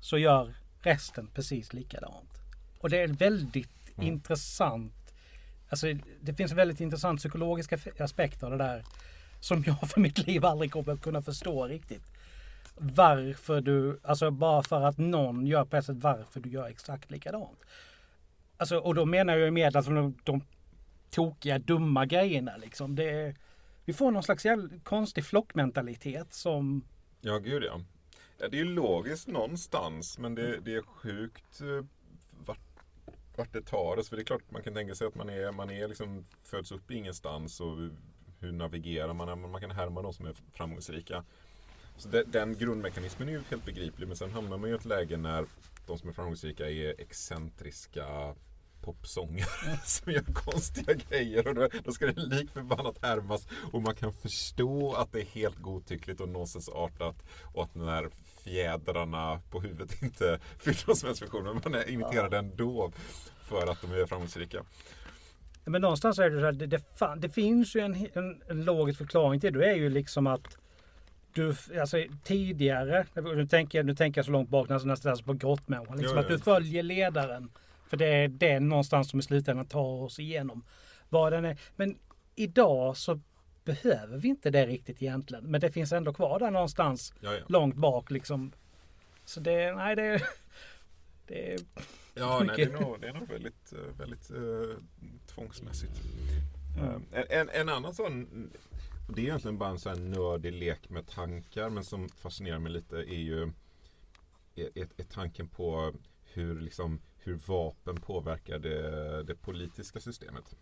Så 0.00 0.18
gör 0.18 0.54
resten 0.82 1.26
precis 1.26 1.72
likadant. 1.72 2.30
Och 2.78 2.90
det 2.90 2.98
är 3.02 3.08
väldigt 3.08 3.68
Mm. 3.96 4.06
intressant. 4.14 5.14
Alltså 5.68 5.86
det 6.20 6.34
finns 6.34 6.52
väldigt 6.52 6.80
intressant 6.80 7.18
psykologiska 7.20 7.78
aspekter 7.98 8.46
av 8.46 8.50
det 8.50 8.58
där. 8.64 8.84
Som 9.40 9.64
jag 9.66 9.90
för 9.90 10.00
mitt 10.00 10.26
liv 10.26 10.44
aldrig 10.44 10.72
kommer 10.72 10.92
att 10.92 11.02
kunna 11.02 11.22
förstå 11.22 11.66
riktigt. 11.66 12.12
Varför 12.76 13.60
du, 13.60 14.00
alltså 14.02 14.30
bara 14.30 14.62
för 14.62 14.80
att 14.80 14.98
någon 14.98 15.46
gör 15.46 15.64
på 15.64 15.76
ett 15.76 15.84
sätt, 15.84 15.96
varför 15.96 16.40
du 16.40 16.50
gör 16.50 16.68
exakt 16.68 17.10
likadant. 17.10 17.58
Alltså, 18.56 18.76
och 18.78 18.94
då 18.94 19.04
menar 19.04 19.36
jag 19.36 19.52
med 19.52 19.76
alltså 19.76 19.92
de, 19.92 20.14
de 20.24 20.44
tokiga, 21.10 21.58
dumma 21.58 22.06
grejerna 22.06 22.56
liksom. 22.56 22.94
Det 22.96 23.10
är, 23.10 23.34
vi 23.84 23.92
får 23.92 24.10
någon 24.10 24.22
slags 24.22 24.46
konstig 24.82 25.24
flockmentalitet 25.24 26.32
som... 26.32 26.84
Ja, 27.20 27.38
gud 27.38 27.64
ja. 27.64 27.80
ja 28.38 28.48
det 28.48 28.56
är 28.56 28.64
ju 28.64 28.74
logiskt 28.74 29.28
någonstans 29.28 30.18
men 30.18 30.34
det, 30.34 30.60
det 30.60 30.74
är 30.74 30.82
sjukt 30.82 31.60
eh, 31.60 31.86
vart, 32.46 32.58
vart 33.36 33.52
det 33.52 33.62
tar 33.62 33.98
oss. 33.98 34.08
För 34.08 34.16
det 34.16 34.22
är 34.22 34.24
klart 34.24 34.50
man 34.50 34.62
kan 34.62 34.74
tänka 34.74 34.94
sig 34.94 35.06
att 35.06 35.14
man 35.14 35.28
är, 35.28 35.52
man 35.52 35.70
är 35.70 35.88
liksom, 35.88 36.26
föds 36.42 36.72
upp 36.72 36.90
ingenstans 36.90 37.60
och 37.60 37.76
hur 38.38 38.52
navigerar 38.52 39.14
man? 39.14 39.50
Man 39.50 39.60
kan 39.60 39.70
härma 39.70 40.02
de 40.02 40.12
som 40.12 40.26
är 40.26 40.34
framgångsrika. 40.52 41.24
Så 41.96 42.08
de, 42.08 42.24
den 42.24 42.58
grundmekanismen 42.58 43.28
är 43.28 43.32
ju 43.32 43.42
helt 43.50 43.64
begriplig 43.64 44.08
men 44.08 44.16
sen 44.16 44.30
hamnar 44.30 44.58
man 44.58 44.70
i 44.70 44.72
ett 44.72 44.84
läge 44.84 45.16
när 45.16 45.46
de 45.86 45.98
som 45.98 46.08
är 46.08 46.12
framgångsrika 46.12 46.70
är 46.70 47.00
excentriska 47.00 48.34
popsångare 48.82 49.76
som 49.84 50.12
gör 50.12 50.32
konstiga 50.34 50.94
grejer 50.94 51.48
och 51.48 51.54
då, 51.54 51.68
då 51.84 51.92
ska 51.92 52.06
det 52.06 52.20
lik 52.20 52.50
förbannat 52.50 52.98
härmas 53.02 53.46
och 53.72 53.82
man 53.82 53.94
kan 53.94 54.12
förstå 54.12 54.92
att 54.92 55.12
det 55.12 55.20
är 55.20 55.24
helt 55.24 55.58
godtyckligt 55.58 56.20
och 56.20 56.28
nonsensartat 56.28 57.16
och 57.54 57.62
att 57.62 57.74
den 57.74 57.88
här 57.88 58.10
fjädrarna 58.44 59.40
på 59.50 59.60
huvudet 59.60 60.02
inte 60.02 60.38
fyller 60.58 60.86
någon 60.86 60.96
som 60.96 61.06
helst 61.06 61.20
funktion. 61.20 61.44
Men 61.44 61.72
man 61.72 61.88
imiterar 61.88 62.30
den 62.30 62.44
ändå 62.44 62.92
för 63.48 63.70
att 63.70 63.80
de 63.82 63.92
är 63.92 64.06
framgångsrika. 64.06 64.64
Men 65.64 65.82
någonstans 65.82 66.18
är 66.18 66.30
det 66.30 66.40
så 66.40 66.44
här, 66.44 66.52
det, 66.52 66.66
det, 66.66 66.98
fan, 66.98 67.20
det 67.20 67.28
finns 67.28 67.76
ju 67.76 67.80
en, 67.80 68.06
en, 68.12 68.42
en 68.48 68.64
logisk 68.64 68.98
förklaring 68.98 69.40
till 69.40 69.52
det. 69.52 69.58
Det 69.58 69.70
är 69.70 69.76
ju 69.76 69.90
liksom 69.90 70.26
att 70.26 70.58
du, 71.34 71.54
alltså 71.80 72.04
tidigare, 72.24 73.06
nu 73.14 73.46
tänker, 73.46 73.78
jag, 73.78 73.86
nu 73.86 73.94
tänker 73.94 74.18
jag 74.18 74.26
så 74.26 74.32
långt 74.32 74.48
bak 74.48 74.68
nästan 74.68 74.88
nästan 74.88 75.18
på 75.18 75.32
grottmänniskan. 75.32 75.98
Liksom 75.98 76.18
att 76.18 76.28
du 76.28 76.38
följer 76.38 76.82
ledaren. 76.82 77.50
För 77.92 77.96
det 77.96 78.06
är 78.06 78.28
det 78.28 78.60
någonstans 78.60 79.10
som 79.10 79.20
i 79.20 79.22
slutändan 79.22 79.66
tar 79.66 80.02
oss 80.02 80.18
igenom. 80.18 80.64
Vad 81.08 81.32
den 81.32 81.44
är. 81.44 81.58
Men 81.76 81.98
idag 82.34 82.96
så 82.96 83.20
behöver 83.64 84.18
vi 84.18 84.28
inte 84.28 84.50
det 84.50 84.66
riktigt 84.66 85.02
egentligen. 85.02 85.44
Men 85.44 85.60
det 85.60 85.70
finns 85.70 85.92
ändå 85.92 86.12
kvar 86.12 86.38
där 86.38 86.50
någonstans 86.50 87.14
Ja, 87.20 87.34
ja. 87.34 87.44
långt 87.48 87.74
bak 87.74 88.10
liksom. 88.10 88.52
Så 89.24 89.40
det, 89.40 89.74
nej 89.74 89.96
det, 89.96 90.22
det 91.26 91.52
är 91.52 91.58
Ja, 92.14 92.38
nej, 92.46 92.56
det, 92.56 92.62
är 92.62 92.66
Mycket. 92.66 92.80
nog, 92.80 93.00
det 93.00 93.08
är 93.08 93.12
nog 93.12 93.28
väldigt, 93.28 93.72
eh, 93.72 93.98
väldigt 93.98 94.30
eh, 94.30 94.76
tvångsmässigt. 95.26 96.00
Mm. 96.78 97.02
En, 97.30 97.48
en 97.48 97.68
annan 97.68 97.94
sån, 97.94 98.50
och 99.08 99.14
det 99.14 99.20
är 99.20 99.24
egentligen 99.24 99.58
bara 99.58 99.70
en 99.70 99.78
sån 99.78 99.92
här 99.92 100.00
nördig 100.00 100.52
lek 100.52 100.88
med 100.88 101.06
tankar, 101.06 101.70
men 101.70 101.84
som 101.84 102.08
fascinerar 102.08 102.58
mig 102.58 102.72
lite 102.72 102.96
är 102.96 103.22
ju 103.22 103.52
är, 104.54 104.68
är 104.74 105.04
tanken 105.04 105.48
på 105.48 105.92
hur, 106.24 106.60
liksom, 106.60 107.00
hur 107.24 107.34
vapen 107.34 107.96
påverkar 108.00 108.58
det, 108.58 109.22
det 109.22 109.34
politiska 109.34 110.00
systemet. 110.00 110.56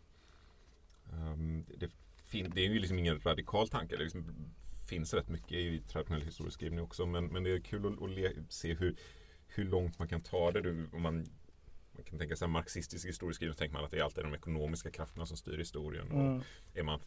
Um, 1.12 1.64
det, 1.77 1.90
det 2.31 2.61
är 2.61 2.68
ju 2.68 2.79
liksom 2.79 2.99
ingen 2.99 3.20
radikal 3.20 3.68
tanke. 3.68 3.96
Det 3.96 4.03
liksom 4.03 4.35
finns 4.88 5.14
rätt 5.14 5.29
mycket 5.29 5.53
i 5.53 5.83
traditionell 5.88 6.23
historieskrivning 6.23 6.81
också. 6.81 7.07
Men, 7.07 7.27
men 7.27 7.44
det 7.44 7.51
är 7.51 7.61
kul 7.61 7.87
att, 7.87 8.03
att 8.03 8.53
se 8.53 8.75
hur, 8.75 8.96
hur 9.46 9.64
långt 9.64 9.99
man 9.99 10.09
kan 10.09 10.20
ta 10.20 10.51
det. 10.51 10.61
Du, 10.61 10.88
om 10.92 11.03
man, 11.03 11.27
man 11.92 12.05
kan 12.05 12.18
tänka 12.18 12.37
sig 12.37 12.49
marxistisk 12.49 13.07
historieskrivning 13.07 13.55
så 13.55 13.59
tänker 13.59 13.75
man 13.75 13.85
att 13.85 13.90
det 13.90 13.99
är 13.99 14.03
alltid 14.05 14.25
de 14.25 14.35
ekonomiska 14.35 14.90
krafterna 14.90 15.27
som 15.27 15.37
styr 15.37 15.59
historien. 15.59 16.11
Och 16.11 16.20
Mm. 16.20 16.42
är 16.75 16.83
man 16.83 17.01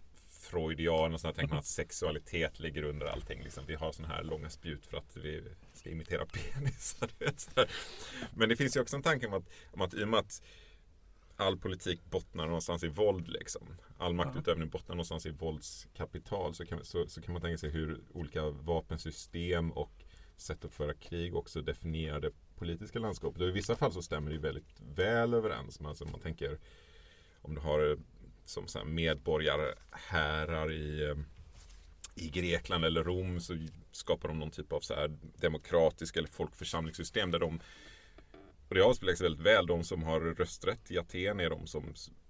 freudian 0.45 1.13
och 1.13 1.21
så 1.21 1.27
här, 1.27 1.34
tänker 1.34 1.53
man 1.53 1.60
att 1.60 1.65
sexualitet 1.65 2.60
ligger 2.60 2.84
under 2.84 3.06
allting. 3.06 3.43
Liksom. 3.43 3.63
Vi 3.67 3.75
har 3.75 3.91
sådana 3.91 4.13
här 4.13 4.23
långa 4.23 4.49
spjut 4.49 4.86
för 4.86 4.97
att 4.97 5.17
vi 5.17 5.43
ska 5.73 5.89
imitera 5.89 6.25
penisar. 6.25 7.10
Men 8.36 8.49
det 8.49 8.56
finns 8.56 8.75
ju 8.75 8.82
också 8.82 8.95
en 8.95 9.03
tanke 9.03 9.27
om 9.27 9.34
att, 9.34 9.49
om 9.71 9.82
att 9.82 9.93
i 9.93 10.03
och 10.03 10.08
med 10.08 10.19
att 10.19 10.41
all 11.36 11.58
politik 11.58 12.01
bottnar 12.10 12.45
någonstans 12.45 12.84
i 12.84 12.88
våld. 12.88 13.27
Liksom. 13.27 13.67
All 13.97 14.13
maktutövning 14.13 14.69
bottnar 14.69 14.95
någonstans 14.95 15.25
i 15.25 15.32
våldskapital. 15.32 16.53
Så 16.53 16.65
kan, 16.65 16.86
så, 16.86 17.08
så 17.08 17.21
kan 17.21 17.34
man 17.34 17.41
tänka 17.41 17.58
sig 17.58 17.69
hur 17.69 18.01
olika 18.13 18.49
vapensystem 18.49 19.71
och 19.71 20.03
sätt 20.38 20.65
att 20.65 20.71
föra 20.71 20.93
krig 20.93 21.36
också 21.36 21.62
definierar 21.62 22.19
det 22.19 22.32
politiska 22.56 22.99
landskapet. 22.99 23.41
Och 23.41 23.47
I 23.47 23.51
vissa 23.51 23.75
fall 23.75 23.91
så 23.91 24.01
stämmer 24.01 24.32
det 24.32 24.38
väldigt 24.38 24.82
väl 24.95 25.34
överens. 25.34 25.79
Men 25.79 25.89
alltså, 25.89 26.06
om 26.06 26.12
man 26.12 26.21
tänker 26.21 26.60
om 27.41 27.56
du 27.56 27.62
har 27.62 27.97
som 28.45 28.67
så 28.67 28.77
här 28.79 28.86
medborgarhärar 28.86 30.71
i, 30.71 31.03
eh, 31.10 31.15
i 32.15 32.29
Grekland 32.29 32.86
eller 32.86 33.03
Rom 33.03 33.39
så 33.41 33.58
skapar 33.91 34.27
de 34.27 34.39
någon 34.39 34.51
typ 34.51 34.73
av 34.73 34.79
så 34.79 34.93
här 34.93 35.17
demokratisk 35.39 36.17
eller 36.17 36.27
folkförsamlingssystem 36.27 37.32
där 37.32 37.39
de 37.39 37.60
och 38.69 38.75
det 38.75 38.82
avspeglar 38.86 39.15
sig 39.15 39.25
väldigt 39.25 39.45
väl. 39.45 39.65
De 39.67 39.84
som 39.84 40.03
har 40.03 40.19
rösträtt 40.19 40.91
i 40.91 40.97
Aten 40.97 41.39
är 41.39 41.49
de 41.49 41.67
som 41.67 41.84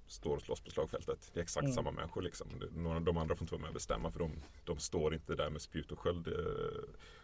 står 0.07 0.35
och 0.35 0.41
slåss 0.41 0.61
på 0.61 0.71
slagfältet. 0.71 1.31
Det 1.33 1.39
är 1.39 1.43
exakt 1.43 1.63
Mm. 1.63 1.75
samma 1.75 1.91
människor 1.91 2.21
liksom. 2.21 2.47
De 3.05 3.17
andra 3.17 3.35
får 3.35 3.43
inte 3.43 3.53
vara 3.53 3.61
med 3.61 3.67
och 3.67 3.73
bestämma 3.73 4.11
för 4.11 4.19
de, 4.19 4.31
de 4.63 4.79
står 4.79 5.13
inte 5.13 5.35
där 5.35 5.49
med 5.49 5.61
spjut 5.61 5.91
och 5.91 5.99
sköld. 5.99 6.27
eh, 6.27 6.33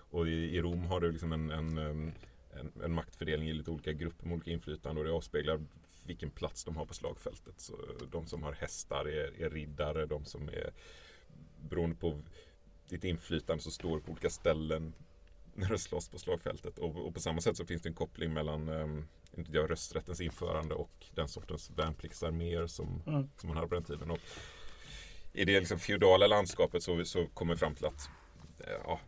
Och 0.10 0.28
i, 0.28 0.32
i 0.32 0.62
Rom 0.62 0.84
har 0.86 0.99
du 0.99 1.12
liksom 1.12 1.32
en, 1.32 1.52
en, 1.52 1.78
em, 1.78 2.12
en, 2.54 2.71
en 2.84 2.93
maktfördelning 2.93 3.49
i 3.49 3.54
lite 3.54 3.71
olika 3.71 3.93
grupper 3.93 4.25
med 4.25 4.36
olika 4.36 4.52
inflytande 4.52 5.02
och 5.02 5.08
det 5.08 5.13
avspeglar 5.13 5.60
vilken 6.10 6.30
plats 6.30 6.63
de 6.63 6.78
har 6.78 6.86
på 6.86 6.93
slagfältet. 6.93 7.54
Så 7.58 7.74
eh, 7.74 8.08
de 8.12 8.26
som 8.28 8.43
har 8.43 8.54
hästar 8.54 9.06
är, 9.06 9.41
är 9.41 9.50
riddare, 9.50 10.06
de 10.06 10.26
som 10.26 10.50
är 10.50 10.74
beroende 11.69 11.95
på 11.95 12.22
ditt 12.89 13.04
inflytande 13.04 13.63
så 13.63 13.72
står 13.72 14.00
på 14.00 14.12
olika 14.12 14.30
ställen 14.30 14.93
när 15.54 15.69
du 15.69 15.78
slåss 15.78 16.10
på 16.10 16.19
slagfältet. 16.19 16.80
Och, 16.80 17.08
och 17.08 17.13
på 17.13 17.19
samma 17.19 17.41
sätt 17.41 17.58
så 17.58 17.65
finns 17.65 17.82
det 17.82 17.89
en 17.89 17.95
koppling 17.95 18.34
mellan 18.34 18.67
ja, 19.52 19.62
rösträttens 19.62 20.22
införande 20.22 20.76
och 20.76 21.06
den 21.15 21.28
sortens 21.28 21.72
värnpliktsarméer 21.76 22.67
som, 22.67 23.04
Mm. 23.08 23.30
som 23.38 23.48
man 23.48 23.58
hade 23.58 23.67
på 23.69 23.76
den 23.76 23.84
tiden. 23.84 24.12
Och 24.12 24.19
I 25.34 25.45
det 25.45 25.60
liksom 25.60 25.80
feodala 25.80 26.28
landskapet 26.28 26.84
så, 26.84 27.06
så 27.06 27.28
kommer 27.28 27.54
vi 27.54 27.60
fram 27.60 27.76
till 27.76 27.86
att 27.86 28.10
eh, 28.60 28.74
ja, 28.84 29.00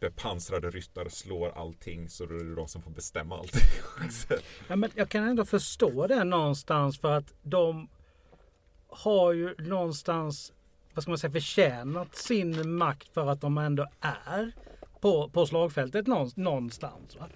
bepansrade 0.00 0.70
ryttare 0.70 1.10
slår 1.10 1.50
allting 1.58 2.08
så 2.08 2.26
då 2.26 2.34
är 2.34 2.44
det 2.44 2.54
de 2.54 2.68
som 2.68 2.82
får 2.82 2.90
bestämma 2.90 3.38
allting. 3.38 3.62
Ja, 4.68 4.76
men 4.76 4.90
jag 4.94 5.08
kan 5.08 5.24
ändå 5.28 5.44
förstå 5.44 6.06
det 6.06 6.24
någonstans 6.24 6.98
för 6.98 7.10
att 7.12 7.34
de 7.42 7.88
har 8.88 9.32
ju 9.32 9.54
någonstans, 9.58 10.52
vad 10.94 11.02
ska 11.02 11.10
man 11.10 11.18
säga, 11.18 11.32
förtjänat 11.32 12.16
sin 12.16 12.72
makt 12.76 13.08
för 13.14 13.26
att 13.26 13.40
de 13.40 13.58
ändå 13.58 13.86
är 14.00 14.52
på, 15.00 15.28
på 15.28 15.46
slagfältet 15.46 16.06
någon- 16.06 16.30
någonstans. 16.34 17.16
Va? 17.20 17.28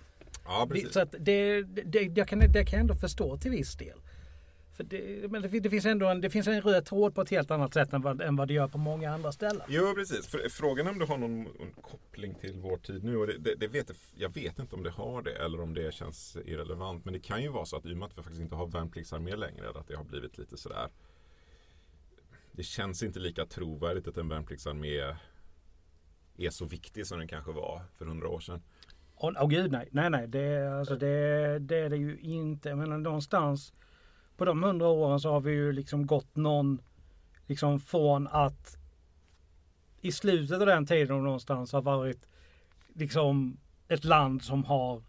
ja, 0.44 0.66
Det, 0.68 0.74
precis. 0.74 0.92
så 0.92 1.00
att 1.00 1.14
det, 1.18 1.62
det, 1.62 2.02
jag 2.02 2.28
kan, 2.28 2.38
det 2.38 2.64
kan 2.64 2.76
jag 2.76 2.80
ändå 2.80 2.94
förstå 2.94 3.36
till 3.36 3.50
viss 3.50 3.74
del. 3.76 3.98
Det, 4.84 5.30
men 5.30 5.42
det, 5.42 5.48
det 5.48 5.70
finns 5.70 5.86
ändå 5.86 6.06
en, 6.06 6.20
det 6.20 6.30
finns 6.30 6.46
en 6.46 6.60
röd 6.60 6.84
tråd 6.84 7.14
på 7.14 7.20
ett 7.20 7.30
helt 7.30 7.50
annat 7.50 7.74
sätt 7.74 7.92
än 7.92 8.02
vad, 8.02 8.20
än 8.20 8.36
vad 8.36 8.48
det 8.48 8.54
gör 8.54 8.68
på 8.68 8.78
många 8.78 9.10
andra 9.10 9.32
ställen. 9.32 9.62
Jo, 9.68 9.94
precis. 9.94 10.26
För, 10.26 10.48
frågan 10.48 10.86
är 10.86 10.90
om 10.90 10.98
det 10.98 11.04
har 11.04 11.18
någon 11.18 11.48
koppling 11.82 12.34
till 12.34 12.60
vår 12.60 12.76
tid 12.76 13.04
nu. 13.04 13.16
Och 13.16 13.26
det, 13.26 13.54
det, 13.54 13.68
vet, 13.68 13.90
jag 14.16 14.34
vet 14.34 14.58
inte 14.58 14.76
om 14.76 14.82
det 14.82 14.90
har 14.90 15.22
det 15.22 15.32
eller 15.32 15.60
om 15.60 15.74
det 15.74 15.94
känns 15.94 16.36
irrelevant. 16.44 17.04
Men 17.04 17.14
det 17.14 17.20
kan 17.20 17.42
ju 17.42 17.48
vara 17.48 17.64
så 17.64 17.76
att 17.76 17.86
i 17.86 17.92
och 17.92 17.96
med 17.96 18.06
att 18.06 18.18
vi 18.18 18.22
faktiskt 18.22 18.42
inte 18.42 18.54
har 18.54 18.66
värnpliktsarmé 18.66 19.36
längre, 19.36 19.68
att 19.68 19.88
det 19.88 19.96
har 19.96 20.04
blivit 20.04 20.38
lite 20.38 20.56
sådär. 20.56 20.88
Det 22.52 22.62
känns 22.62 23.02
inte 23.02 23.20
lika 23.20 23.46
trovärdigt 23.46 24.08
att 24.08 24.16
en 24.16 24.28
värnpliktsarmé 24.28 25.14
är 26.36 26.50
så 26.50 26.64
viktig 26.64 27.06
som 27.06 27.18
den 27.18 27.28
kanske 27.28 27.52
var 27.52 27.82
för 27.98 28.04
hundra 28.04 28.28
år 28.28 28.40
sedan. 28.40 28.62
Åh 29.16 29.30
oh, 29.30 29.48
gud 29.48 29.72
nej, 29.72 29.88
nej, 29.92 30.10
nej, 30.10 30.28
det, 30.28 30.78
alltså 30.78 30.96
det, 30.96 31.58
det 31.58 31.76
är 31.76 31.90
det 31.90 31.96
ju 31.96 32.18
inte. 32.20 32.74
Menar 32.74 32.98
någonstans 32.98 33.72
på 34.40 34.44
de 34.44 34.62
hundra 34.62 34.88
åren 34.88 35.20
så 35.20 35.30
har 35.30 35.40
vi 35.40 35.52
ju 35.52 35.72
liksom 35.72 36.06
gått 36.06 36.36
någon, 36.36 36.82
liksom 37.46 37.80
från 37.80 38.28
att 38.28 38.76
i 40.00 40.12
slutet 40.12 40.60
av 40.60 40.66
den 40.66 40.86
tiden 40.86 41.24
någonstans 41.24 41.72
har 41.72 41.82
varit 41.82 42.26
liksom 42.94 43.56
ett 43.88 44.04
land 44.04 44.42
som 44.42 44.64
har 44.64 45.02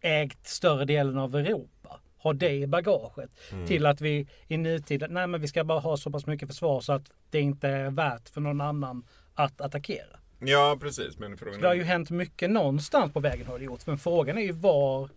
ägt 0.00 0.46
större 0.46 0.84
delen 0.84 1.18
av 1.18 1.36
Europa. 1.36 2.00
Har 2.18 2.34
det 2.34 2.50
i 2.50 2.66
bagaget. 2.66 3.30
Mm. 3.52 3.66
Till 3.66 3.86
att 3.86 4.00
vi 4.00 4.26
i 4.46 4.56
nutid, 4.56 5.06
nej 5.10 5.26
men 5.26 5.40
vi 5.40 5.48
ska 5.48 5.64
bara 5.64 5.80
ha 5.80 5.96
så 5.96 6.10
pass 6.10 6.26
mycket 6.26 6.48
försvar 6.48 6.80
så 6.80 6.92
att 6.92 7.12
det 7.30 7.40
inte 7.40 7.68
är 7.68 7.90
värt 7.90 8.28
för 8.28 8.40
någon 8.40 8.60
annan 8.60 9.04
att 9.34 9.60
attackera. 9.60 10.18
Ja, 10.38 10.78
precis. 10.80 11.18
Men 11.18 11.36
frågan 11.36 11.60
Det 11.60 11.66
har 11.66 11.74
ju 11.74 11.84
hänt 11.84 12.10
mycket 12.10 12.50
någonstans 12.50 13.12
på 13.12 13.20
vägen 13.20 13.46
har 13.46 13.58
det 13.58 13.64
gjort. 13.64 13.86
Men 13.86 13.98
frågan 13.98 14.38
är 14.38 14.42
ju 14.42 14.52
var 14.52 15.08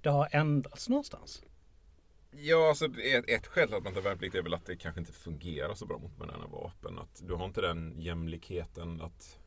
det 0.00 0.08
har 0.08 0.28
ändrats 0.30 0.88
någonstans. 0.88 1.42
Ja, 2.34 2.68
alltså 2.68 2.84
ett, 2.84 3.28
ett 3.28 3.46
skäl 3.46 3.68
till 3.68 3.76
att 3.76 3.84
man 3.84 3.94
tar 3.94 4.00
värnplikt 4.00 4.34
är 4.34 4.42
väl 4.42 4.54
att 4.54 4.66
det 4.66 4.76
kanske 4.76 5.00
inte 5.00 5.12
fungerar 5.12 5.74
så 5.74 5.86
bra 5.86 5.98
mot 5.98 6.18
moderna 6.18 6.46
vapen. 6.46 6.98
Att 6.98 7.22
du 7.26 7.34
har 7.34 7.44
inte 7.44 7.60
den 7.60 8.00
jämlikheten 8.00 9.00
att... 9.00 9.38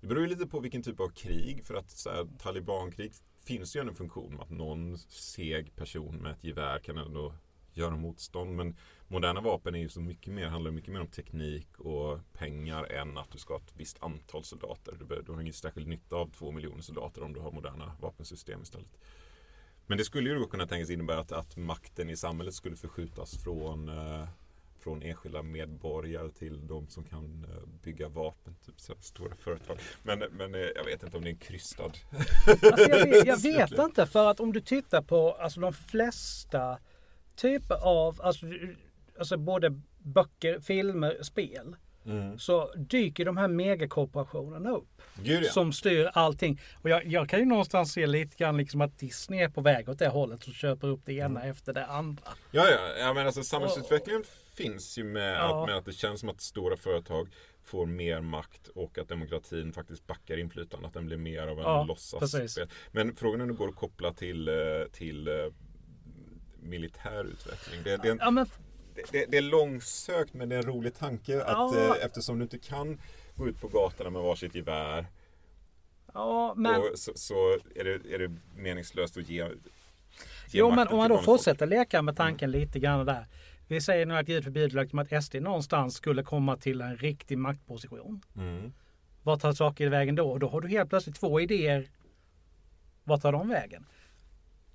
Det 0.00 0.06
beror 0.06 0.22
ju 0.22 0.28
lite 0.28 0.46
på 0.46 0.60
vilken 0.60 0.82
typ 0.82 1.00
av 1.00 1.08
krig. 1.08 1.66
För 1.66 1.74
att 1.74 1.90
så 1.90 2.10
här, 2.10 2.28
talibankrig 2.38 3.12
finns 3.44 3.76
ju 3.76 3.80
en 3.80 3.94
funktion 3.94 4.32
med 4.32 4.42
att 4.42 4.50
någon 4.50 4.98
seg 4.98 5.76
person 5.76 6.16
med 6.16 6.32
ett 6.32 6.44
gevär 6.44 6.78
kan 6.78 6.98
ändå 6.98 7.34
göra 7.72 7.96
motstånd. 7.96 8.56
Men 8.56 8.76
moderna 9.08 9.40
vapen 9.40 9.74
är 9.74 9.78
ju 9.78 9.88
så 9.88 10.00
mycket 10.00 10.34
mer, 10.34 10.46
handlar 10.46 10.70
mycket 10.70 10.92
mer 10.92 11.00
om 11.00 11.06
teknik 11.06 11.78
och 11.78 12.18
pengar 12.32 12.84
än 12.84 13.18
att 13.18 13.30
du 13.30 13.38
ska 13.38 13.54
ha 13.54 13.60
ett 13.60 13.72
visst 13.76 14.02
antal 14.02 14.44
soldater. 14.44 14.96
Du, 14.98 15.22
du 15.22 15.32
har 15.32 15.40
ingen 15.40 15.52
särskild 15.52 15.88
nytta 15.88 16.16
av 16.16 16.30
två 16.30 16.52
miljoner 16.52 16.82
soldater 16.82 17.22
om 17.22 17.32
du 17.32 17.40
har 17.40 17.52
moderna 17.52 17.96
vapensystem 18.00 18.62
istället. 18.62 18.98
Men 19.86 19.98
det 19.98 20.04
skulle 20.04 20.30
ju 20.30 20.38
då 20.38 20.46
kunna 20.46 20.66
tänkas 20.66 20.90
innebära 20.90 21.18
att, 21.18 21.32
att 21.32 21.56
makten 21.56 22.10
i 22.10 22.16
samhället 22.16 22.54
skulle 22.54 22.76
förskjutas 22.76 23.42
från, 23.44 23.88
eh, 23.88 24.28
från 24.78 25.02
enskilda 25.02 25.42
medborgare 25.42 26.30
till 26.30 26.66
de 26.66 26.88
som 26.88 27.04
kan 27.04 27.46
eh, 27.50 27.68
bygga 27.82 28.08
vapen, 28.08 28.56
typ 28.66 28.80
så 28.80 28.94
stora 29.00 29.34
företag. 29.36 29.78
Men, 30.02 30.18
men 30.18 30.54
eh, 30.54 30.60
jag 30.60 30.84
vet 30.84 31.02
inte 31.02 31.16
om 31.16 31.22
det 31.22 31.28
är 31.28 31.32
en 31.32 31.38
krystad... 31.38 31.92
Alltså 32.46 32.90
jag, 32.90 33.06
vet, 33.06 33.26
jag 33.26 33.36
vet 33.42 33.78
inte 33.78 34.06
för 34.06 34.30
att 34.30 34.40
om 34.40 34.52
du 34.52 34.60
tittar 34.60 35.02
på 35.02 35.32
alltså 35.32 35.60
de 35.60 35.72
flesta 35.72 36.78
typer 37.36 37.74
av, 37.74 38.20
alltså, 38.22 38.46
alltså 39.18 39.36
både 39.36 39.80
böcker, 39.98 40.60
filmer, 40.60 41.22
spel. 41.22 41.76
Mm. 42.06 42.38
så 42.38 42.72
dyker 42.76 43.24
de 43.24 43.36
här 43.36 43.48
megakorporationerna 43.48 44.70
upp. 44.70 45.02
Gud 45.22 45.44
ja. 45.44 45.50
Som 45.50 45.72
styr 45.72 46.10
allting. 46.12 46.60
Och 46.82 46.90
jag, 46.90 47.06
jag 47.06 47.28
kan 47.28 47.38
ju 47.38 47.44
någonstans 47.44 47.92
se 47.92 48.06
lite 48.06 48.36
grann 48.36 48.56
liksom 48.56 48.80
att 48.80 48.98
Disney 48.98 49.40
är 49.40 49.48
på 49.48 49.60
väg 49.60 49.88
åt 49.88 49.98
det 49.98 50.08
hållet 50.08 50.46
och 50.46 50.52
köper 50.54 50.88
upp 50.88 51.00
det 51.04 51.12
ena 51.12 51.40
Mm. 51.40 51.50
efter 51.50 51.72
det 51.72 51.86
andra. 51.86 52.22
Ja, 52.50 52.66
ja. 52.70 52.78
ja 52.98 53.12
men 53.14 53.26
alltså 53.26 53.42
samhällsutvecklingen 53.42 54.24
finns 54.54 54.98
ju 54.98 55.04
med, 55.04 55.34
Ja. 55.36 55.62
att, 55.62 55.68
med 55.68 55.76
att 55.76 55.84
det 55.84 55.92
känns 55.92 56.20
som 56.20 56.28
att 56.28 56.40
stora 56.40 56.76
företag 56.76 57.28
får 57.64 57.86
mer 57.86 58.20
makt 58.20 58.68
och 58.68 58.98
att 58.98 59.08
demokratin 59.08 59.72
faktiskt 59.72 60.06
backar 60.06 60.36
inflytande. 60.38 60.86
Att 60.86 60.94
den 60.94 61.06
blir 61.06 61.16
mer 61.16 61.42
av 61.46 61.58
en 61.58 61.64
Ja, 61.64 61.84
låtsasspel. 61.84 62.68
Men 62.92 63.14
frågan 63.16 63.40
är 63.40 63.44
om 63.44 63.50
det 63.50 63.56
går 63.56 63.68
att 63.68 63.74
koppla 63.76 64.12
till, 64.12 64.48
eh, 64.48 64.54
till 64.92 65.28
eh, 65.28 65.34
militär 66.60 67.24
utveckling. 67.24 67.82
Det, 67.84 67.96
det, 67.96 68.16
Ja 68.20 68.30
men 68.30 68.46
det, 69.12 69.26
det 69.30 69.36
är 69.38 69.42
långsökt 69.42 70.34
men 70.34 70.48
det 70.48 70.54
är 70.54 70.58
en 70.58 70.66
rolig 70.66 70.94
tanke 70.94 71.42
att 71.44 71.74
Ja. 71.74 71.96
eh, 71.96 72.04
eftersom 72.04 72.38
du 72.38 72.42
inte 72.42 72.58
kan 72.58 73.00
gå 73.36 73.48
ut 73.48 73.60
på 73.60 73.68
gatorna 73.68 74.10
med 74.10 74.22
varsitt 74.22 74.54
gevär 74.54 75.06
Ja, 76.14 76.54
men, 76.56 76.80
och 76.80 76.86
så, 76.94 77.12
så 77.14 77.34
är, 77.74 77.84
det, 77.84 78.14
är 78.14 78.18
det 78.18 78.36
meningslöst 78.56 79.16
att 79.16 79.28
ge, 79.28 79.36
ge 79.44 79.48
jo, 80.50 80.70
men 80.70 80.88
om 80.88 80.96
man 80.96 81.08
då 81.08 81.14
folk. 81.16 81.24
fortsätter 81.24 81.66
leka 81.66 82.02
med 82.02 82.16
tanken 82.16 82.50
lite 82.50 82.78
grann 82.78 83.06
där. 83.06 83.26
Vi 83.68 83.80
säger 83.80 84.06
nu 84.06 84.16
att 84.16 84.26
Gud 84.26 84.44
förbjuder 84.44 85.00
att 85.14 85.24
SD 85.24 85.34
någonstans 85.34 85.94
skulle 85.94 86.22
komma 86.22 86.56
till 86.56 86.80
en 86.80 86.96
riktig 86.96 87.38
maktposition. 87.38 88.22
Mm. 88.36 88.72
Vad 89.22 89.40
tar 89.40 89.52
saker 89.52 89.88
vägen 89.88 90.14
då? 90.14 90.30
Och 90.30 90.38
då 90.40 90.48
har 90.48 90.60
du 90.60 90.68
helt 90.68 90.90
plötsligt 90.90 91.16
två 91.16 91.40
idéer. 91.40 91.88
Vad 93.04 93.22
tar 93.22 93.32
de 93.32 93.48
vägen? 93.48 93.86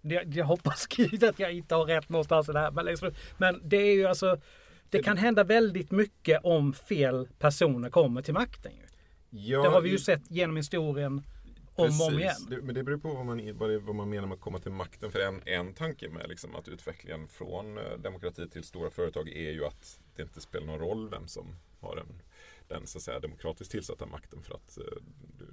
Jag, 0.02 0.36
jag 0.36 0.46
hoppas 0.46 0.88
gud 0.96 1.24
att 1.24 1.40
jag 1.40 1.54
inte 1.54 1.76
har 1.76 1.86
rätt 1.86 2.10
någonstans 2.10 2.50
i 2.50 2.52
det 2.52 2.60
här. 2.60 2.72
Men, 2.72 2.86
liksom, 2.86 3.12
men 3.38 3.62
det 3.64 3.78
är 3.78 3.96
ju 3.96 4.06
alltså. 4.06 4.42
Det 4.90 5.04
kan 5.04 5.18
hända 5.18 5.44
väldigt 5.44 5.92
mycket 5.92 6.40
om 6.44 6.74
fel 6.74 7.28
personer 7.40 7.90
kommer 7.90 8.22
till 8.22 8.34
makten. 8.34 8.72
Ju. 8.72 8.86
Ja, 9.30 9.62
Det 9.62 9.70
har 9.70 9.82
vi 9.82 9.90
ju 9.90 9.98
sett 9.98 10.32
genom 10.32 10.58
historien 10.58 11.24
om 11.76 12.02
och 12.02 12.08
om 12.08 12.14
Precis. 12.14 12.20
igen. 12.20 12.36
Det, 12.50 12.62
men 12.62 12.76
det 12.76 12.84
beror 12.84 12.98
på 12.98 13.14
vad 13.14 13.26
man, 13.26 13.58
vad, 13.58 13.70
det, 13.70 13.80
vad 13.80 13.96
man 13.96 14.10
menar 14.10 14.28
med 14.28 14.36
att 14.36 14.42
komma 14.42 14.60
till 14.60 14.72
makten. 14.72 15.12
För 15.12 15.20
en, 15.20 15.42
en 15.46 15.74
tanke 15.74 16.10
med 16.10 16.30
liksom 16.30 16.56
att 16.56 16.68
utvecklingen 16.68 17.28
från 17.28 17.78
eh, 17.78 17.84
demokrati 17.98 18.50
till 18.50 18.64
stora 18.64 18.90
företag 18.90 19.30
är 19.30 19.52
ju 19.52 19.66
att 19.66 20.00
det 20.16 20.22
inte 20.22 20.42
spelar 20.42 20.68
någon 20.68 20.80
roll 20.80 21.10
vem 21.10 21.28
som 21.28 21.56
har 21.80 21.96
den, 21.96 22.22
den 22.68 22.88
så 22.88 22.98
att 22.98 23.04
säga, 23.04 23.20
demokratiskt 23.20 23.72
tillsatta 23.72 24.06
makten. 24.06 24.42
För 24.44 24.56
att 24.56 24.78
eh, 24.78 24.84
du, 25.38 25.48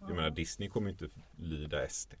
jag 0.00 0.16
menar 0.16 0.30
Disney 0.30 0.68
kommer 0.68 0.86
ju 0.86 0.92
inte 0.92 1.08
lyda 1.36 1.88
SD. 1.88 2.14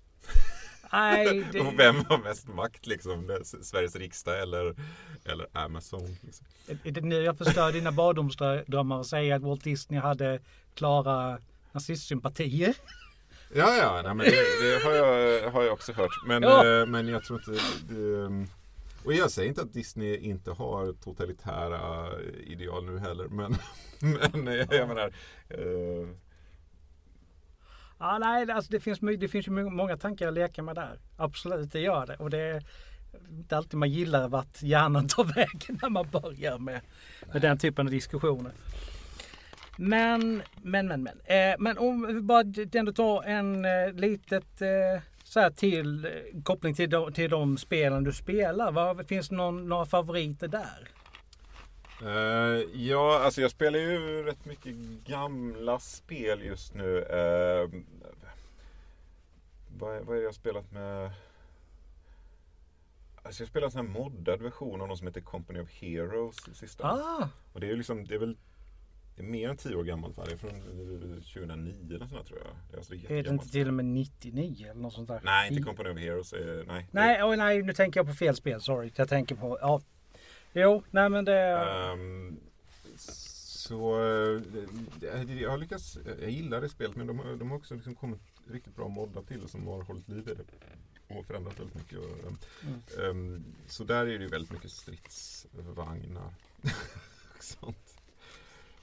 Nej, 0.92 1.40
Och 1.40 1.52
det, 1.52 1.74
vem 1.76 2.04
har 2.08 2.18
mest 2.18 2.48
makt 2.48 2.86
liksom? 2.86 3.38
Sveriges 3.62 3.96
riksdag 3.96 4.42
eller, 4.42 4.74
eller 5.24 5.46
Amazon? 5.52 6.16
Liksom. 6.22 6.46
är 6.84 6.90
det 6.90 7.00
nu 7.00 7.22
jag 7.22 7.38
förstör 7.38 7.72
dina 7.72 7.92
barndomsdrömmar 7.92 8.98
och 8.98 9.06
säger 9.06 9.34
att 9.34 9.42
Walt 9.42 9.64
Disney 9.64 10.00
hade 10.00 10.40
klara 10.74 11.38
nazistsympatier. 11.72 12.74
Ja, 13.54 13.76
ja, 13.76 14.00
nej, 14.04 14.14
men 14.14 14.26
det, 14.26 14.62
det 14.62 14.84
har, 14.84 14.92
jag, 14.92 15.50
har 15.50 15.62
jag 15.62 15.72
också 15.72 15.92
hört. 15.92 16.10
Men, 16.26 16.42
Ja. 16.42 16.80
eh, 16.80 16.86
men 16.86 17.08
jag 17.08 17.24
tror 17.24 17.38
inte... 17.40 17.62
Det, 17.94 18.46
och 19.04 19.12
jag 19.12 19.30
säger 19.30 19.48
inte 19.48 19.62
att 19.62 19.72
Disney 19.72 20.16
inte 20.16 20.50
har 20.50 20.92
totalitära 20.92 22.08
ideal 22.46 22.84
nu 22.84 22.98
heller. 22.98 23.28
Men, 23.28 23.56
men 24.32 24.48
eh, 24.48 24.66
jag 24.70 24.88
menar... 24.88 25.12
Eh, 25.48 26.08
Ja, 28.00 28.18
nej, 28.18 28.50
alltså 28.50 28.72
det, 28.72 28.80
finns, 28.80 29.00
det 29.18 29.28
finns 29.28 29.46
ju 29.46 29.50
många 29.50 29.96
tankar 29.96 30.28
att 30.28 30.34
leka 30.34 30.62
med 30.62 30.74
där. 30.74 30.98
Absolut, 31.16 31.72
det 31.72 31.80
gör 31.80 32.06
det. 32.06 32.16
Och 32.16 32.30
det 32.30 32.38
är 32.38 32.62
inte 33.30 33.56
alltid 33.56 33.78
man 33.78 33.90
gillar 33.90 34.28
vart 34.28 34.62
hjärnan 34.62 35.08
tar 35.08 35.24
vägen 35.34 35.78
när 35.82 35.88
man 35.88 36.08
börjar 36.10 36.58
med, 36.58 36.80
med 37.32 37.42
den 37.42 37.58
typen 37.58 37.86
av 37.86 37.90
diskussioner. 37.90 38.52
Men, 39.76 40.42
men, 40.62 40.86
men, 40.86 41.02
men. 41.02 41.20
Eh, 41.24 41.56
men 41.58 41.78
om 41.78 42.06
vi 42.06 42.20
bara 42.20 42.44
ändå 42.72 42.92
tar 42.92 43.22
en 43.22 43.64
eh, 43.64 43.92
litet 43.92 44.62
eh, 44.62 45.02
så 45.24 45.40
här 45.40 45.50
till 45.50 46.04
eh, 46.04 46.42
koppling 46.42 46.74
till 46.74 46.90
de, 46.90 47.12
till 47.12 47.30
de 47.30 47.58
spelen 47.58 48.04
du 48.04 48.12
spelar. 48.12 48.72
Var, 48.72 49.04
finns 49.04 49.28
det 49.28 49.34
någon, 49.34 49.68
några 49.68 49.86
favoriter 49.86 50.48
där? 50.48 50.99
Eh, 52.02 52.80
ja, 52.82 53.20
alltså 53.24 53.40
jag 53.40 53.50
spelar 53.50 53.78
ju 53.78 54.22
rätt 54.22 54.44
mycket 54.44 54.74
gamla 55.06 55.78
spel 55.78 56.42
just 56.42 56.74
nu. 56.74 56.98
Eh, 57.02 57.68
vad, 59.78 59.96
är- 59.96 60.00
vad 60.00 60.08
är 60.08 60.14
det 60.14 60.20
jag 60.22 60.28
har 60.28 60.32
spelat 60.32 60.72
med? 60.72 61.10
Alltså 63.22 63.42
jag 63.42 63.48
spelar 63.48 63.64
en 63.66 63.70
sån 63.70 63.86
här 63.86 63.92
moddad 63.92 64.42
version 64.42 64.80
av 64.80 64.88
något 64.88 64.98
som 64.98 65.06
heter 65.06 65.20
Company 65.20 65.60
of 65.60 65.70
Heroes. 65.70 66.36
det 66.44 66.54
Sista. 66.54 66.84
Ah, 66.86 67.28
Och 67.52 67.60
det 67.60 67.66
är 67.66 67.70
ju 67.70 67.76
liksom, 67.76 68.04
det 68.06 68.14
är 68.14 68.18
väl 68.18 68.36
det 69.16 69.22
är 69.22 69.26
mer 69.26 69.48
än 69.48 69.56
tio 69.56 69.76
år 69.76 69.84
gammalt 69.84 70.16
va? 70.16 70.24
Det 70.26 70.32
är 70.32 70.36
från 70.36 70.50
eh, 70.50 71.22
2009 71.22 71.96
eller 71.96 72.06
sånt 72.06 72.26
tror 72.26 72.38
jag. 72.38 72.48
Det 72.70 72.74
är 72.74 72.78
alltså 72.78 72.94
är 72.94 73.22
det 73.22 73.30
inte 73.30 73.48
till 73.48 73.68
och 73.68 73.74
med 73.74 73.84
99 73.84 74.64
eller 74.70 74.80
något 74.80 74.92
sånt 74.92 75.08
där? 75.08 75.20
Nej, 75.24 75.50
inte 75.50 75.62
Company 75.62 75.90
of 75.90 75.98
Heroes. 75.98 76.32
eh, 76.32 76.64
nej. 76.66 76.86
Nej, 76.90 77.24
oj, 77.24 77.36
nej, 77.36 77.62
nu 77.62 77.72
tänker 77.72 78.00
jag 78.00 78.06
på 78.06 78.12
fel 78.14 78.36
spel. 78.36 78.60
Sorry. 78.60 78.92
Jag 78.96 79.08
tänker 79.08 79.34
på... 79.34 79.58
Ja. 79.60 79.80
Jo, 80.52 80.82
nej 80.90 81.08
men 81.08 81.24
det... 81.24 81.40
Ehm, 81.40 82.40
så 82.96 83.94
eh, 84.02 85.40
jag 85.42 85.50
har 85.50 85.58
lyckats, 85.58 85.98
jag 86.20 86.30
gillar 86.30 86.60
det 86.60 86.68
spelet 86.68 86.96
men 86.96 87.06
de, 87.06 87.18
har- 87.18 87.36
de 87.36 87.50
har 87.50 87.56
också 87.58 87.74
liksom 87.74 87.94
kommit 87.94 88.20
riktigt 88.52 88.76
bra 88.76 88.88
moddar 88.88 89.22
till 89.22 89.48
som 89.48 89.66
har 89.66 89.82
hållit 89.82 90.08
liv 90.08 90.28
i 90.28 90.34
det. 90.34 91.14
Och 91.18 91.26
förändrat 91.26 91.60
väldigt 91.60 91.74
mycket. 91.76 91.98
Och, 91.98 92.04
ehm, 92.28 92.36
Mm. 92.98 93.10
ehm, 93.34 93.44
så 93.66 93.84
där 93.84 94.00
är 94.00 94.18
det 94.18 94.24
ju 94.24 94.28
väldigt 94.28 94.52
mycket 94.52 94.70
stridsvagnar. 94.70 96.34
och 97.36 97.42
sånt. 97.44 97.94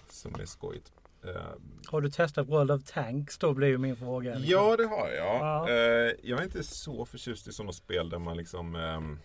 Som 0.10 0.36
är 0.36 0.46
skojigt. 0.46 0.92
Ehm, 1.24 1.62
Har 1.88 2.02
du 2.02 2.10
testat 2.10 2.48
World 2.48 2.72
of 2.72 2.82
Tanks? 2.84 3.38
Då 3.38 3.54
blir 3.54 3.68
ju 3.68 3.78
min 3.78 3.96
fråga. 3.96 4.40
Ja, 4.40 4.76
det 4.78 4.86
har 4.86 5.10
jag. 5.10 5.26
Ja. 5.38 5.70
Eh, 5.70 6.14
jag 6.24 6.40
är 6.40 6.44
inte 6.44 6.64
så 6.64 7.06
förtjust 7.06 7.48
i 7.48 7.52
sådana 7.54 7.74
spel 7.74 8.10
där 8.10 8.20
man 8.20 8.38
liksom 8.38 8.76
ehm, 8.76 9.20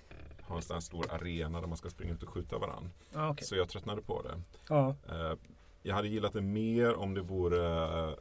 har 0.53 0.57
en 0.59 0.63
sån 0.63 0.75
här 0.75 0.81
stor 0.81 1.13
arena 1.13 1.61
där 1.61 1.69
man 1.69 1.77
ska 1.79 1.91
springa 1.91 2.13
ut 2.15 2.23
och 2.23 2.29
skjuta 2.29 2.59
varandra. 2.59 2.91
Ja, 3.13 3.29
okej. 3.31 3.47
Så 3.47 3.57
jag 3.57 3.69
tröttnade 3.69 4.03
på 4.03 4.23
det. 4.23 4.41
Ja. 4.69 4.97
Eh, 5.09 5.33
jag 5.83 5.95
hade 5.95 6.09
gillat 6.09 6.33
det 6.33 6.41
mer 6.41 6.95
om 6.95 7.15
det 7.15 7.21
vore 7.23 7.85
eh, 8.09 8.15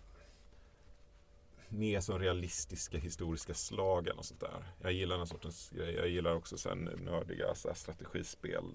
mer 1.69 1.99
som 1.99 2.19
realistiska 2.19 2.97
historiska 2.97 3.53
slag 3.53 4.07
eller 4.07 4.21
sånt 4.21 4.39
där. 4.39 4.63
Jag 4.82 4.91
gillar 4.93 5.17
den 5.17 5.27
sortens 5.27 5.69
grejer. 5.69 5.99
Jag 5.99 6.09
gillar 6.09 6.36
också 6.36 6.57
sen 6.57 6.77
nördiga 7.01 7.55
så 7.55 7.73
strategispel 7.73 8.65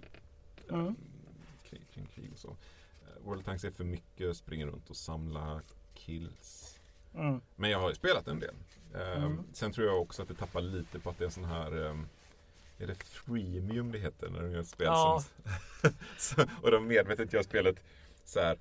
eh, 0.69 0.75
Mm. 0.75 0.95
kring, 1.65 1.83
kring 1.95 2.07
krig 2.07 2.31
och 2.33 2.39
så. 2.39 2.57
World 3.25 3.41
of 3.41 3.45
Tanks 3.47 3.65
är 3.65 3.71
för 3.71 3.85
mycket, 3.85 4.37
springa 4.37 4.67
runt 4.67 4.91
och 4.91 4.97
samla 4.97 5.61
kills. 5.95 6.79
Mm. 7.15 7.41
Men 7.57 7.71
jag 7.71 7.79
har 7.81 7.89
ju 7.89 7.95
spelat 7.95 8.29
en 8.29 8.41
del. 8.41 8.55
Eh, 8.95 9.25
Mm. 9.25 9.39
Sen 9.53 9.73
tror 9.73 9.87
jag 9.87 10.03
också 10.03 10.23
att 10.23 10.29
det 10.29 10.35
tappar 10.35 10.61
lite 10.61 11.01
på 11.01 11.11
att 11.11 11.19
det 11.19 11.25
är 11.25 11.27
en 11.27 11.33
sån 11.33 11.45
här 11.45 11.87
eh, 11.87 11.97
Är 12.79 12.87
det 12.87 12.95
freemium 13.05 13.93
det 13.93 13.99
heter 13.99 14.31
när 14.31 14.43
de 14.43 14.53
gör 14.53 14.63
spel 14.63 14.87
Ja. 14.87 15.23
som 15.83 15.91
så, 16.19 16.43
Och 16.63 16.71
de 16.71 16.87
medvetet 16.87 17.33
gör 17.33 17.43
spelet 17.43 17.77
så 18.25 18.41
här 18.41 18.59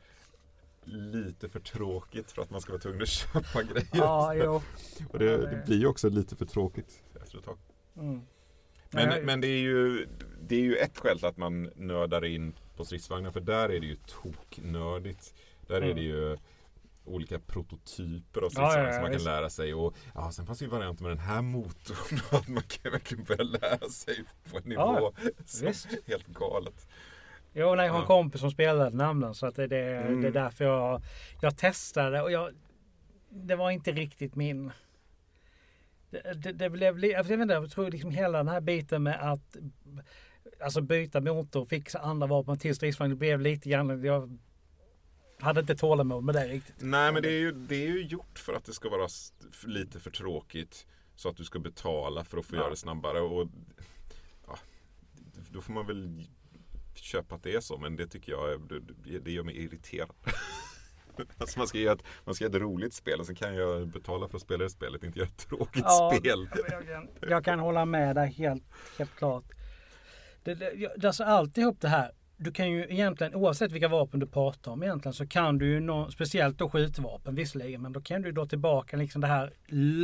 Lite 0.88 1.50
för 1.50 1.60
tråkigt 1.60 2.32
för 2.32 2.42
att 2.42 2.50
man 2.50 2.62
ska 2.62 2.72
vara 2.72 2.82
tvungen 2.82 3.02
att 3.02 3.08
köpa 3.10 3.64
grejer. 3.64 3.88
Ja, 3.94 4.62
och 5.10 5.20
det, 5.20 5.38
det 5.38 5.64
blir 5.66 5.78
ju 5.78 5.88
också 5.88 6.10
lite 6.10 6.36
för 6.36 6.46
tråkigt 6.46 7.04
efter 7.22 7.38
ett 7.38 7.44
tag. 7.46 7.58
Mm. 7.98 8.22
Men, 8.92 9.10
Nej, 9.10 9.24
men 9.24 9.42
det, 9.42 9.48
är 9.48 9.60
ju, 9.60 10.08
det 10.42 10.56
är 10.56 10.60
ju 10.62 10.76
ett 10.76 10.98
skäl 10.98 11.18
till 11.18 11.28
att 11.28 11.38
man 11.38 11.72
nördar 11.76 12.26
in 12.26 12.54
på 12.76 12.86
stridsvagnar 12.86 13.32
för 13.32 13.40
där 13.40 13.70
är 13.70 13.80
det 13.80 13.86
ju 13.86 13.96
toknördigt. 14.08 15.34
Där 15.68 15.76
är 15.76 15.82
Mm. 15.82 15.96
det 15.96 16.02
ju 16.02 16.38
olika 17.06 17.40
prototyper 17.40 18.42
av 18.42 18.50
stridsvagnar 18.50 18.82
ja, 18.82 18.88
ja, 18.88 18.94
som 18.94 19.02
man 19.02 19.12
kan 19.12 19.24
lära 19.24 19.50
sig. 19.50 19.74
Och 19.74 19.96
ja, 20.14 20.32
sen 20.32 20.46
fanns 20.46 20.60
det 20.60 20.66
ju 20.66 20.72
varianter 20.72 21.04
med 21.04 21.12
den 21.12 21.20
här 21.20 21.42
motorn 21.42 22.20
och 22.32 22.38
att 22.38 22.48
man 22.48 22.64
kan 22.64 22.92
verkligen 22.92 23.24
börja 23.24 23.44
lära 23.44 23.90
sig 23.90 24.24
på 24.52 24.58
en 24.58 24.64
nivå 24.64 25.14
som 25.46 25.68
är 25.68 26.08
helt 26.10 26.28
galet. 26.28 26.88
Jo, 27.54 27.76
nej, 27.76 27.86
jag 27.86 27.94
har 27.94 28.00
en 28.02 28.06
kompis 28.08 28.42
som 28.42 28.52
spelade 28.52 28.98
namnen 28.98 29.36
så 29.36 29.46
att 29.48 29.56
det, 29.56 29.68
det, 29.68 29.98
Mm. 29.98 30.22
det 30.22 30.28
är 30.28 30.32
därför 30.32 30.66
jag, 30.66 31.02
jag 31.42 31.58
testade 31.58 32.22
och 32.22 32.32
jag, 32.32 32.52
det 33.30 33.56
var 33.56 33.72
inte 33.72 33.92
riktigt 33.92 34.36
min... 34.36 34.72
Det, 36.10 36.34
det, 36.34 36.52
det 36.52 36.70
blev, 36.70 37.06
jag 37.06 37.24
vet 37.24 37.40
inte, 37.40 37.54
jag 37.54 37.72
tror 37.72 37.92
liksom 37.92 38.12
hela 38.12 38.38
den 38.38 38.48
här 38.48 38.62
biten 38.62 39.04
med 39.04 39.32
att 39.32 39.58
alltså 40.64 40.82
byta 40.82 41.22
motor 41.22 41.62
och 41.62 41.70
fixa 41.70 42.00
andra 42.00 42.28
vapen 42.28 42.58
till 42.58 42.76
stridsvagn, 42.76 43.10
det 43.10 43.16
blev 43.16 43.42
lite 43.42 43.70
grann, 43.70 44.04
jag 44.04 44.38
hade 45.40 45.60
inte 45.60 45.76
tålamod 45.76 46.24
med 46.24 46.36
det 46.36 46.48
riktigt. 46.48 46.76
Nej 46.80 47.12
men 47.12 47.22
det 47.22 47.30
är, 47.30 47.40
ju, 47.40 47.52
det 47.52 47.76
är 47.76 47.88
ju 47.88 48.02
gjort 48.06 48.40
för 48.40 48.54
att 48.54 48.66
det 48.66 48.74
ska 48.74 48.90
vara 48.90 49.08
lite 49.66 50.00
för 50.00 50.12
tråkigt. 50.12 50.88
Så 51.16 51.30
att 51.30 51.38
du 51.38 51.44
ska 51.44 51.60
betala 51.60 52.24
för 52.24 52.38
att 52.38 52.46
få 52.46 52.56
Ja. 52.56 52.60
göra 52.60 52.70
det 52.70 52.76
snabbare. 52.76 53.20
Och, 53.22 53.48
ja, 54.48 54.58
då 55.50 55.62
får 55.62 55.74
man 55.74 55.88
väl 55.88 56.28
köpa 56.96 57.36
att 57.36 57.44
det 57.44 57.56
är 57.56 57.60
så. 57.60 57.78
Men 57.78 57.96
det 57.96 58.08
tycker 58.08 58.32
jag 58.32 58.52
är- 58.54 58.82
det, 59.04 59.20
det 59.20 59.32
gör 59.32 59.44
mig 59.44 59.64
irriterad. 59.64 60.10
alltså 61.38 61.60
man, 61.60 61.68
ska 61.68 61.78
göra 61.78 61.94
ett, 61.96 62.04
man 62.26 62.36
ska 62.36 62.44
göra 62.46 62.56
ett 62.56 62.62
roligt 62.62 62.94
spel 62.94 63.20
och 63.20 63.26
så 63.26 63.36
kan 63.36 63.56
jag 63.56 63.88
betala 63.88 64.28
för 64.28 64.38
att 64.38 64.42
spela 64.42 64.64
det 64.64 64.70
spelet. 64.70 65.04
Inte 65.04 65.20
göra 65.20 65.30
ett 65.30 65.38
tråkigt 65.50 65.84
Ja, 65.86 66.14
spel. 66.18 66.50
Jag 66.70 66.88
kan, 66.88 67.08
jag 67.30 67.46
kan 67.46 67.60
hålla 67.60 67.86
med 67.86 68.16
där 68.16 68.26
helt, 68.26 68.64
helt 68.98 69.16
klart. 69.16 69.44
Det, 70.44 70.56
det, 70.56 70.72
jag- 70.74 71.06
alltså 71.06 71.24
alltihop 71.24 71.82
det 71.82 71.88
här 71.88 72.12
du 72.38 72.52
kan 72.52 72.72
ju 72.72 72.84
egentligen, 72.90 73.36
oavsett 73.36 73.72
vilka 73.72 73.88
vapen 73.88 74.20
du 74.20 74.28
pratar 74.28 74.72
om 74.72 74.84
egentligen, 74.84 75.14
så 75.14 75.28
kan 75.28 75.58
du 75.58 75.68
ju, 75.68 75.80
nå, 75.80 76.12
speciellt 76.12 76.58
då 76.58 76.70
skjutvapen 76.70 77.36
visserligen, 77.36 77.82
men 77.82 77.94
då 77.94 78.02
kan 78.02 78.22
du 78.22 78.32
då 78.32 78.46
tillbaka 78.46 78.98
liksom 78.98 79.22
det 79.22 79.28
här 79.28 79.54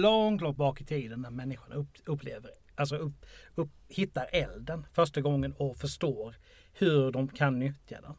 långt, 0.01 0.41
långt 0.41 0.57
bak 0.57 0.81
i 0.81 0.85
tiden 0.85 1.21
när 1.21 1.29
människan 1.29 1.71
upp, 1.73 1.87
upplever, 2.05 2.51
alltså 2.75 2.95
upp, 2.95 3.25
upp, 3.55 3.69
hittar 3.87 4.27
elden 4.31 4.85
första 4.93 5.21
gången 5.21 5.53
och 5.53 5.77
förstår 5.77 6.35
hur 6.73 7.11
de 7.11 7.27
kan 7.27 7.59
nyttja 7.59 8.01
den. 8.01 8.13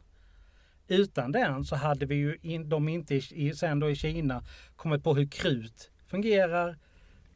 Utan 0.87 1.31
den 1.31 1.63
så 1.63 1.75
hade 1.75 2.05
vi 2.05 2.15
ju 2.15 2.37
in, 2.41 2.69
de 2.69 2.89
inte 2.89 3.15
i, 3.15 3.53
sen 3.55 3.79
då 3.79 3.89
i 3.89 3.95
Kina 3.95 4.43
kommit 4.75 5.03
på 5.03 5.13
hur 5.13 5.27
krut 5.27 5.91
fungerar. 6.07 6.77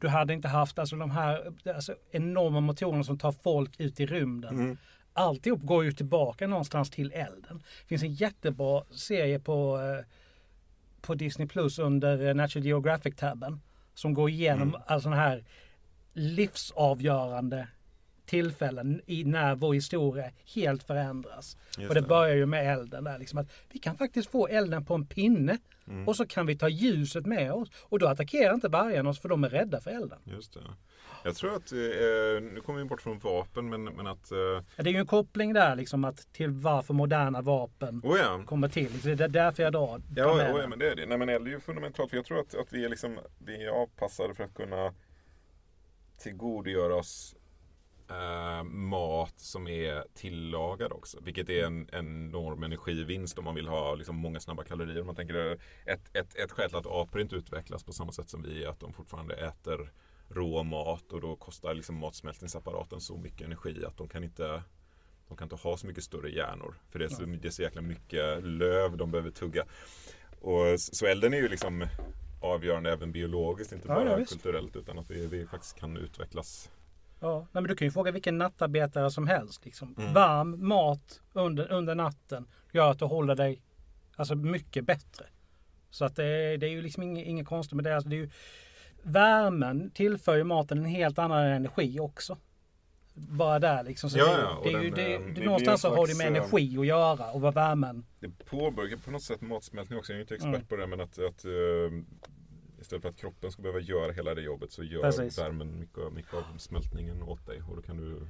Du 0.00 0.08
hade 0.08 0.32
inte 0.32 0.48
haft 0.48 0.78
alltså 0.78 0.96
de 0.96 1.10
här 1.10 1.52
alltså, 1.74 1.94
enorma 2.10 2.60
motorerna 2.60 3.04
som 3.04 3.18
tar 3.18 3.32
folk 3.32 3.80
ut 3.80 4.00
i 4.00 4.06
rymden. 4.06 4.58
Mm. 4.58 4.76
Alltihop 5.18 5.62
går 5.62 5.84
ju 5.84 5.92
tillbaka 5.92 6.46
någonstans 6.46 6.90
till 6.90 7.12
elden. 7.12 7.58
Det 7.82 7.88
finns 7.88 8.02
en 8.02 8.12
jättebra 8.14 8.84
serie 8.90 9.38
på, 9.38 9.78
eh, 9.80 10.04
på 11.00 11.14
Disney 11.14 11.48
Plus 11.48 11.78
under 11.78 12.26
eh, 12.28 12.34
Natural 12.34 12.66
Geographic-tabben. 12.66 13.60
Som 13.94 14.14
går 14.14 14.30
igenom 14.30 14.68
Mm. 14.68 14.80
alltså 14.86 15.08
den 15.08 15.18
här 15.18 15.44
livsavgörande 16.12 17.68
tillfällen 18.26 19.00
i 19.06 19.24
när 19.24 19.54
vår 19.54 19.74
historia 19.74 20.30
helt 20.54 20.82
förändras. 20.82 21.56
Just 21.78 21.88
och 21.88 21.94
det 21.94 22.00
det. 22.00 22.06
börjar 22.08 22.36
ju 22.36 22.46
med 22.46 22.72
elden 22.72 23.04
där 23.04 23.18
liksom 23.18 23.38
att 23.38 23.50
vi 23.72 23.78
kan 23.78 23.96
faktiskt 23.96 24.30
få 24.30 24.46
elden 24.48 24.84
på 24.84 24.94
en 24.94 25.06
pinne 25.06 25.58
Mm. 25.90 26.08
och 26.08 26.16
så 26.16 26.26
kan 26.26 26.46
vi 26.46 26.56
ta 26.58 26.68
ljuset 26.68 27.26
med 27.26 27.52
oss 27.52 27.68
och 27.80 27.98
då 27.98 28.06
attackerar 28.08 28.54
inte 28.54 28.68
vargarna 28.68 29.10
oss 29.10 29.20
för 29.20 29.28
de 29.28 29.44
är 29.44 29.48
rädda 29.48 29.80
för 29.80 29.90
elden. 29.90 30.18
Just 30.24 30.52
det. 30.54 30.60
Jag 31.24 31.36
tror 31.36 31.54
att, 31.54 31.72
eh, 31.72 31.78
nu 32.52 32.60
kommer 32.66 32.78
vi 32.78 32.84
bort 32.84 33.02
från 33.02 33.18
vapen, 33.18 33.68
men, 33.68 33.84
men 33.84 34.06
att... 34.06 34.32
Eh, 34.32 34.38
Ja, 34.38 34.82
Det 34.82 34.90
är 34.90 34.92
ju 34.92 34.98
en 34.98 35.06
koppling 35.06 35.52
där 35.52 35.76
liksom 35.76 36.04
att 36.04 36.32
till 36.32 36.50
varför 36.50 36.94
moderna 36.94 37.42
vapen 37.42 38.00
oh 38.04 38.18
ja. 38.18 38.42
kommer 38.46 38.68
till. 38.68 39.00
Det 39.00 39.24
är 39.24 39.28
därför 39.28 39.62
jag 39.62 39.72
drar 39.72 40.02
Ja, 40.16 40.34
med 40.34 40.50
ja, 40.50 40.66
men 40.66 40.78
det 40.78 40.90
är 40.90 40.96
det. 40.96 41.06
Nej, 41.06 41.18
men 41.18 41.28
eld 41.28 41.46
är 41.46 41.50
ju 41.50 41.60
fundamentalt. 41.60 42.10
För 42.10 42.16
jag 42.16 42.26
tror 42.26 42.40
att, 42.40 42.54
att 42.54 42.72
vi, 42.72 42.84
är 42.84 42.88
liksom, 42.88 43.18
vi 43.38 43.64
är 43.64 43.68
avpassade 43.68 44.34
för 44.34 44.44
att 44.44 44.54
kunna 44.54 44.94
tillgodogöra 46.18 46.96
oss 46.96 47.34
eh, 48.10 48.64
mat 48.64 49.34
som 49.36 49.68
är 49.68 50.04
tillagad 50.14 50.92
också. 50.92 51.18
Vilket 51.22 51.48
är 51.48 51.64
en 51.64 51.88
enorm 51.92 52.62
energivinst 52.62 53.38
om 53.38 53.44
man 53.44 53.54
vill 53.54 53.68
ha 53.68 53.94
liksom, 53.94 54.16
många 54.16 54.40
snabba 54.40 54.64
kalorier. 54.64 55.02
Man 55.02 55.14
tänker 55.16 55.50
eh, 55.50 55.58
ett, 55.94 56.16
ett, 56.16 56.36
ett 56.36 56.52
skäl 56.52 56.68
till 56.68 56.78
att 56.78 56.86
apor 56.86 57.20
inte 57.20 57.36
utvecklas 57.36 57.84
på 57.84 57.92
samma 57.92 58.12
sätt 58.12 58.28
som 58.28 58.42
vi 58.42 58.64
är 58.64 58.68
att 58.68 58.80
de 58.80 58.92
fortfarande 58.92 59.34
äter 59.34 59.92
rå 60.28 60.62
mat 60.62 61.12
och 61.12 61.20
då 61.20 61.36
kostar 61.36 61.74
liksom 61.74 61.96
matsmältningsapparaten 61.96 63.00
så 63.00 63.16
mycket 63.16 63.40
energi 63.46 63.84
att 63.84 63.96
de 63.96 64.08
kan 64.08 64.24
inte 64.24 64.62
de 65.28 65.36
kan 65.36 65.44
inte 65.46 65.56
ha 65.56 65.76
så 65.76 65.86
mycket 65.86 66.04
större 66.04 66.30
hjärnor. 66.30 66.74
För 66.90 66.98
det 66.98 67.04
är 67.04 67.08
så, 67.08 67.22
det 67.22 67.48
är 67.48 67.50
så 67.50 67.62
jäkla 67.62 67.80
mycket 67.82 68.44
löv 68.44 68.96
de 68.96 69.10
behöver 69.10 69.30
tugga. 69.30 69.64
Och, 70.40 70.80
så 70.80 71.06
elden 71.06 71.34
är 71.34 71.38
ju 71.38 71.48
liksom 71.48 71.86
avgörande 72.42 72.92
även 72.92 73.12
biologiskt, 73.12 73.72
inte 73.72 73.88
Ja, 73.88 73.94
bara 73.94 74.10
ja, 74.10 74.16
visst. 74.16 74.32
kulturellt. 74.32 74.76
Utan 74.76 74.98
att 74.98 75.10
vi, 75.10 75.26
vi 75.26 75.46
faktiskt 75.46 75.76
kan 75.78 75.96
utvecklas. 75.96 76.70
Ja, 77.20 77.38
nej, 77.38 77.48
men 77.62 77.64
du 77.64 77.76
kan 77.76 77.86
ju 77.86 77.90
fråga 77.92 78.10
vilken 78.12 78.38
nattarbetare 78.38 79.10
som 79.10 79.26
helst. 79.26 79.64
Liksom. 79.64 79.94
Mm. 79.98 80.12
Varm 80.14 80.68
mat 80.68 81.20
under, 81.32 81.72
under 81.72 81.94
natten 81.94 82.46
gör 82.72 82.90
att 82.90 82.98
du 82.98 83.04
håller 83.04 83.34
dig 83.34 83.62
alltså, 84.16 84.34
mycket 84.34 84.84
bättre. 84.84 85.26
Så 85.90 86.04
att 86.04 86.16
det, 86.16 86.24
är- 86.24 86.58
det 86.58 86.66
är 86.66 86.70
ju 86.70 86.82
liksom 86.82 87.02
inget, 87.02 87.26
inget 87.26 87.46
konstigt 87.46 87.76
med 87.76 87.84
det. 87.84 87.94
Alltså, 87.94 88.08
det 88.08 88.16
är 88.16 88.20
ju, 88.20 88.30
värmen 89.02 89.90
tillför 89.90 90.36
ju 90.36 90.44
maten 90.44 90.78
en 90.78 90.84
helt 90.84 91.18
annan 91.18 91.44
energi 91.46 92.00
också. 92.00 92.36
Bara 93.14 93.58
där 93.58 93.82
liksom. 93.84 94.10
Så 94.10 94.18
Ja, 94.18 94.60
det, 94.64 94.70
ja, 94.70 94.78
det 94.78 94.84
den, 94.84 94.94
det, 94.94 95.14
eh, 95.14 95.20
det, 95.34 95.44
någonstans 95.44 95.80
så 95.80 95.96
har 95.96 96.06
det 96.06 96.16
med 96.16 96.26
eh, 96.26 96.36
energi 96.36 96.78
att 96.78 96.86
göra 96.86 97.30
och 97.30 97.40
vad 97.40 97.54
värmen... 97.54 98.06
Det 98.20 98.28
påbörjar 98.44 98.96
på 98.96 99.10
något 99.10 99.22
sätt 99.22 99.40
matsmältning 99.40 99.98
också. 99.98 100.12
Jag 100.12 100.16
är 100.16 100.20
inte 100.20 100.34
expert 100.34 100.54
Mm. 100.54 100.66
på 100.66 100.76
det 100.76 100.86
men 100.86 101.00
att, 101.00 101.18
att 101.18 101.44
eh, 101.44 101.50
istället 102.80 103.02
för 103.02 103.08
att 103.08 103.16
kroppen 103.16 103.52
ska 103.52 103.62
behöva 103.62 103.80
göra 103.80 104.12
hela 104.12 104.34
det 104.34 104.42
jobbet 104.42 104.72
så 104.72 104.82
gör 104.84 105.02
Precis. 105.02 105.38
värmen 105.38 105.78
mycket, 105.80 106.12
mycket 106.12 106.34
av 106.34 106.42
smältningen 106.58 107.22
åt 107.22 107.46
dig. 107.46 107.62
Och 107.68 107.76
då 107.76 107.82
kan 107.82 107.96
du 107.96 108.20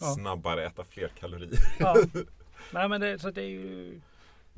Ja. 0.00 0.06
snabbare 0.06 0.66
äta 0.66 0.84
fler 0.84 1.08
kalorier. 1.08 1.58
Ja. 1.78 1.96
Nej 2.72 2.88
men 2.88 3.00
det, 3.00 3.18
så 3.18 3.30
det 3.30 3.42
är 3.42 3.48
ju... 3.48 4.00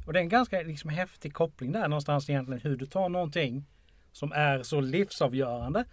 Och 0.07 0.13
det 0.13 0.19
är 0.19 0.23
en 0.23 0.29
ganska 0.29 0.61
liksom, 0.63 0.91
häftig 0.91 1.35
koppling 1.35 1.73
där 1.73 1.89
någonstans 1.89 2.31
egentligen. 2.31 2.61
Hur 2.61 2.77
du 2.77 2.87
tar 2.87 3.09
någonting 3.09 3.65
som 4.13 4.33
är 4.33 4.63
så 4.63 4.81
livsavgörande 4.81 5.85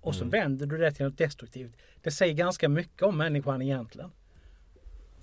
och 0.00 0.14
så 0.14 0.20
Mm. 0.24 0.30
vänder 0.30 0.66
du 0.66 0.78
det 0.78 0.92
till 0.92 1.06
något 1.06 1.18
destruktivt. 1.18 1.76
Det 2.02 2.10
säger 2.10 2.34
ganska 2.34 2.68
mycket 2.68 3.02
om 3.02 3.16
människan 3.18 3.62
egentligen. 3.62 4.10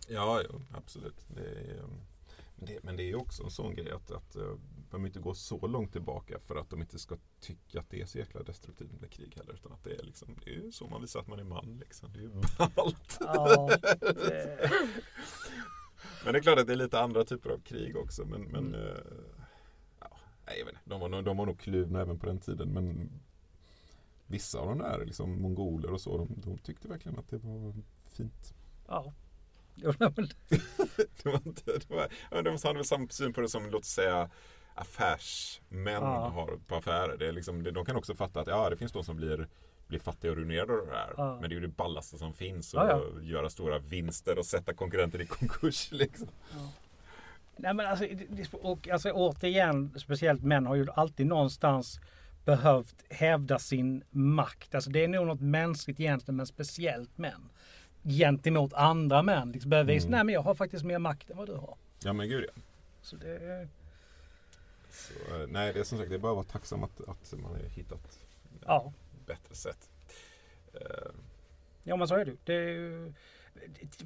Ja, 0.08 0.42
jo, 0.50 0.62
absolut. 0.78 1.26
Det 1.28 1.42
är, 1.42 1.80
um, 1.84 2.02
men, 2.56 2.66
det, 2.66 2.84
men 2.84 2.96
det 2.96 3.04
är 3.12 3.16
också 3.16 3.44
en 3.44 3.52
sån 3.52 3.76
grej 3.76 3.92
att, 3.92 4.12
att 4.12 4.36
man 4.36 4.60
behöver 4.90 5.08
inte 5.08 5.20
gå 5.20 5.34
så 5.34 5.68
långt 5.68 5.92
tillbaka 5.92 6.40
för 6.40 6.56
att 6.56 6.70
de 6.70 6.82
inte 6.82 7.00
ska 7.00 7.18
tycka 7.42 7.80
att 7.80 7.90
det 7.90 8.02
är 8.02 8.06
så 8.06 8.18
jäkla 8.18 8.44
destruktivt 8.44 9.02
med 9.02 9.12
krig 9.12 9.34
heller. 9.38 9.54
Utan 9.54 9.72
att 9.72 9.84
det 9.84 9.94
är, 10.00 10.04
liksom, 10.04 10.36
det 10.46 10.56
är 10.56 10.72
så 10.72 10.88
man 10.88 11.02
visar 11.02 11.20
att 11.20 11.28
man 11.28 11.40
är 11.40 11.44
man. 11.44 11.78
Liksom. 11.80 12.14
Det 12.14 12.20
är 12.20 12.24
ju 12.24 12.30
ballt. 12.76 13.18
Ja, 13.20 13.70
det, 14.02 14.72
Men 16.24 16.34
det 16.34 16.40
är 16.40 16.44
klart 16.44 16.60
att 16.60 16.68
det 16.68 16.74
är 16.74 16.78
lite 16.78 17.00
andra 17.00 17.24
typer 17.26 17.50
av 17.50 17.58
krig 17.60 17.98
också. 17.98 18.26
Men, 18.26 18.42
men 18.42 18.76
Mm. 18.76 19.04
Ja, 20.50 20.54
nej, 20.54 20.60
jag 20.60 20.66
vet 20.66 20.74
inte. 20.74 20.90
De 20.90 21.00
var, 21.00 21.22
de 21.22 21.38
var 21.38 21.46
nog 21.46 21.60
kluvna 21.60 22.02
även 22.02 22.20
på 22.20 22.26
den 22.26 22.40
tiden. 22.40 22.70
Men 22.74 23.10
vissa 24.28 24.60
av 24.60 24.68
de 24.68 24.78
där 24.78 25.06
liksom, 25.06 25.42
mongoler 25.42 25.92
och 25.94 26.02
så, 26.02 26.18
de, 26.18 26.28
de 26.42 26.58
tyckte 26.58 26.88
verkligen 26.88 27.20
att 27.20 27.30
det 27.30 27.38
var 27.38 27.74
fint. 28.10 28.54
ja. 28.88 29.14
Det 31.24 31.26
var 31.30 31.42
inte, 31.48 31.64
det 31.72 31.90
var, 31.90 32.08
ja, 32.32 32.42
de 32.42 32.58
hade 32.64 32.74
väl 32.80 32.86
samma 32.86 33.08
syn 33.10 33.34
på 33.34 33.42
det 33.42 33.50
som 33.50 33.70
låt 33.70 33.86
säga 33.86 34.30
affärsmän 34.76 35.94
Ja. 35.94 36.28
har 36.30 36.60
på 36.68 36.76
affärer. 36.76 37.18
Det 37.18 37.28
är 37.28 37.32
liksom, 37.32 37.64
de 37.64 37.86
kan 37.86 37.96
också 37.96 38.16
fatta 38.16 38.40
att 38.42 38.48
ja, 38.48 38.70
det 38.70 38.78
finns 38.78 38.92
de 38.92 39.04
som 39.04 39.16
blir, 39.16 39.48
blir 39.88 40.00
fattiga 40.00 40.32
och 40.32 40.38
ruinerade 40.38 40.74
av 40.74 40.86
det 40.88 40.94
här. 40.96 41.14
Ja. 41.18 41.38
Men 41.42 41.50
det 41.50 41.54
är 41.56 41.60
ju 41.60 41.68
det 41.68 41.68
ballaste 41.78 42.18
som 42.18 42.34
finns. 42.34 42.74
Ja, 42.74 42.82
att 43.18 43.24
göra 43.26 43.50
stora 43.50 43.80
vinster 43.80 44.38
och 44.40 44.46
sätta 44.46 44.74
konkurrenter 44.74 45.22
i 45.22 45.26
konkurs. 45.26 45.92
Liksom. 45.92 46.28
Nej 47.62 47.74
men 47.74 47.86
alltså, 47.86 48.06
och, 48.58 48.88
alltså 48.90 49.12
återigen, 49.12 49.94
speciellt 50.00 50.44
män 50.44 50.66
har 50.66 50.76
ju 50.76 50.88
alltid 50.92 51.28
någonstans 51.28 52.00
behövt 52.46 52.96
hävda 53.10 53.60
sin 53.60 54.04
makt. 54.10 54.76
Alltså 54.76 54.90
det 54.90 55.04
är 55.04 55.08
nog 55.08 55.28
något 55.28 55.42
mänskligt 55.42 56.00
egentligen, 56.00 56.36
men 56.36 56.46
speciellt 56.48 57.18
män. 57.18 57.50
Gentemot 58.04 58.74
andra 58.74 59.22
män. 59.24 59.52
Liksom 59.52 59.70
behöver 59.70 59.94
visa, 59.94 60.08
Mm. 60.08 60.18
nej 60.18 60.24
men 60.24 60.34
jag 60.34 60.42
har 60.42 60.56
faktiskt 60.56 60.84
mer 60.86 61.00
makt 61.00 61.30
än 61.30 61.38
vad 61.38 61.48
du 61.48 61.54
har. 61.56 61.76
Ja 62.04 62.14
men 62.14 62.30
gud 62.30 62.46
ja. 62.56 62.62
Så 63.02 63.16
det, 63.16 63.68
Så, 64.92 65.14
eh, 65.14 65.48
nej, 65.48 65.74
det 65.74 65.80
är 65.80 65.84
som 65.84 65.98
sagt, 65.98 66.10
det 66.10 66.16
är 66.16 66.20
bara 66.20 66.32
att 66.32 66.36
vara 66.36 66.46
tacksam 66.46 66.84
att, 66.84 67.02
att 67.10 67.34
man 67.42 67.52
har 67.52 67.60
hittat 67.70 68.20
ja. 68.66 68.94
bättre 69.26 69.56
sätt. 69.56 69.90
Eh, 70.74 71.12
ja 71.84 71.96
men 71.96 72.08
så 72.08 72.16
är 72.16 72.26
det 72.26 72.36
det. 72.44 72.54
är 72.54 73.14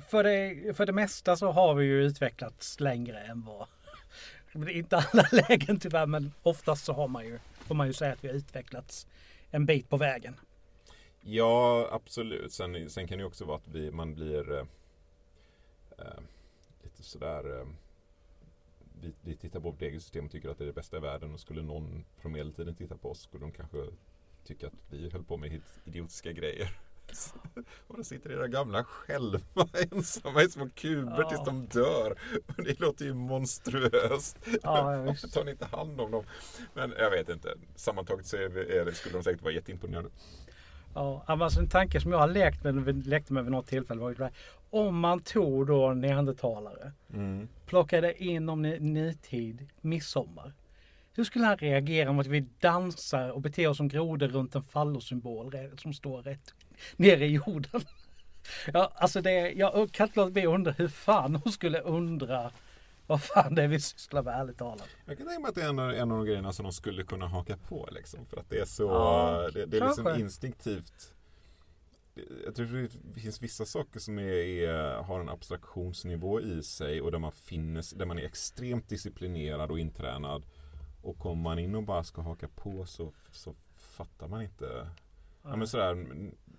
för 0.08 0.24
det, 0.24 0.74
för 0.78 0.86
det 0.86 0.93
mesta 0.93 1.36
så 1.36 1.51
har 1.51 1.76
vi 1.76 1.86
ju 1.86 2.04
utvecklats 2.04 2.80
längre 2.80 3.20
än 3.20 3.45
vad... 3.45 3.68
Det 4.54 4.72
är 4.72 4.78
inte 4.78 4.97
alla 4.97 5.28
lägen 5.49 5.80
tyvärr, 5.80 6.06
men 6.06 6.32
oftast 6.43 6.86
så 6.86 6.93
har 6.93 7.08
man 7.08 7.26
ju, 7.26 7.39
får 7.60 7.76
man 7.76 7.88
ju 7.88 7.93
säga 7.93 8.14
att 8.14 8.24
vi 8.24 8.28
har 8.28 8.36
utvecklats 8.36 9.08
en 9.51 9.66
bit 9.66 9.89
på 9.89 9.97
vägen. 9.97 10.36
Ja, 11.22 11.89
absolut. 11.91 12.54
Sen, 12.54 12.89
sen 12.89 13.08
kan 13.08 13.18
det 13.18 13.22
ju 13.22 13.28
också 13.28 13.45
vara 13.45 13.58
att 13.58 13.68
vi, 13.68 13.91
man 13.91 14.16
blir 14.16 14.51
eh, 14.51 14.66
eh, 15.97 16.22
lite 16.84 17.04
sådär... 17.04 17.60
Eh, 17.60 17.68
vi, 19.01 19.14
vi 19.22 19.36
tittar 19.36 19.60
på 19.60 19.72
vårt 19.72 19.82
eget 19.82 20.01
system 20.01 20.26
och 20.26 20.32
tycker 20.32 20.49
att 20.49 20.58
det 20.58 20.64
är 20.64 20.66
det 20.68 20.74
bästa 20.74 20.97
i 20.97 20.99
världen. 20.99 21.34
Och 21.34 21.39
skulle 21.39 21.62
någon 21.62 22.06
från 22.18 22.32
medeltiden 22.32 22.76
titta 22.76 22.97
på 22.97 23.12
oss 23.12 23.22
skulle 23.22 23.43
de 23.43 23.51
kanske 23.51 23.78
tycka 24.43 24.68
att 24.68 24.74
vi 24.89 25.10
höll 25.10 25.24
på 25.24 25.38
med 25.38 25.51
helt 25.51 25.82
idiotiska 25.86 26.32
grejer 26.32 26.70
och 27.88 27.97
då 27.97 28.03
sitter 28.03 28.32
era 28.32 28.47
gamla 28.47 28.84
själva 28.84 29.39
ensamma 29.91 30.41
i 30.43 30.49
små 30.49 30.70
kuber 30.76 31.18
Ja. 31.22 31.30
tills 31.30 31.45
de 31.45 31.66
dör. 31.66 32.16
Och 32.57 32.64
det 32.64 32.80
låter 32.80 33.05
ju 33.05 33.14
monstruöst. 33.14 34.38
Ja, 34.64 34.84
Varför 35.05 35.28
tar 35.28 35.43
ni 35.43 35.51
inte 35.51 35.66
hand 35.66 36.01
om 36.01 36.11
dem? 36.11 36.24
Men 36.74 36.93
jag 36.97 37.11
vet 37.11 37.30
inte. 37.30 37.53
Sammantaget 37.76 38.26
så 38.26 38.38
det, 38.38 38.95
skulle 38.95 39.18
de 39.18 39.24
säkert 39.24 39.41
vara 39.41 39.53
jätteimponerade. 39.53 40.09
Ja, 40.95 41.24
alltså 41.28 41.59
en 41.59 41.70
tanke 41.70 42.01
som 42.01 42.11
jag 42.11 42.20
har 42.20 42.28
lekt 42.28 42.64
med, 42.64 43.07
lekte 43.07 43.34
med 43.34 43.43
vid 43.43 43.51
något 43.51 43.68
tillfälle 43.68 44.01
var 44.01 44.09
ju. 44.09 44.28
Om 44.70 44.99
man 44.99 45.20
tog 45.20 45.68
då 45.68 45.93
neandertalare, 45.93 46.91
Mm. 47.14 47.47
plockade 47.66 48.24
in 48.24 48.49
om 48.49 48.61
nutid, 48.61 49.70
midsommar. 49.82 50.53
Hur 51.16 51.24
skulle 51.24 51.45
han 51.45 51.57
reagera 51.57 52.09
om 52.09 52.20
att 52.20 52.28
vi 52.28 52.39
dansar 52.59 53.30
och 53.30 53.41
beter 53.41 53.68
oss 53.68 53.78
som 53.78 53.88
grodor 53.88 54.28
runt 54.28 54.55
en 54.55 54.64
fallosymbol 54.64 55.53
som 55.78 55.93
står 55.93 56.22
rätt 56.22 56.53
nere 56.96 57.26
i 57.26 57.32
jorden? 57.32 57.82
Ja, 58.74 58.92
alltså 58.96 59.22
det, 59.22 59.52
jag 59.52 59.92
kan 59.92 60.08
inte 60.08 60.20
låta 60.20 60.32
bli 60.32 60.42
att 60.42 60.54
undra 60.54 60.72
hur 60.72 60.88
fan 60.88 61.36
hon 61.36 61.54
skulle 61.54 61.80
undra 61.80 62.52
vad 63.08 63.22
fan 63.24 63.56
det 63.56 63.64
är 63.64 63.68
vi 63.68 63.80
sysslar 63.80 64.24
med 64.24 64.34
ärligt 64.40 64.58
talat. 64.58 64.88
Jag 65.06 65.18
kan 65.18 65.28
tänka 65.28 65.40
mig 65.42 65.50
att 65.50 65.56
det 65.56 65.62
är 65.62 65.70
en, 65.70 65.80
av- 65.80 65.92
en 65.94 66.12
av 66.12 66.18
de 66.18 66.26
grejerna 66.26 66.54
som 66.54 66.64
de 66.64 66.72
skulle 66.74 67.04
kunna 67.04 67.28
haka 67.28 67.58
på. 67.58 67.90
Liksom, 67.92 68.26
för 68.26 68.38
att 68.40 68.50
det 68.50 68.60
är 68.60 68.66
så 68.66 68.84
Ja, 68.84 69.50
det, 69.54 69.66
det 69.66 69.78
är 69.78 69.86
liksom 69.88 70.04
kanske. 70.06 70.22
instinktivt 70.22 71.14
jag 72.46 72.56
tror 72.56 72.90
det 73.14 73.20
finns 73.20 73.42
vissa 73.42 73.66
saker 73.66 74.00
som 74.00 74.20
är, 74.20 74.24
är, 74.24 74.96
har 75.04 75.20
en 75.20 75.30
abstraktionsnivå 75.30 76.42
i 76.42 76.64
sig 76.64 77.02
och 77.02 77.12
där 77.12 77.20
man, 77.20 77.32
finnes, 77.32 77.90
där 77.92 78.06
man 78.06 78.20
är 78.20 78.24
extremt 78.26 78.90
disciplinerad 78.90 79.72
och 79.72 79.80
intränad. 79.80 80.46
Och 81.02 81.18
kommer 81.20 81.44
man 81.44 81.60
in 81.60 81.76
och 81.76 81.84
bara 81.84 82.04
ska 82.04 82.22
haka 82.22 82.48
på 82.48 82.86
så, 82.86 83.14
så 83.32 83.56
fattar 83.78 84.28
man 84.28 84.42
inte. 84.42 84.88
Ja, 85.44 85.56
men 85.56 85.68
sådär, 85.68 85.94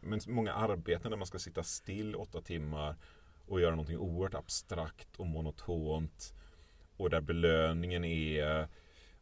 men 0.00 0.20
många 0.26 0.52
arbeten 0.52 1.10
där 1.10 1.18
man 1.18 1.26
ska 1.26 1.38
sitta 1.38 1.62
still 1.62 2.16
åtta 2.16 2.40
timmar 2.40 2.96
och 3.46 3.60
göra 3.60 3.70
någonting 3.70 3.98
oerhört 3.98 4.34
abstrakt 4.34 5.16
och 5.16 5.26
monotont. 5.26 6.34
Och 6.96 7.10
där 7.10 7.20
belöningen 7.20 8.04
är 8.04 8.68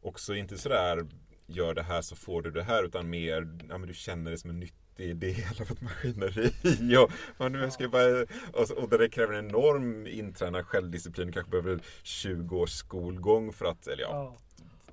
också 0.01 0.35
inte 0.35 0.59
sådär 0.59 1.07
gör 1.47 1.75
det 1.75 1.83
här 1.83 2.03
så 2.03 2.17
får 2.17 2.43
du 2.43 2.51
det 2.51 2.63
här 2.63 2.85
utan 2.85 3.11
mer, 3.11 3.59
ja 3.69 3.79
men 3.79 3.89
du 3.89 3.95
känner 3.95 4.31
det 4.31 4.39
som 4.39 4.51
en 4.51 4.61
nyttig 4.61 5.17
del 5.17 5.61
av 5.61 5.71
ett 5.71 5.81
maskineri. 5.81 6.53
Och, 6.97 7.11
och, 7.37 7.53
nu 7.53 7.71
ska 7.71 7.85
jag 7.85 7.91
bara, 7.91 8.23
och, 8.53 8.71
och 8.71 8.89
där 8.89 8.99
det 8.99 9.09
kräver 9.09 9.35
en 9.35 9.49
enorm 9.49 10.07
intränad 10.07 10.67
självdisciplin, 10.67 11.27
du 11.27 11.33
kanske 11.33 11.51
behöver 11.51 11.81
20 12.03 12.57
års 12.57 12.71
skolgång 12.71 13.53
för 13.53 13.65
att, 13.67 13.87
eller 13.87 14.03
ja, 14.03 14.37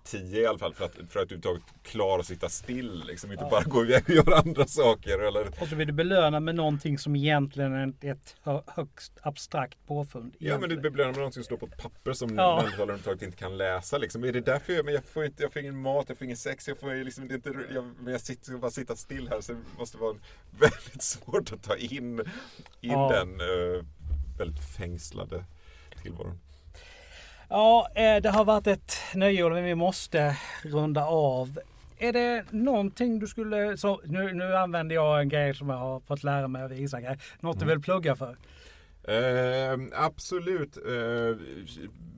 10 0.10 0.42
i 0.42 0.46
alla 0.46 0.58
fall 0.58 0.74
för 0.74 0.86
att, 0.86 0.96
för 0.96 1.02
att 1.02 1.16
överhuvudtaget 1.16 1.64
klara 1.84 2.20
att 2.20 2.26
sitta 2.26 2.50
still. 2.50 3.04
Liksom, 3.08 3.32
inte 3.32 3.44
ja. 3.44 3.50
bara 3.50 3.64
gå 3.64 3.86
iväg 3.86 4.04
och 4.08 4.10
göra 4.10 4.40
andra 4.40 4.66
saker. 4.66 5.20
Eller... 5.20 5.48
Och 5.62 5.68
så 5.68 5.76
vill 5.76 5.88
du 5.88 5.94
belöna 5.94 6.40
med 6.40 6.56
någonting 6.56 6.98
som 6.98 7.16
egentligen 7.16 7.74
är 7.74 8.12
ett 8.12 8.36
högst 8.68 9.14
abstrakt 9.22 9.88
påfund. 9.88 10.26
Egentligen. 10.26 10.54
Ja 10.54 10.68
men 10.68 10.70
du 10.70 10.90
belönar 10.90 11.12
med 11.12 11.18
någonting 11.18 11.44
som 11.44 11.44
står 11.44 11.58
på 11.58 11.66
ett 11.66 11.78
papper 11.78 12.14
som 12.14 12.36
ja. 12.36 12.62
människor 12.62 12.84
överhuvudtaget 12.84 13.22
inte 13.22 13.38
kan 13.38 13.58
läsa. 13.58 13.98
Liksom. 13.98 14.24
Är 14.24 14.32
det 14.32 14.42
därför 14.42 14.74
jag, 14.74 14.86
men 14.86 14.94
jag 14.94 15.06
får 15.06 15.26
inte, 15.26 15.44
jag 15.44 15.54
får 15.54 15.62
ingen 15.62 15.82
mat, 15.82 16.06
jag 16.08 16.18
får 16.18 16.26
ingen 16.26 16.38
sex, 16.38 16.68
jag 16.68 16.80
får 16.80 17.04
liksom 17.04 17.32
inte, 17.32 17.52
jag, 17.74 17.86
men 18.00 18.14
jag 18.14 18.22
sitter, 18.22 18.58
bara 18.58 18.72
sitta 18.72 18.96
still 18.96 19.30
här 19.30 19.42
så 19.42 19.54
det 19.54 19.60
måste 19.78 19.98
vara 19.98 20.16
väldigt 20.60 21.02
svårt 21.02 21.52
att 21.54 21.64
ta 21.64 21.76
in, 21.76 22.20
in 22.20 22.92
ja. 22.92 23.10
den 23.10 23.42
uh, 23.42 23.84
väldigt 24.38 24.64
fängslade 24.78 25.46
tillvaron. 26.02 26.40
Ja, 27.50 27.90
eh, 27.96 28.22
det 28.22 28.30
har 28.30 28.46
varit 28.46 28.68
ett 28.68 28.98
nöje 29.16 29.50
men 29.50 29.64
vi 29.64 29.76
måste 29.76 30.38
runda 30.64 31.06
av. 31.06 31.60
Är 31.98 32.14
det 32.14 32.46
någonting 32.52 33.20
du 33.20 33.28
skulle... 33.28 33.78
Så 33.78 34.02
nu, 34.06 34.34
nu 34.34 34.56
använder 34.56 34.96
jag 34.96 35.22
en 35.22 35.30
grej 35.30 35.56
som 35.56 35.70
jag 35.70 35.78
har 35.78 36.00
fått 36.00 36.24
lära 36.24 36.48
mig 36.48 36.64
av 36.64 36.74
Isak. 36.74 37.04
Något 37.40 37.56
mm. 37.56 37.68
du 37.68 37.74
vill 37.74 37.84
plugga 37.84 38.16
för? 38.16 38.38
Eh, 39.04 39.78
absolut. 39.94 40.78
Eh, 40.78 41.38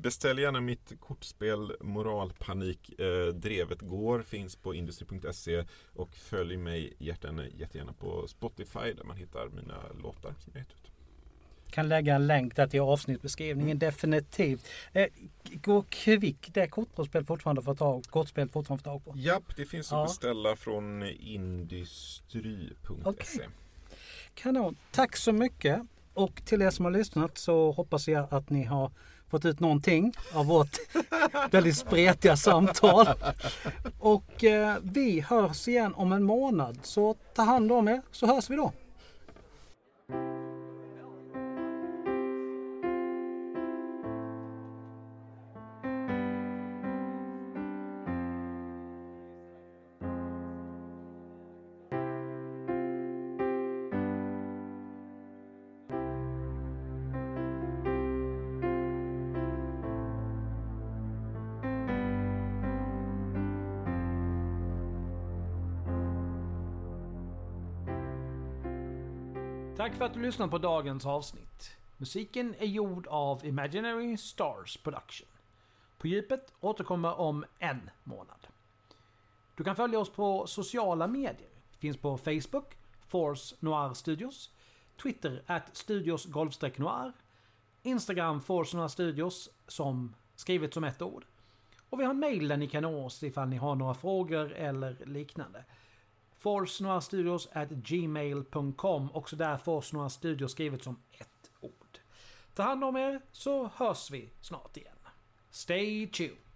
beställ 0.01 0.39
gärna 0.39 0.61
mitt 0.61 0.93
kortspel 0.99 1.71
Moralpanik. 1.81 2.99
Eh, 2.99 3.27
Drevet 3.33 3.81
går 3.81 4.21
finns 4.21 4.55
på 4.55 4.75
industri.se 4.75 5.63
och 5.93 6.15
följ 6.15 6.57
mig 6.57 6.93
jättegärna, 6.97 7.47
jättegärna 7.47 7.93
på 7.93 8.27
Spotify 8.27 8.93
där 8.97 9.03
man 9.03 9.17
hittar 9.17 9.49
mina 9.49 9.77
låtar 10.03 10.33
som 10.39 10.53
jag 10.53 10.61
ut 10.61 10.80
kan 11.71 11.89
lägga 11.89 12.15
en 12.15 12.27
länk 12.27 12.55
där 12.55 12.67
till 12.67 12.81
avsnittsbeskrivningen 12.81 13.79
definitivt. 13.79 14.65
Eh, 14.93 15.07
gå 15.53 15.85
kvick, 15.89 16.49
det 16.53 16.61
är 16.61 16.67
kortspel 16.67 17.25
fortfarande 17.25 17.61
för 17.61 17.75
tag, 17.75 18.03
kortspel 18.09 18.49
fortfarande 18.49 18.83
få 18.83 18.89
tag 18.89 19.05
på? 19.05 19.13
Japp, 19.15 19.55
det 19.55 19.65
finns 19.65 19.91
ja. 19.91 20.01
att 20.01 20.09
beställa 20.09 20.55
från 20.55 21.03
industri.se. 21.03 23.09
Okay. 23.09 23.47
Kanon, 24.33 24.75
tack 24.91 25.17
så 25.17 25.31
mycket. 25.31 25.81
Och 26.13 26.41
till 26.45 26.61
er 26.61 26.69
som 26.69 26.85
har 26.85 26.91
lyssnat 26.91 27.37
så 27.37 27.71
hoppas 27.71 28.07
jag 28.07 28.33
att 28.33 28.49
ni 28.49 28.63
har 28.63 28.91
fått 29.29 29.45
ut 29.45 29.59
någonting 29.59 30.13
av 30.33 30.45
vårt 30.45 30.77
väldigt 31.51 31.77
spretiga 31.77 32.37
samtal. 32.37 33.07
Och 33.99 34.43
eh, 34.43 34.77
vi 34.81 35.19
hörs 35.19 35.67
igen 35.67 35.93
om 35.93 36.11
en 36.11 36.23
månad. 36.23 36.79
Så 36.83 37.15
ta 37.35 37.41
hand 37.41 37.71
om 37.71 37.87
er 37.87 38.01
så 38.11 38.27
hörs 38.27 38.49
vi 38.49 38.55
då. 38.55 38.73
Tack 69.81 69.95
för 69.95 70.05
att 70.05 70.13
du 70.13 70.21
lyssnade 70.21 70.51
på 70.51 70.57
dagens 70.57 71.05
avsnitt. 71.05 71.75
Musiken 71.97 72.55
är 72.59 72.65
gjord 72.65 73.07
av 73.07 73.45
Imaginary 73.45 74.17
Stars 74.17 74.77
Production. 74.77 75.27
På 75.97 76.07
djupet 76.07 76.53
återkommer 76.59 77.19
om 77.19 77.45
en 77.59 77.89
månad. 78.03 78.47
Du 79.55 79.63
kan 79.63 79.75
följa 79.75 79.99
oss 79.99 80.09
på 80.09 80.47
sociala 80.47 81.07
medier. 81.07 81.49
Det 81.71 81.77
finns 81.77 81.97
på 81.97 82.17
Facebook, 82.17 82.77
Force 83.07 83.55
Noir 83.59 83.93
Studios, 83.93 84.51
Twitter 85.03 85.43
at 85.45 85.77
Studios 85.77 86.27
Noir, 86.77 87.13
Instagram 87.83 88.41
Force 88.41 88.77
Noir 88.77 88.87
Studios 88.87 89.49
som 89.67 90.15
skrivet 90.35 90.73
som 90.73 90.83
ett 90.83 91.01
ord. 91.01 91.25
Och 91.89 91.99
vi 91.99 92.03
har 92.03 92.11
en 92.11 92.19
mail 92.19 92.47
där 92.47 92.57
ni 92.57 92.67
kan 92.67 92.83
nå 92.83 93.05
oss 93.05 93.23
ifall 93.23 93.49
ni 93.49 93.57
har 93.57 93.75
några 93.75 93.93
frågor 93.93 94.53
eller 94.53 95.05
liknande 95.05 95.63
forsnoastudios 96.41 97.47
at 97.51 97.69
gmail.com. 97.69 99.11
Också 99.13 99.35
där 99.35 99.57
Force 99.57 100.09
Studios 100.09 100.51
skrivet 100.51 100.83
som 100.83 100.99
ett 101.11 101.51
ord. 101.59 101.99
Ta 102.53 102.63
hand 102.63 102.83
om 102.83 102.95
er 102.95 103.21
så 103.31 103.71
hörs 103.75 104.11
vi 104.11 104.29
snart 104.41 104.77
igen. 104.77 104.97
Stay 105.49 106.07
tuned! 106.07 106.50